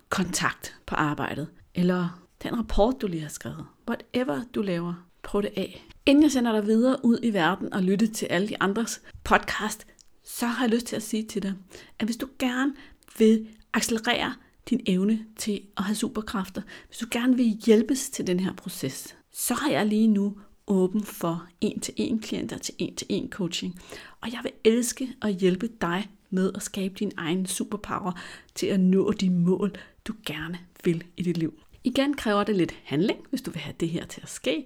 kontakt 0.10 0.76
på 0.86 0.95
arbejdet. 0.95 1.47
Eller 1.76 2.23
den 2.43 2.58
rapport, 2.58 3.02
du 3.02 3.08
lige 3.08 3.21
har 3.21 3.30
skrevet. 3.30 3.65
Whatever 3.89 4.41
du 4.56 4.62
laver, 4.62 5.08
prøv 5.23 5.41
det 5.41 5.52
af. 5.56 5.88
Inden 6.06 6.23
jeg 6.23 6.32
sender 6.32 6.52
dig 6.52 6.65
videre 6.65 6.97
ud 7.04 7.19
i 7.23 7.34
verden 7.34 7.73
og 7.73 7.84
lytter 7.84 8.08
til 8.08 8.26
alle 8.26 8.47
de 8.47 8.62
andres 8.62 9.02
podcast, 9.23 9.88
så 10.23 10.45
har 10.45 10.65
jeg 10.65 10.73
lyst 10.73 10.86
til 10.86 10.95
at 10.95 11.04
sige 11.04 11.23
til 11.23 11.43
dig, 11.43 11.54
at 11.99 12.08
hvis 12.08 12.17
du 12.17 12.28
gerne 12.39 12.73
vil 13.17 13.47
accelerere 13.73 14.34
din 14.69 14.82
evne 14.88 15.26
til 15.38 15.62
at 15.78 15.84
have 15.84 15.95
superkræfter, 15.95 16.62
hvis 16.88 16.97
du 16.97 17.06
gerne 17.12 17.36
vil 17.36 17.58
hjælpes 17.65 18.10
til 18.10 18.28
den 18.28 18.39
her 18.39 18.54
proces, 18.54 19.15
så 19.32 19.54
har 19.54 19.69
jeg 19.69 19.86
lige 19.86 20.08
nu 20.08 20.38
åben 20.67 21.04
for 21.04 21.47
en-til-en 21.62 22.19
klienter 22.19 22.58
til 22.58 22.76
en-til-en 22.78 23.30
coaching. 23.30 23.82
Og 24.21 24.32
jeg 24.32 24.39
vil 24.43 24.52
elske 24.63 25.10
at 25.21 25.36
hjælpe 25.36 25.69
dig 25.82 26.10
med 26.30 26.52
at 26.56 26.63
skabe 26.63 26.95
din 26.99 27.12
egen 27.17 27.45
superpower 27.45 28.12
til 28.56 28.67
at 28.67 28.80
nå 28.80 29.12
de 29.12 29.30
mål, 29.30 29.71
du 30.06 30.13
gerne 30.26 30.60
vil 30.84 31.04
i 31.17 31.23
dit 31.23 31.38
liv. 31.38 31.54
Igen 31.84 32.13
kræver 32.13 32.43
det 32.43 32.56
lidt 32.56 32.76
handling, 32.84 33.19
hvis 33.30 33.41
du 33.41 33.52
vil 33.52 33.62
have 33.62 33.76
det 33.80 33.89
her 33.89 34.06
til 34.06 34.21
at 34.21 34.30
ske. 34.30 34.63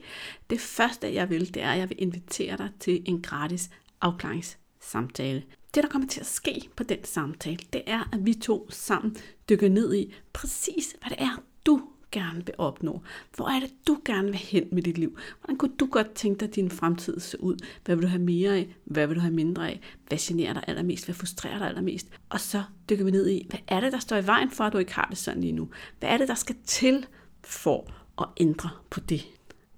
Det 0.50 0.60
første, 0.60 1.14
jeg 1.14 1.30
vil, 1.30 1.54
det 1.54 1.64
er, 1.64 1.72
at 1.72 1.80
jeg 1.80 1.90
vil 1.90 2.02
invitere 2.02 2.58
dig 2.58 2.70
til 2.80 3.04
en 3.06 3.22
gratis 3.22 3.70
afklaringssamtale. 4.02 5.44
Det, 5.74 5.84
der 5.84 5.90
kommer 5.90 6.08
til 6.08 6.20
at 6.20 6.26
ske 6.26 6.70
på 6.76 6.84
den 6.84 7.04
samtale, 7.04 7.60
det 7.74 7.82
er, 7.88 8.10
at 8.14 8.26
vi 8.26 8.34
to 8.34 8.68
sammen 8.70 9.18
dykker 9.50 9.70
ned 9.70 9.96
i 9.96 10.14
præcis, 10.34 10.96
hvad 11.02 11.10
det 11.10 11.22
er, 11.22 11.44
du 11.66 11.82
gerne 12.12 12.46
vil 12.46 12.56
opnå? 12.58 13.02
Hvor 13.36 13.48
er 13.48 13.60
det, 13.60 13.74
du 13.88 13.98
gerne 14.06 14.28
vil 14.28 14.36
hen 14.36 14.68
med 14.72 14.84
dit 14.84 14.98
liv? 14.98 15.18
Hvordan 15.40 15.58
kunne 15.58 15.76
du 15.80 15.86
godt 15.86 16.14
tænke 16.14 16.40
dig, 16.40 16.48
at 16.48 16.56
din 16.56 16.70
fremtid 16.70 17.20
ser 17.20 17.38
ud? 17.38 17.56
Hvad 17.86 17.96
vil 17.96 18.04
du 18.04 18.08
have 18.08 18.22
mere 18.22 18.56
af? 18.56 18.76
Hvad 18.86 19.08
vil 19.08 19.16
du 19.16 19.22
have 19.22 19.34
mindre 19.34 19.70
af? 19.70 19.82
Hvad 20.08 20.18
generer 20.22 20.54
dig 20.54 20.64
allermest? 20.68 21.06
Hvad 21.06 21.16
frustrerer 21.16 21.58
dig 21.58 21.68
allermest? 21.68 22.08
Og 22.30 22.40
så 22.40 22.64
dykker 22.90 23.06
vi 23.06 23.12
ned 23.12 23.30
i, 23.30 23.46
hvad 23.50 23.60
er 23.68 23.80
det, 23.80 23.94
der 23.94 24.00
står 24.00 24.18
i 24.18 24.28
vejen 24.28 24.52
for, 24.52 24.64
at 24.64 24.74
du 24.74 24.78
ikke 24.78 24.94
har 24.94 25.08
det 25.10 25.18
sådan 25.18 25.42
lige 25.42 25.54
nu? 25.54 25.70
Hvad 26.00 26.10
er 26.10 26.18
det, 26.18 26.28
der 26.28 26.36
skal 26.36 26.56
til 26.66 27.06
for 27.44 27.92
at 28.22 28.28
ændre 28.38 28.70
på 28.90 29.00
det? 29.00 29.26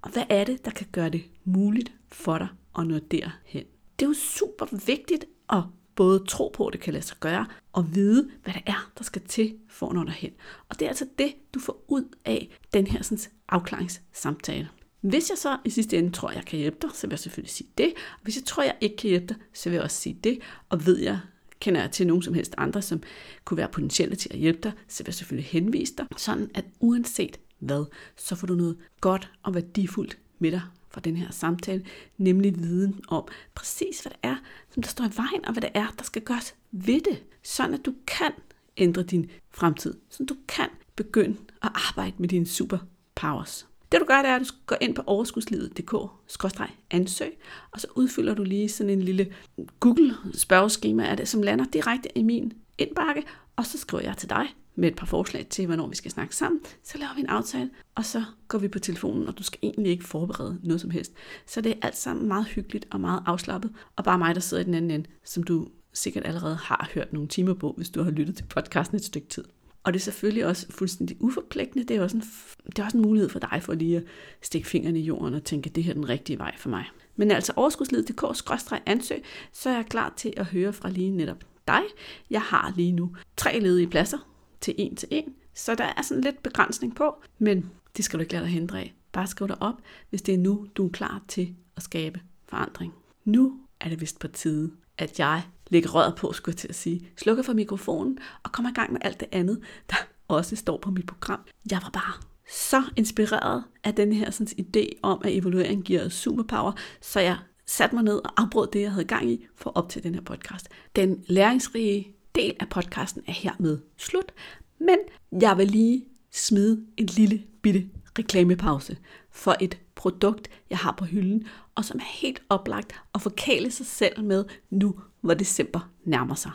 Og 0.02 0.10
hvad 0.10 0.24
er 0.28 0.44
det, 0.44 0.64
der 0.64 0.70
kan 0.70 0.86
gøre 0.92 1.10
det 1.10 1.24
muligt 1.44 1.92
for 2.08 2.38
dig 2.38 2.48
at 2.78 2.86
nå 2.86 2.98
derhen? 2.98 3.64
Det 3.98 4.04
er 4.04 4.08
jo 4.08 4.14
super 4.14 4.66
vigtigt 4.86 5.24
at 5.52 5.62
både 6.00 6.24
tro 6.28 6.52
på, 6.54 6.66
at 6.66 6.72
det 6.72 6.80
kan 6.80 6.92
lade 6.92 7.04
sig 7.04 7.16
gøre, 7.20 7.46
og 7.72 7.94
vide, 7.94 8.30
hvad 8.44 8.54
det 8.54 8.62
er, 8.66 8.90
der 8.98 9.04
skal 9.04 9.22
til 9.28 9.54
for 9.68 9.92
når 9.92 10.00
nå 10.00 10.04
derhen. 10.04 10.32
Og 10.68 10.78
det 10.78 10.84
er 10.84 10.88
altså 10.88 11.06
det, 11.18 11.34
du 11.54 11.60
får 11.60 11.84
ud 11.88 12.04
af 12.24 12.48
den 12.74 12.86
her 12.86 13.02
sådan, 13.02 13.18
afklaringssamtale. 13.48 14.68
Hvis 15.00 15.30
jeg 15.30 15.38
så 15.38 15.58
i 15.64 15.70
sidste 15.70 15.98
ende 15.98 16.10
tror, 16.10 16.30
jeg 16.30 16.44
kan 16.44 16.58
hjælpe 16.58 16.76
dig, 16.82 16.90
så 16.94 17.06
vil 17.06 17.12
jeg 17.12 17.18
selvfølgelig 17.18 17.50
sige 17.50 17.68
det. 17.78 17.86
Og 17.86 18.22
hvis 18.22 18.36
jeg 18.36 18.44
tror, 18.44 18.62
jeg 18.62 18.76
ikke 18.80 18.96
kan 18.96 19.10
hjælpe 19.10 19.26
dig, 19.26 19.36
så 19.52 19.68
vil 19.68 19.76
jeg 19.76 19.82
også 19.82 19.96
sige 19.96 20.18
det. 20.24 20.38
Og 20.68 20.86
ved 20.86 20.98
jeg, 20.98 21.20
kender 21.60 21.80
jeg 21.80 21.90
til 21.90 22.06
nogen 22.06 22.22
som 22.22 22.34
helst 22.34 22.54
andre, 22.58 22.82
som 22.82 23.02
kunne 23.44 23.58
være 23.58 23.68
potentielle 23.68 24.16
til 24.16 24.30
at 24.32 24.38
hjælpe 24.38 24.60
dig, 24.62 24.72
så 24.88 25.02
vil 25.02 25.08
jeg 25.08 25.14
selvfølgelig 25.14 25.50
henvise 25.50 25.94
dig, 25.98 26.06
sådan 26.16 26.50
at 26.54 26.64
uanset 26.80 27.40
hvad, 27.58 27.84
så 28.16 28.34
får 28.34 28.46
du 28.46 28.54
noget 28.54 28.76
godt 29.00 29.30
og 29.42 29.54
værdifuldt 29.54 30.18
med 30.38 30.50
dig 30.50 30.62
fra 30.90 31.00
den 31.00 31.16
her 31.16 31.30
samtale, 31.30 31.84
nemlig 32.18 32.58
viden 32.58 33.00
om 33.08 33.28
præcis, 33.54 34.00
hvad 34.00 34.12
det 34.12 34.18
er, 34.22 34.36
som 34.70 34.82
der 34.82 34.88
står 34.88 35.04
i 35.04 35.16
vejen, 35.16 35.46
og 35.46 35.52
hvad 35.52 35.62
det 35.62 35.70
er, 35.74 35.86
der 35.98 36.04
skal 36.04 36.22
gøres 36.22 36.54
ved 36.70 37.00
det, 37.00 37.22
sådan 37.42 37.74
at 37.74 37.86
du 37.86 37.94
kan 38.06 38.32
ændre 38.76 39.02
din 39.02 39.30
fremtid, 39.50 39.94
så 40.08 40.24
du 40.24 40.36
kan 40.48 40.68
begynde 40.96 41.36
at 41.62 41.70
arbejde 41.74 42.14
med 42.18 42.28
dine 42.28 42.46
superpowers. 42.46 43.66
Det 43.92 44.00
du 44.00 44.04
gør, 44.04 44.22
det 44.22 44.30
er, 44.30 44.36
at 44.36 44.40
du 44.40 44.46
går 44.66 44.76
ind 44.80 44.94
på 44.94 45.02
overskudslivet.dk-ansøg, 45.06 47.38
og 47.70 47.80
så 47.80 47.86
udfylder 47.94 48.34
du 48.34 48.42
lige 48.42 48.68
sådan 48.68 48.90
en 48.90 49.02
lille 49.02 49.32
Google-spørgeskema 49.80 51.06
af 51.06 51.16
det, 51.16 51.28
som 51.28 51.42
lander 51.42 51.64
direkte 51.64 52.18
i 52.18 52.22
min 52.22 52.52
indbakke, 52.78 53.22
og 53.56 53.66
så 53.66 53.78
skriver 53.78 54.02
jeg 54.02 54.16
til 54.16 54.30
dig, 54.30 54.46
med 54.80 54.88
et 54.88 54.96
par 54.96 55.06
forslag 55.06 55.46
til, 55.50 55.66
hvornår 55.66 55.86
vi 55.86 55.96
skal 55.96 56.10
snakke 56.10 56.36
sammen. 56.36 56.60
Så 56.84 56.98
laver 56.98 57.14
vi 57.14 57.20
en 57.20 57.26
aftale, 57.26 57.70
og 57.94 58.04
så 58.04 58.24
går 58.48 58.58
vi 58.58 58.68
på 58.68 58.78
telefonen, 58.78 59.28
og 59.28 59.38
du 59.38 59.42
skal 59.42 59.58
egentlig 59.62 59.92
ikke 59.92 60.04
forberede 60.04 60.60
noget 60.62 60.80
som 60.80 60.90
helst. 60.90 61.12
Så 61.46 61.60
det 61.60 61.72
er 61.72 61.76
alt 61.82 61.96
sammen 61.96 62.28
meget 62.28 62.46
hyggeligt 62.46 62.86
og 62.90 63.00
meget 63.00 63.22
afslappet, 63.26 63.72
og 63.96 64.04
bare 64.04 64.18
mig, 64.18 64.34
der 64.34 64.40
sidder 64.40 64.62
i 64.62 64.66
den 64.66 64.74
anden 64.74 64.90
ende, 64.90 65.08
som 65.24 65.42
du 65.42 65.68
sikkert 65.92 66.26
allerede 66.26 66.56
har 66.56 66.90
hørt 66.94 67.12
nogle 67.12 67.28
timer 67.28 67.54
på, 67.54 67.74
hvis 67.76 67.90
du 67.90 68.02
har 68.02 68.10
lyttet 68.10 68.36
til 68.36 68.44
podcasten 68.44 68.96
et 68.96 69.04
stykke 69.04 69.28
tid. 69.28 69.44
Og 69.84 69.92
det 69.92 70.00
er 70.00 70.02
selvfølgelig 70.02 70.46
også 70.46 70.66
fuldstændig 70.70 71.16
uforpligtende. 71.20 71.84
Det 71.84 71.96
er 71.96 72.02
også 72.02 72.16
en, 72.16 72.22
det 72.66 72.78
er 72.78 72.84
også 72.84 72.96
en 72.96 73.02
mulighed 73.02 73.28
for 73.28 73.38
dig 73.38 73.60
for 73.62 73.74
lige 73.74 73.96
at 73.96 74.04
stikke 74.42 74.68
fingrene 74.68 74.98
i 74.98 75.02
jorden 75.02 75.34
og 75.34 75.44
tænke, 75.44 75.68
at 75.68 75.76
det 75.76 75.84
her 75.84 75.90
er 75.90 75.94
den 75.94 76.08
rigtige 76.08 76.38
vej 76.38 76.54
for 76.58 76.68
mig. 76.68 76.84
Men 77.16 77.30
altså 77.30 77.52
overskudslivet.dk-ansøg, 77.56 79.24
så 79.52 79.70
er 79.70 79.74
jeg 79.74 79.86
klar 79.86 80.14
til 80.16 80.32
at 80.36 80.46
høre 80.46 80.72
fra 80.72 80.90
lige 80.90 81.10
netop 81.10 81.44
dig. 81.68 81.82
Jeg 82.30 82.42
har 82.42 82.72
lige 82.76 82.92
nu 82.92 83.16
tre 83.36 83.58
ledige 83.60 83.88
pladser 83.88 84.29
til 84.60 84.74
en 84.78 84.96
til 84.96 85.08
en. 85.10 85.34
Så 85.54 85.74
der 85.74 85.84
er 85.96 86.02
sådan 86.02 86.22
lidt 86.24 86.42
begrænsning 86.42 86.94
på, 86.94 87.22
men 87.38 87.70
det 87.96 88.04
skal 88.04 88.18
du 88.18 88.20
ikke 88.20 88.32
lade 88.32 88.44
dig 88.44 88.52
hindre 88.52 88.80
af. 88.80 88.94
Bare 89.12 89.26
skriv 89.26 89.48
dig 89.48 89.62
op, 89.62 89.74
hvis 90.10 90.22
det 90.22 90.34
er 90.34 90.38
nu, 90.38 90.66
du 90.76 90.86
er 90.86 90.90
klar 90.90 91.22
til 91.28 91.54
at 91.76 91.82
skabe 91.82 92.20
forandring. 92.48 92.94
Nu 93.24 93.58
er 93.80 93.88
det 93.88 94.00
vist 94.00 94.18
på 94.18 94.28
tide, 94.28 94.72
at 94.98 95.18
jeg 95.18 95.42
lægger 95.68 95.90
røret 95.90 96.14
på, 96.16 96.32
skulle 96.32 96.52
jeg 96.52 96.58
til 96.58 96.68
at 96.68 96.74
sige, 96.74 97.08
slukker 97.16 97.42
for 97.42 97.52
mikrofonen 97.52 98.18
og 98.42 98.52
kommer 98.52 98.70
i 98.70 98.74
gang 98.74 98.92
med 98.92 99.00
alt 99.04 99.20
det 99.20 99.28
andet, 99.32 99.60
der 99.90 99.96
også 100.28 100.56
står 100.56 100.78
på 100.78 100.90
mit 100.90 101.06
program. 101.06 101.40
Jeg 101.70 101.80
var 101.82 101.90
bare 101.90 102.12
så 102.50 102.82
inspireret 102.96 103.64
af 103.84 103.94
den 103.94 104.12
her 104.12 104.30
sådan, 104.30 104.66
idé 104.66 104.98
om, 105.02 105.20
at 105.24 105.36
evaluering 105.36 105.84
giver 105.84 106.08
superpower, 106.08 106.72
så 107.00 107.20
jeg 107.20 107.38
satte 107.66 107.94
mig 107.94 108.04
ned 108.04 108.16
og 108.24 108.42
afbrød 108.42 108.68
det, 108.72 108.80
jeg 108.80 108.92
havde 108.92 109.04
gang 109.04 109.30
i, 109.30 109.46
for 109.56 109.70
op 109.70 109.88
til 109.88 110.02
den 110.02 110.14
her 110.14 110.22
podcast. 110.22 110.68
Den 110.96 111.24
læringsrige 111.28 112.14
del 112.34 112.56
af 112.60 112.68
podcasten 112.68 113.22
er 113.26 113.32
hermed 113.32 113.78
slut, 113.96 114.32
men 114.78 114.98
jeg 115.40 115.58
vil 115.58 115.66
lige 115.66 116.04
smide 116.30 116.84
en 116.96 117.06
lille 117.06 117.44
bitte 117.62 117.90
reklamepause. 118.18 118.96
for 119.32 119.56
et 119.60 119.78
produkt, 119.94 120.48
jeg 120.70 120.78
har 120.78 120.94
på 120.98 121.04
hylden, 121.04 121.46
og 121.74 121.84
som 121.84 121.98
er 121.98 122.20
helt 122.20 122.42
oplagt 122.48 122.92
at 123.14 123.22
forkæle 123.22 123.70
sig 123.70 123.86
selv 123.86 124.24
med 124.24 124.44
nu, 124.70 125.00
hvor 125.20 125.34
december 125.34 125.90
nærmer 126.04 126.34
sig. 126.34 126.50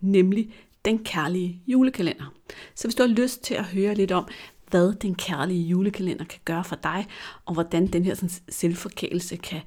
Nemlig 0.00 0.54
den 0.84 1.04
kærlige 1.04 1.62
julekalender. 1.66 2.34
Så 2.74 2.88
hvis 2.88 2.94
du 2.94 3.02
har 3.02 3.08
lyst 3.08 3.42
til 3.42 3.54
at 3.54 3.64
høre 3.64 3.94
lidt 3.94 4.12
om, 4.12 4.28
hvad 4.70 4.92
den 4.92 5.14
kærlige 5.14 5.62
julekalender 5.62 6.24
kan 6.24 6.40
gøre 6.44 6.64
for 6.64 6.76
dig, 6.76 7.06
og 7.44 7.54
hvordan 7.54 7.86
den 7.86 8.04
her 8.04 8.14
sådan, 8.14 8.30
selvforkælelse 8.48 9.36
kan 9.36 9.60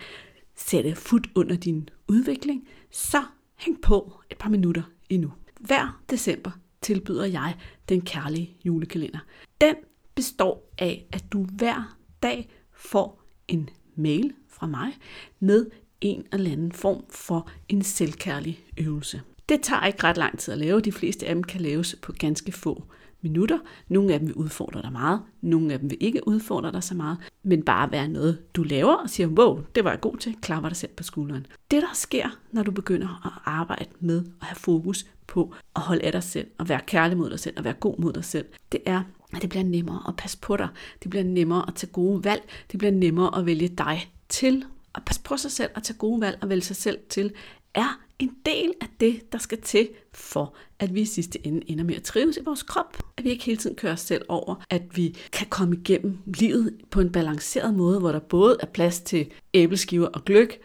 sætte 0.56 0.96
fod 0.96 1.30
under 1.36 1.56
din 1.56 1.90
udvikling, 2.08 2.68
så 2.92 3.24
hæng 3.56 3.82
på 3.82 4.22
et 4.30 4.38
par 4.38 4.50
minutter 4.50 4.84
endnu. 5.10 5.32
Hver 5.60 6.02
december 6.10 6.52
tilbyder 6.82 7.26
jeg 7.26 7.56
den 7.90 8.02
kærlige 8.02 8.58
julekalender. 8.66 9.20
Den 9.62 9.76
består 10.16 10.74
af, 10.78 11.06
at 11.12 11.24
du 11.32 11.44
hver 11.44 11.98
dag 12.24 12.50
får 12.72 13.24
en 13.48 13.70
mail 13.96 14.34
fra 14.48 14.68
mig 14.68 14.98
med 15.40 15.66
en 16.02 16.26
eller 16.34 16.52
anden 16.52 16.72
form 16.72 17.06
for 17.10 17.50
en 17.70 17.82
selvkærlig 17.82 18.66
øvelse. 18.78 19.22
Det 19.50 19.62
tager 19.62 19.86
ikke 19.86 20.04
ret 20.04 20.18
lang 20.18 20.40
tid 20.40 20.54
at 20.54 20.60
lave. 20.60 20.82
De 20.82 20.92
fleste 20.92 21.28
af 21.28 21.36
dem 21.36 21.44
kan 21.44 21.62
laves 21.62 21.96
på 22.02 22.12
ganske 22.12 22.52
få 22.52 22.84
minutter. 23.26 23.60
Nogle 23.88 24.14
af 24.14 24.20
dem 24.20 24.28
vil 24.28 24.36
udfordre 24.36 24.82
dig 24.82 24.92
meget, 24.92 25.22
nogle 25.42 25.74
af 25.74 25.80
dem 25.80 25.90
vil 25.90 25.98
ikke 26.02 26.28
udfordre 26.28 26.72
dig 26.72 26.84
så 26.84 26.96
meget, 26.96 27.18
men 27.44 27.64
bare 27.64 27.92
være 27.92 28.08
noget, 28.08 28.54
du 28.56 28.64
laver 28.64 28.94
og 28.94 29.10
siger, 29.10 29.28
wow, 29.28 29.60
det 29.76 29.84
var 29.84 29.90
jeg 29.90 30.02
god 30.02 30.18
til, 30.18 30.36
klapper 30.42 30.70
dig 30.70 30.78
selv 30.78 30.92
på 30.98 31.04
skulderen. 31.04 31.46
Det, 31.72 31.82
der 31.82 31.94
sker, 31.94 32.40
når 32.52 32.64
du 32.64 32.72
begynder 32.72 33.26
at 33.26 33.42
arbejde 33.46 33.90
med 34.00 34.24
at 34.42 34.48
have 34.48 34.56
fokus 34.56 35.06
på 35.28 35.54
at 35.76 35.82
holde 35.82 36.04
af 36.04 36.12
dig 36.12 36.24
selv, 36.24 36.48
og 36.58 36.70
være 36.70 36.82
kærlig 36.88 37.18
mod 37.18 37.30
dig 37.30 37.40
selv, 37.40 37.58
og 37.58 37.64
være 37.64 37.74
god 37.74 37.96
mod 37.98 38.14
dig 38.14 38.26
selv, 38.26 38.46
det 38.72 38.80
er, 38.86 39.04
at 39.34 39.42
det 39.42 39.50
bliver 39.50 39.64
nemmere 39.64 40.02
at 40.08 40.16
passe 40.16 40.38
på 40.38 40.58
dig. 40.58 40.68
Det 41.04 41.10
bliver 41.10 41.24
nemmere 41.24 41.66
at 41.68 41.76
tage 41.76 41.92
gode 41.92 42.24
valg. 42.24 42.42
Det 42.72 42.78
bliver 42.78 42.92
nemmere 42.92 43.38
at 43.38 43.46
vælge 43.46 43.68
dig 43.68 44.12
til. 44.30 44.66
At 44.96 45.06
passe 45.06 45.22
på 45.22 45.38
sig 45.38 45.52
selv 45.52 45.70
og 45.76 45.84
tage 45.84 45.98
gode 45.98 46.22
valg 46.22 46.38
og 46.42 46.50
vælge 46.50 46.62
sig 46.62 46.76
selv 46.76 46.98
til, 47.10 47.34
er 47.76 48.02
en 48.20 48.32
del 48.46 48.74
af 48.82 48.88
det, 49.00 49.32
der 49.32 49.38
skal 49.38 49.62
til 49.62 49.90
for, 50.14 50.56
at 50.80 50.96
vi 50.96 51.02
i 51.02 51.06
sidste 51.06 51.48
ende 51.48 51.72
ender 51.72 51.84
med 51.84 51.96
at 51.96 52.04
trives 52.04 52.38
i 52.38 52.44
vores 52.46 52.64
krop. 52.64 52.98
At 53.18 53.24
vi 53.24 53.30
ikke 53.30 53.46
hele 53.46 53.58
tiden 53.58 53.76
kører 53.76 53.94
os 53.94 54.00
selv 54.02 54.26
over, 54.30 54.56
at 54.70 54.98
vi 54.98 55.18
kan 55.32 55.48
komme 55.50 55.76
igennem 55.76 56.18
livet 56.26 56.74
på 56.92 57.02
en 57.02 57.12
balanceret 57.12 57.74
måde, 57.74 58.00
hvor 58.00 58.12
der 58.12 58.20
både 58.20 58.58
er 58.60 58.66
plads 58.66 59.02
til 59.02 59.32
æbleskiver 59.54 60.08
og 60.08 60.26
gløk, 60.26 60.58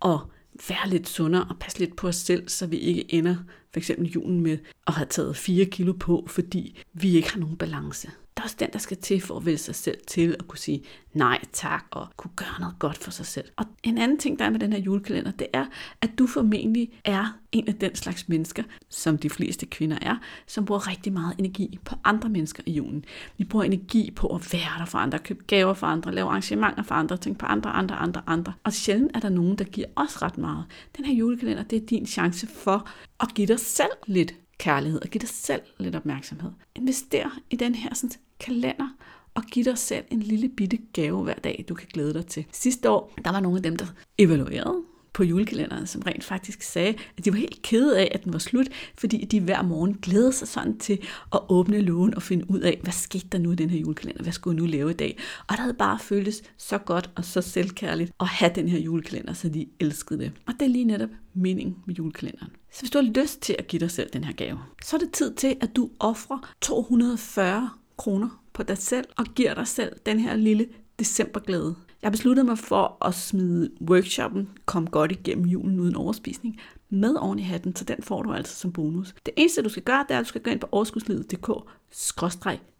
og 0.00 0.20
være 0.68 0.88
lidt 0.88 1.08
sundere 1.08 1.46
og 1.50 1.56
passe 1.60 1.78
lidt 1.78 1.96
på 1.96 2.08
os 2.08 2.16
selv, 2.16 2.48
så 2.48 2.66
vi 2.66 2.76
ikke 2.76 3.14
ender 3.14 3.36
for 3.72 3.80
eksempel 3.80 4.06
julen 4.06 4.40
med 4.40 4.58
at 4.86 4.94
have 4.94 5.06
taget 5.06 5.36
4 5.36 5.64
kilo 5.64 5.92
på, 5.92 6.24
fordi 6.26 6.78
vi 6.92 7.16
ikke 7.16 7.32
har 7.32 7.40
nogen 7.40 7.56
balance 7.56 8.10
er 8.38 8.42
også 8.42 8.56
den, 8.60 8.68
der 8.72 8.78
skal 8.78 8.96
til 8.96 9.20
for 9.20 9.36
at 9.36 9.46
vælge 9.46 9.58
sig 9.58 9.74
selv 9.74 9.98
til 10.06 10.36
at 10.38 10.48
kunne 10.48 10.58
sige 10.58 10.82
nej 11.12 11.40
tak 11.52 11.84
og 11.90 12.06
kunne 12.16 12.30
gøre 12.36 12.60
noget 12.60 12.74
godt 12.78 12.98
for 12.98 13.10
sig 13.10 13.26
selv. 13.26 13.48
Og 13.56 13.64
en 13.82 13.98
anden 13.98 14.18
ting, 14.18 14.38
der 14.38 14.44
er 14.44 14.50
med 14.50 14.60
den 14.60 14.72
her 14.72 14.80
julekalender, 14.80 15.30
det 15.30 15.46
er, 15.52 15.66
at 16.00 16.10
du 16.18 16.26
formentlig 16.26 16.90
er 17.04 17.38
en 17.52 17.68
af 17.68 17.74
den 17.74 17.94
slags 17.94 18.28
mennesker, 18.28 18.62
som 18.88 19.18
de 19.18 19.30
fleste 19.30 19.66
kvinder 19.66 19.98
er, 20.02 20.16
som 20.46 20.64
bruger 20.64 20.88
rigtig 20.88 21.12
meget 21.12 21.34
energi 21.38 21.78
på 21.84 21.94
andre 22.04 22.28
mennesker 22.28 22.62
i 22.66 22.72
julen. 22.72 23.04
Vi 23.36 23.44
bruger 23.44 23.64
energi 23.64 24.10
på 24.10 24.26
at 24.26 24.52
være 24.52 24.78
der 24.78 24.84
for 24.84 24.98
andre, 24.98 25.18
købe 25.18 25.44
gaver 25.46 25.74
for 25.74 25.86
andre, 25.86 26.14
lave 26.14 26.28
arrangementer 26.28 26.82
for 26.82 26.94
andre, 26.94 27.16
tænke 27.16 27.38
på 27.38 27.46
andre, 27.46 27.70
andre, 27.70 27.96
andre, 27.96 28.22
andre. 28.26 28.52
Og 28.64 28.72
sjældent 28.72 29.16
er 29.16 29.20
der 29.20 29.28
nogen, 29.28 29.58
der 29.58 29.64
giver 29.64 29.86
os 29.96 30.22
ret 30.22 30.38
meget. 30.38 30.64
Den 30.96 31.04
her 31.04 31.14
julekalender, 31.14 31.62
det 31.62 31.82
er 31.82 31.86
din 31.86 32.06
chance 32.06 32.46
for 32.46 32.88
at 33.20 33.28
give 33.34 33.46
dig 33.46 33.60
selv 33.60 33.92
lidt 34.06 34.34
kærlighed 34.58 35.00
og 35.02 35.08
give 35.08 35.20
dig 35.20 35.28
selv 35.28 35.62
lidt 35.78 35.96
opmærksomhed. 35.96 36.50
Invester 36.74 37.40
i 37.50 37.56
den 37.56 37.74
her 37.74 37.94
sådan, 37.94 38.16
kalender 38.40 38.88
og 39.34 39.42
giv 39.42 39.64
dig 39.64 39.78
selv 39.78 40.04
en 40.10 40.20
lille 40.20 40.48
bitte 40.48 40.78
gave 40.92 41.22
hver 41.22 41.34
dag, 41.34 41.64
du 41.68 41.74
kan 41.74 41.88
glæde 41.92 42.14
dig 42.14 42.26
til. 42.26 42.44
Sidste 42.52 42.90
år, 42.90 43.12
der 43.24 43.32
var 43.32 43.40
nogle 43.40 43.58
af 43.58 43.62
dem, 43.62 43.76
der 43.76 43.86
evaluerede 44.18 44.82
på 45.12 45.24
julekalenderen, 45.24 45.86
som 45.86 46.02
rent 46.06 46.24
faktisk 46.24 46.62
sagde, 46.62 46.94
at 47.16 47.24
de 47.24 47.32
var 47.32 47.38
helt 47.38 47.62
kede 47.62 47.98
af, 47.98 48.08
at 48.14 48.24
den 48.24 48.32
var 48.32 48.38
slut, 48.38 48.66
fordi 48.98 49.24
de 49.24 49.40
hver 49.40 49.62
morgen 49.62 49.94
glædede 50.02 50.32
sig 50.32 50.48
sådan 50.48 50.78
til 50.78 50.98
at 51.32 51.40
åbne 51.48 51.80
lågen 51.80 52.14
og 52.14 52.22
finde 52.22 52.50
ud 52.50 52.60
af, 52.60 52.80
hvad 52.82 52.92
skete 52.92 53.28
der 53.32 53.38
nu 53.38 53.52
i 53.52 53.54
den 53.54 53.70
her 53.70 53.80
julekalender, 53.80 54.22
hvad 54.22 54.32
skulle 54.32 54.54
jeg 54.54 54.60
nu 54.62 54.66
lave 54.66 54.90
i 54.90 54.94
dag. 54.94 55.18
Og 55.40 55.50
det 55.50 55.58
havde 55.58 55.74
bare 55.74 55.98
føltes 55.98 56.42
så 56.56 56.78
godt 56.78 57.10
og 57.16 57.24
så 57.24 57.40
selvkærligt 57.40 58.12
at 58.20 58.26
have 58.26 58.52
den 58.54 58.68
her 58.68 58.78
julekalender, 58.78 59.32
så 59.32 59.48
de 59.48 59.66
elskede 59.80 60.18
det. 60.18 60.32
Og 60.46 60.54
det 60.60 60.66
er 60.66 60.70
lige 60.70 60.84
netop 60.84 61.10
meningen 61.34 61.76
med 61.86 61.94
julekalenderen. 61.94 62.50
Så 62.72 62.80
hvis 62.80 62.90
du 62.90 62.98
har 62.98 63.22
lyst 63.22 63.40
til 63.40 63.56
at 63.58 63.66
give 63.66 63.80
dig 63.80 63.90
selv 63.90 64.10
den 64.12 64.24
her 64.24 64.32
gave, 64.32 64.58
så 64.84 64.96
er 64.96 65.00
det 65.00 65.12
tid 65.12 65.34
til, 65.34 65.56
at 65.60 65.76
du 65.76 65.90
offrer 66.00 66.54
240 66.60 67.70
kroner 67.96 68.42
på 68.52 68.62
dig 68.62 68.78
selv 68.78 69.06
og 69.16 69.24
giver 69.24 69.54
dig 69.54 69.68
selv 69.68 69.96
den 70.06 70.20
her 70.20 70.36
lille 70.36 70.66
decemberglæde. 70.98 71.74
Jeg 72.02 72.12
besluttede 72.12 72.46
mig 72.46 72.58
for 72.58 73.06
at 73.06 73.14
smide 73.14 73.70
workshoppen 73.80 74.48
Kom 74.66 74.86
godt 74.86 75.12
igennem 75.12 75.46
julen 75.46 75.80
uden 75.80 75.96
overspisning 75.96 76.60
med 76.90 77.14
oven 77.14 77.38
i 77.38 77.42
hatten, 77.42 77.76
så 77.76 77.84
den 77.84 78.02
får 78.02 78.22
du 78.22 78.32
altså 78.32 78.56
som 78.56 78.72
bonus. 78.72 79.14
Det 79.26 79.34
eneste 79.36 79.62
du 79.62 79.68
skal 79.68 79.82
gøre, 79.82 80.04
det 80.08 80.14
er, 80.14 80.18
at 80.18 80.24
du 80.24 80.28
skal 80.28 80.40
gå 80.40 80.50
ind 80.50 80.60
på 80.60 80.68
overskudslivet.dk 80.72 81.50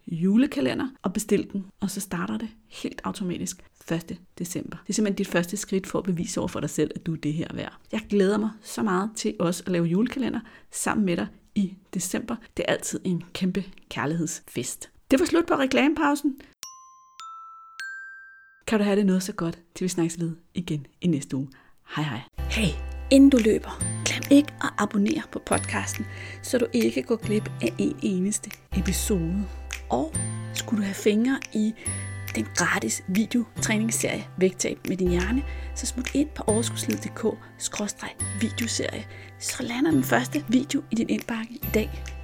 julekalender 0.07 0.87
og 1.01 1.13
bestille 1.13 1.45
den, 1.53 1.65
og 1.79 1.89
så 1.89 2.01
starter 2.01 2.37
det 2.37 2.49
helt 2.67 3.01
automatisk 3.03 3.63
1. 3.91 4.17
december. 4.39 4.77
Det 4.77 4.89
er 4.89 4.93
simpelthen 4.93 5.17
dit 5.17 5.27
første 5.27 5.57
skridt 5.57 5.87
for 5.87 5.99
at 5.99 6.05
bevise 6.05 6.39
over 6.39 6.47
for 6.47 6.59
dig 6.59 6.69
selv, 6.69 6.91
at 6.95 7.05
du 7.05 7.13
er 7.13 7.17
det 7.17 7.33
her 7.33 7.47
værd. 7.53 7.77
Jeg 7.91 8.01
glæder 8.09 8.37
mig 8.37 8.49
så 8.61 8.83
meget 8.83 9.11
til 9.15 9.35
også 9.39 9.63
at 9.65 9.71
lave 9.71 9.85
julekalender 9.85 10.39
sammen 10.71 11.05
med 11.05 11.17
dig 11.17 11.27
i 11.55 11.77
december. 11.93 12.35
Det 12.57 12.65
er 12.67 12.73
altid 12.73 12.99
en 13.03 13.23
kæmpe 13.33 13.63
kærlighedsfest. 13.89 14.89
Det 15.11 15.19
var 15.19 15.25
slut 15.25 15.45
på 15.47 15.53
reklamepausen. 15.53 16.41
Kan 18.67 18.79
du 18.79 18.83
have 18.83 18.95
det 18.95 19.05
noget 19.05 19.23
så 19.23 19.33
godt, 19.33 19.59
til 19.75 19.83
vi 19.83 19.89
snakkes 19.89 20.19
ved 20.19 20.35
igen 20.53 20.87
i 21.01 21.07
næste 21.07 21.37
uge. 21.37 21.47
Hej 21.95 22.03
hej. 22.03 22.21
Hey, 22.37 22.73
inden 23.11 23.29
du 23.29 23.37
løber, 23.45 23.79
glem 24.05 24.23
ikke 24.39 24.53
at 24.61 24.69
abonnere 24.77 25.23
på 25.31 25.41
podcasten, 25.45 26.05
så 26.43 26.57
du 26.57 26.65
ikke 26.73 27.03
går 27.03 27.15
glip 27.15 27.49
af 27.61 27.73
en 27.77 27.95
eneste 28.01 28.51
episode. 28.77 29.43
Og 29.89 30.13
skulle 30.53 30.81
du 30.81 30.85
have 30.85 30.95
fingre 30.95 31.39
i 31.53 31.73
den 32.35 32.47
gratis 32.55 33.03
videotræningsserie 33.07 34.27
Vægtab 34.37 34.77
med 34.87 34.97
din 34.97 35.09
hjerne, 35.09 35.43
så 35.75 35.85
smut 35.85 36.15
ind 36.15 36.29
på 36.35 36.43
overskudslivet.dk 36.47 37.25
videoserie, 38.41 39.05
så 39.39 39.63
lander 39.63 39.91
den 39.91 40.03
første 40.03 40.45
video 40.47 40.83
i 40.91 40.95
din 40.95 41.09
indbakke 41.09 41.53
i 41.53 41.69
dag. 41.73 42.18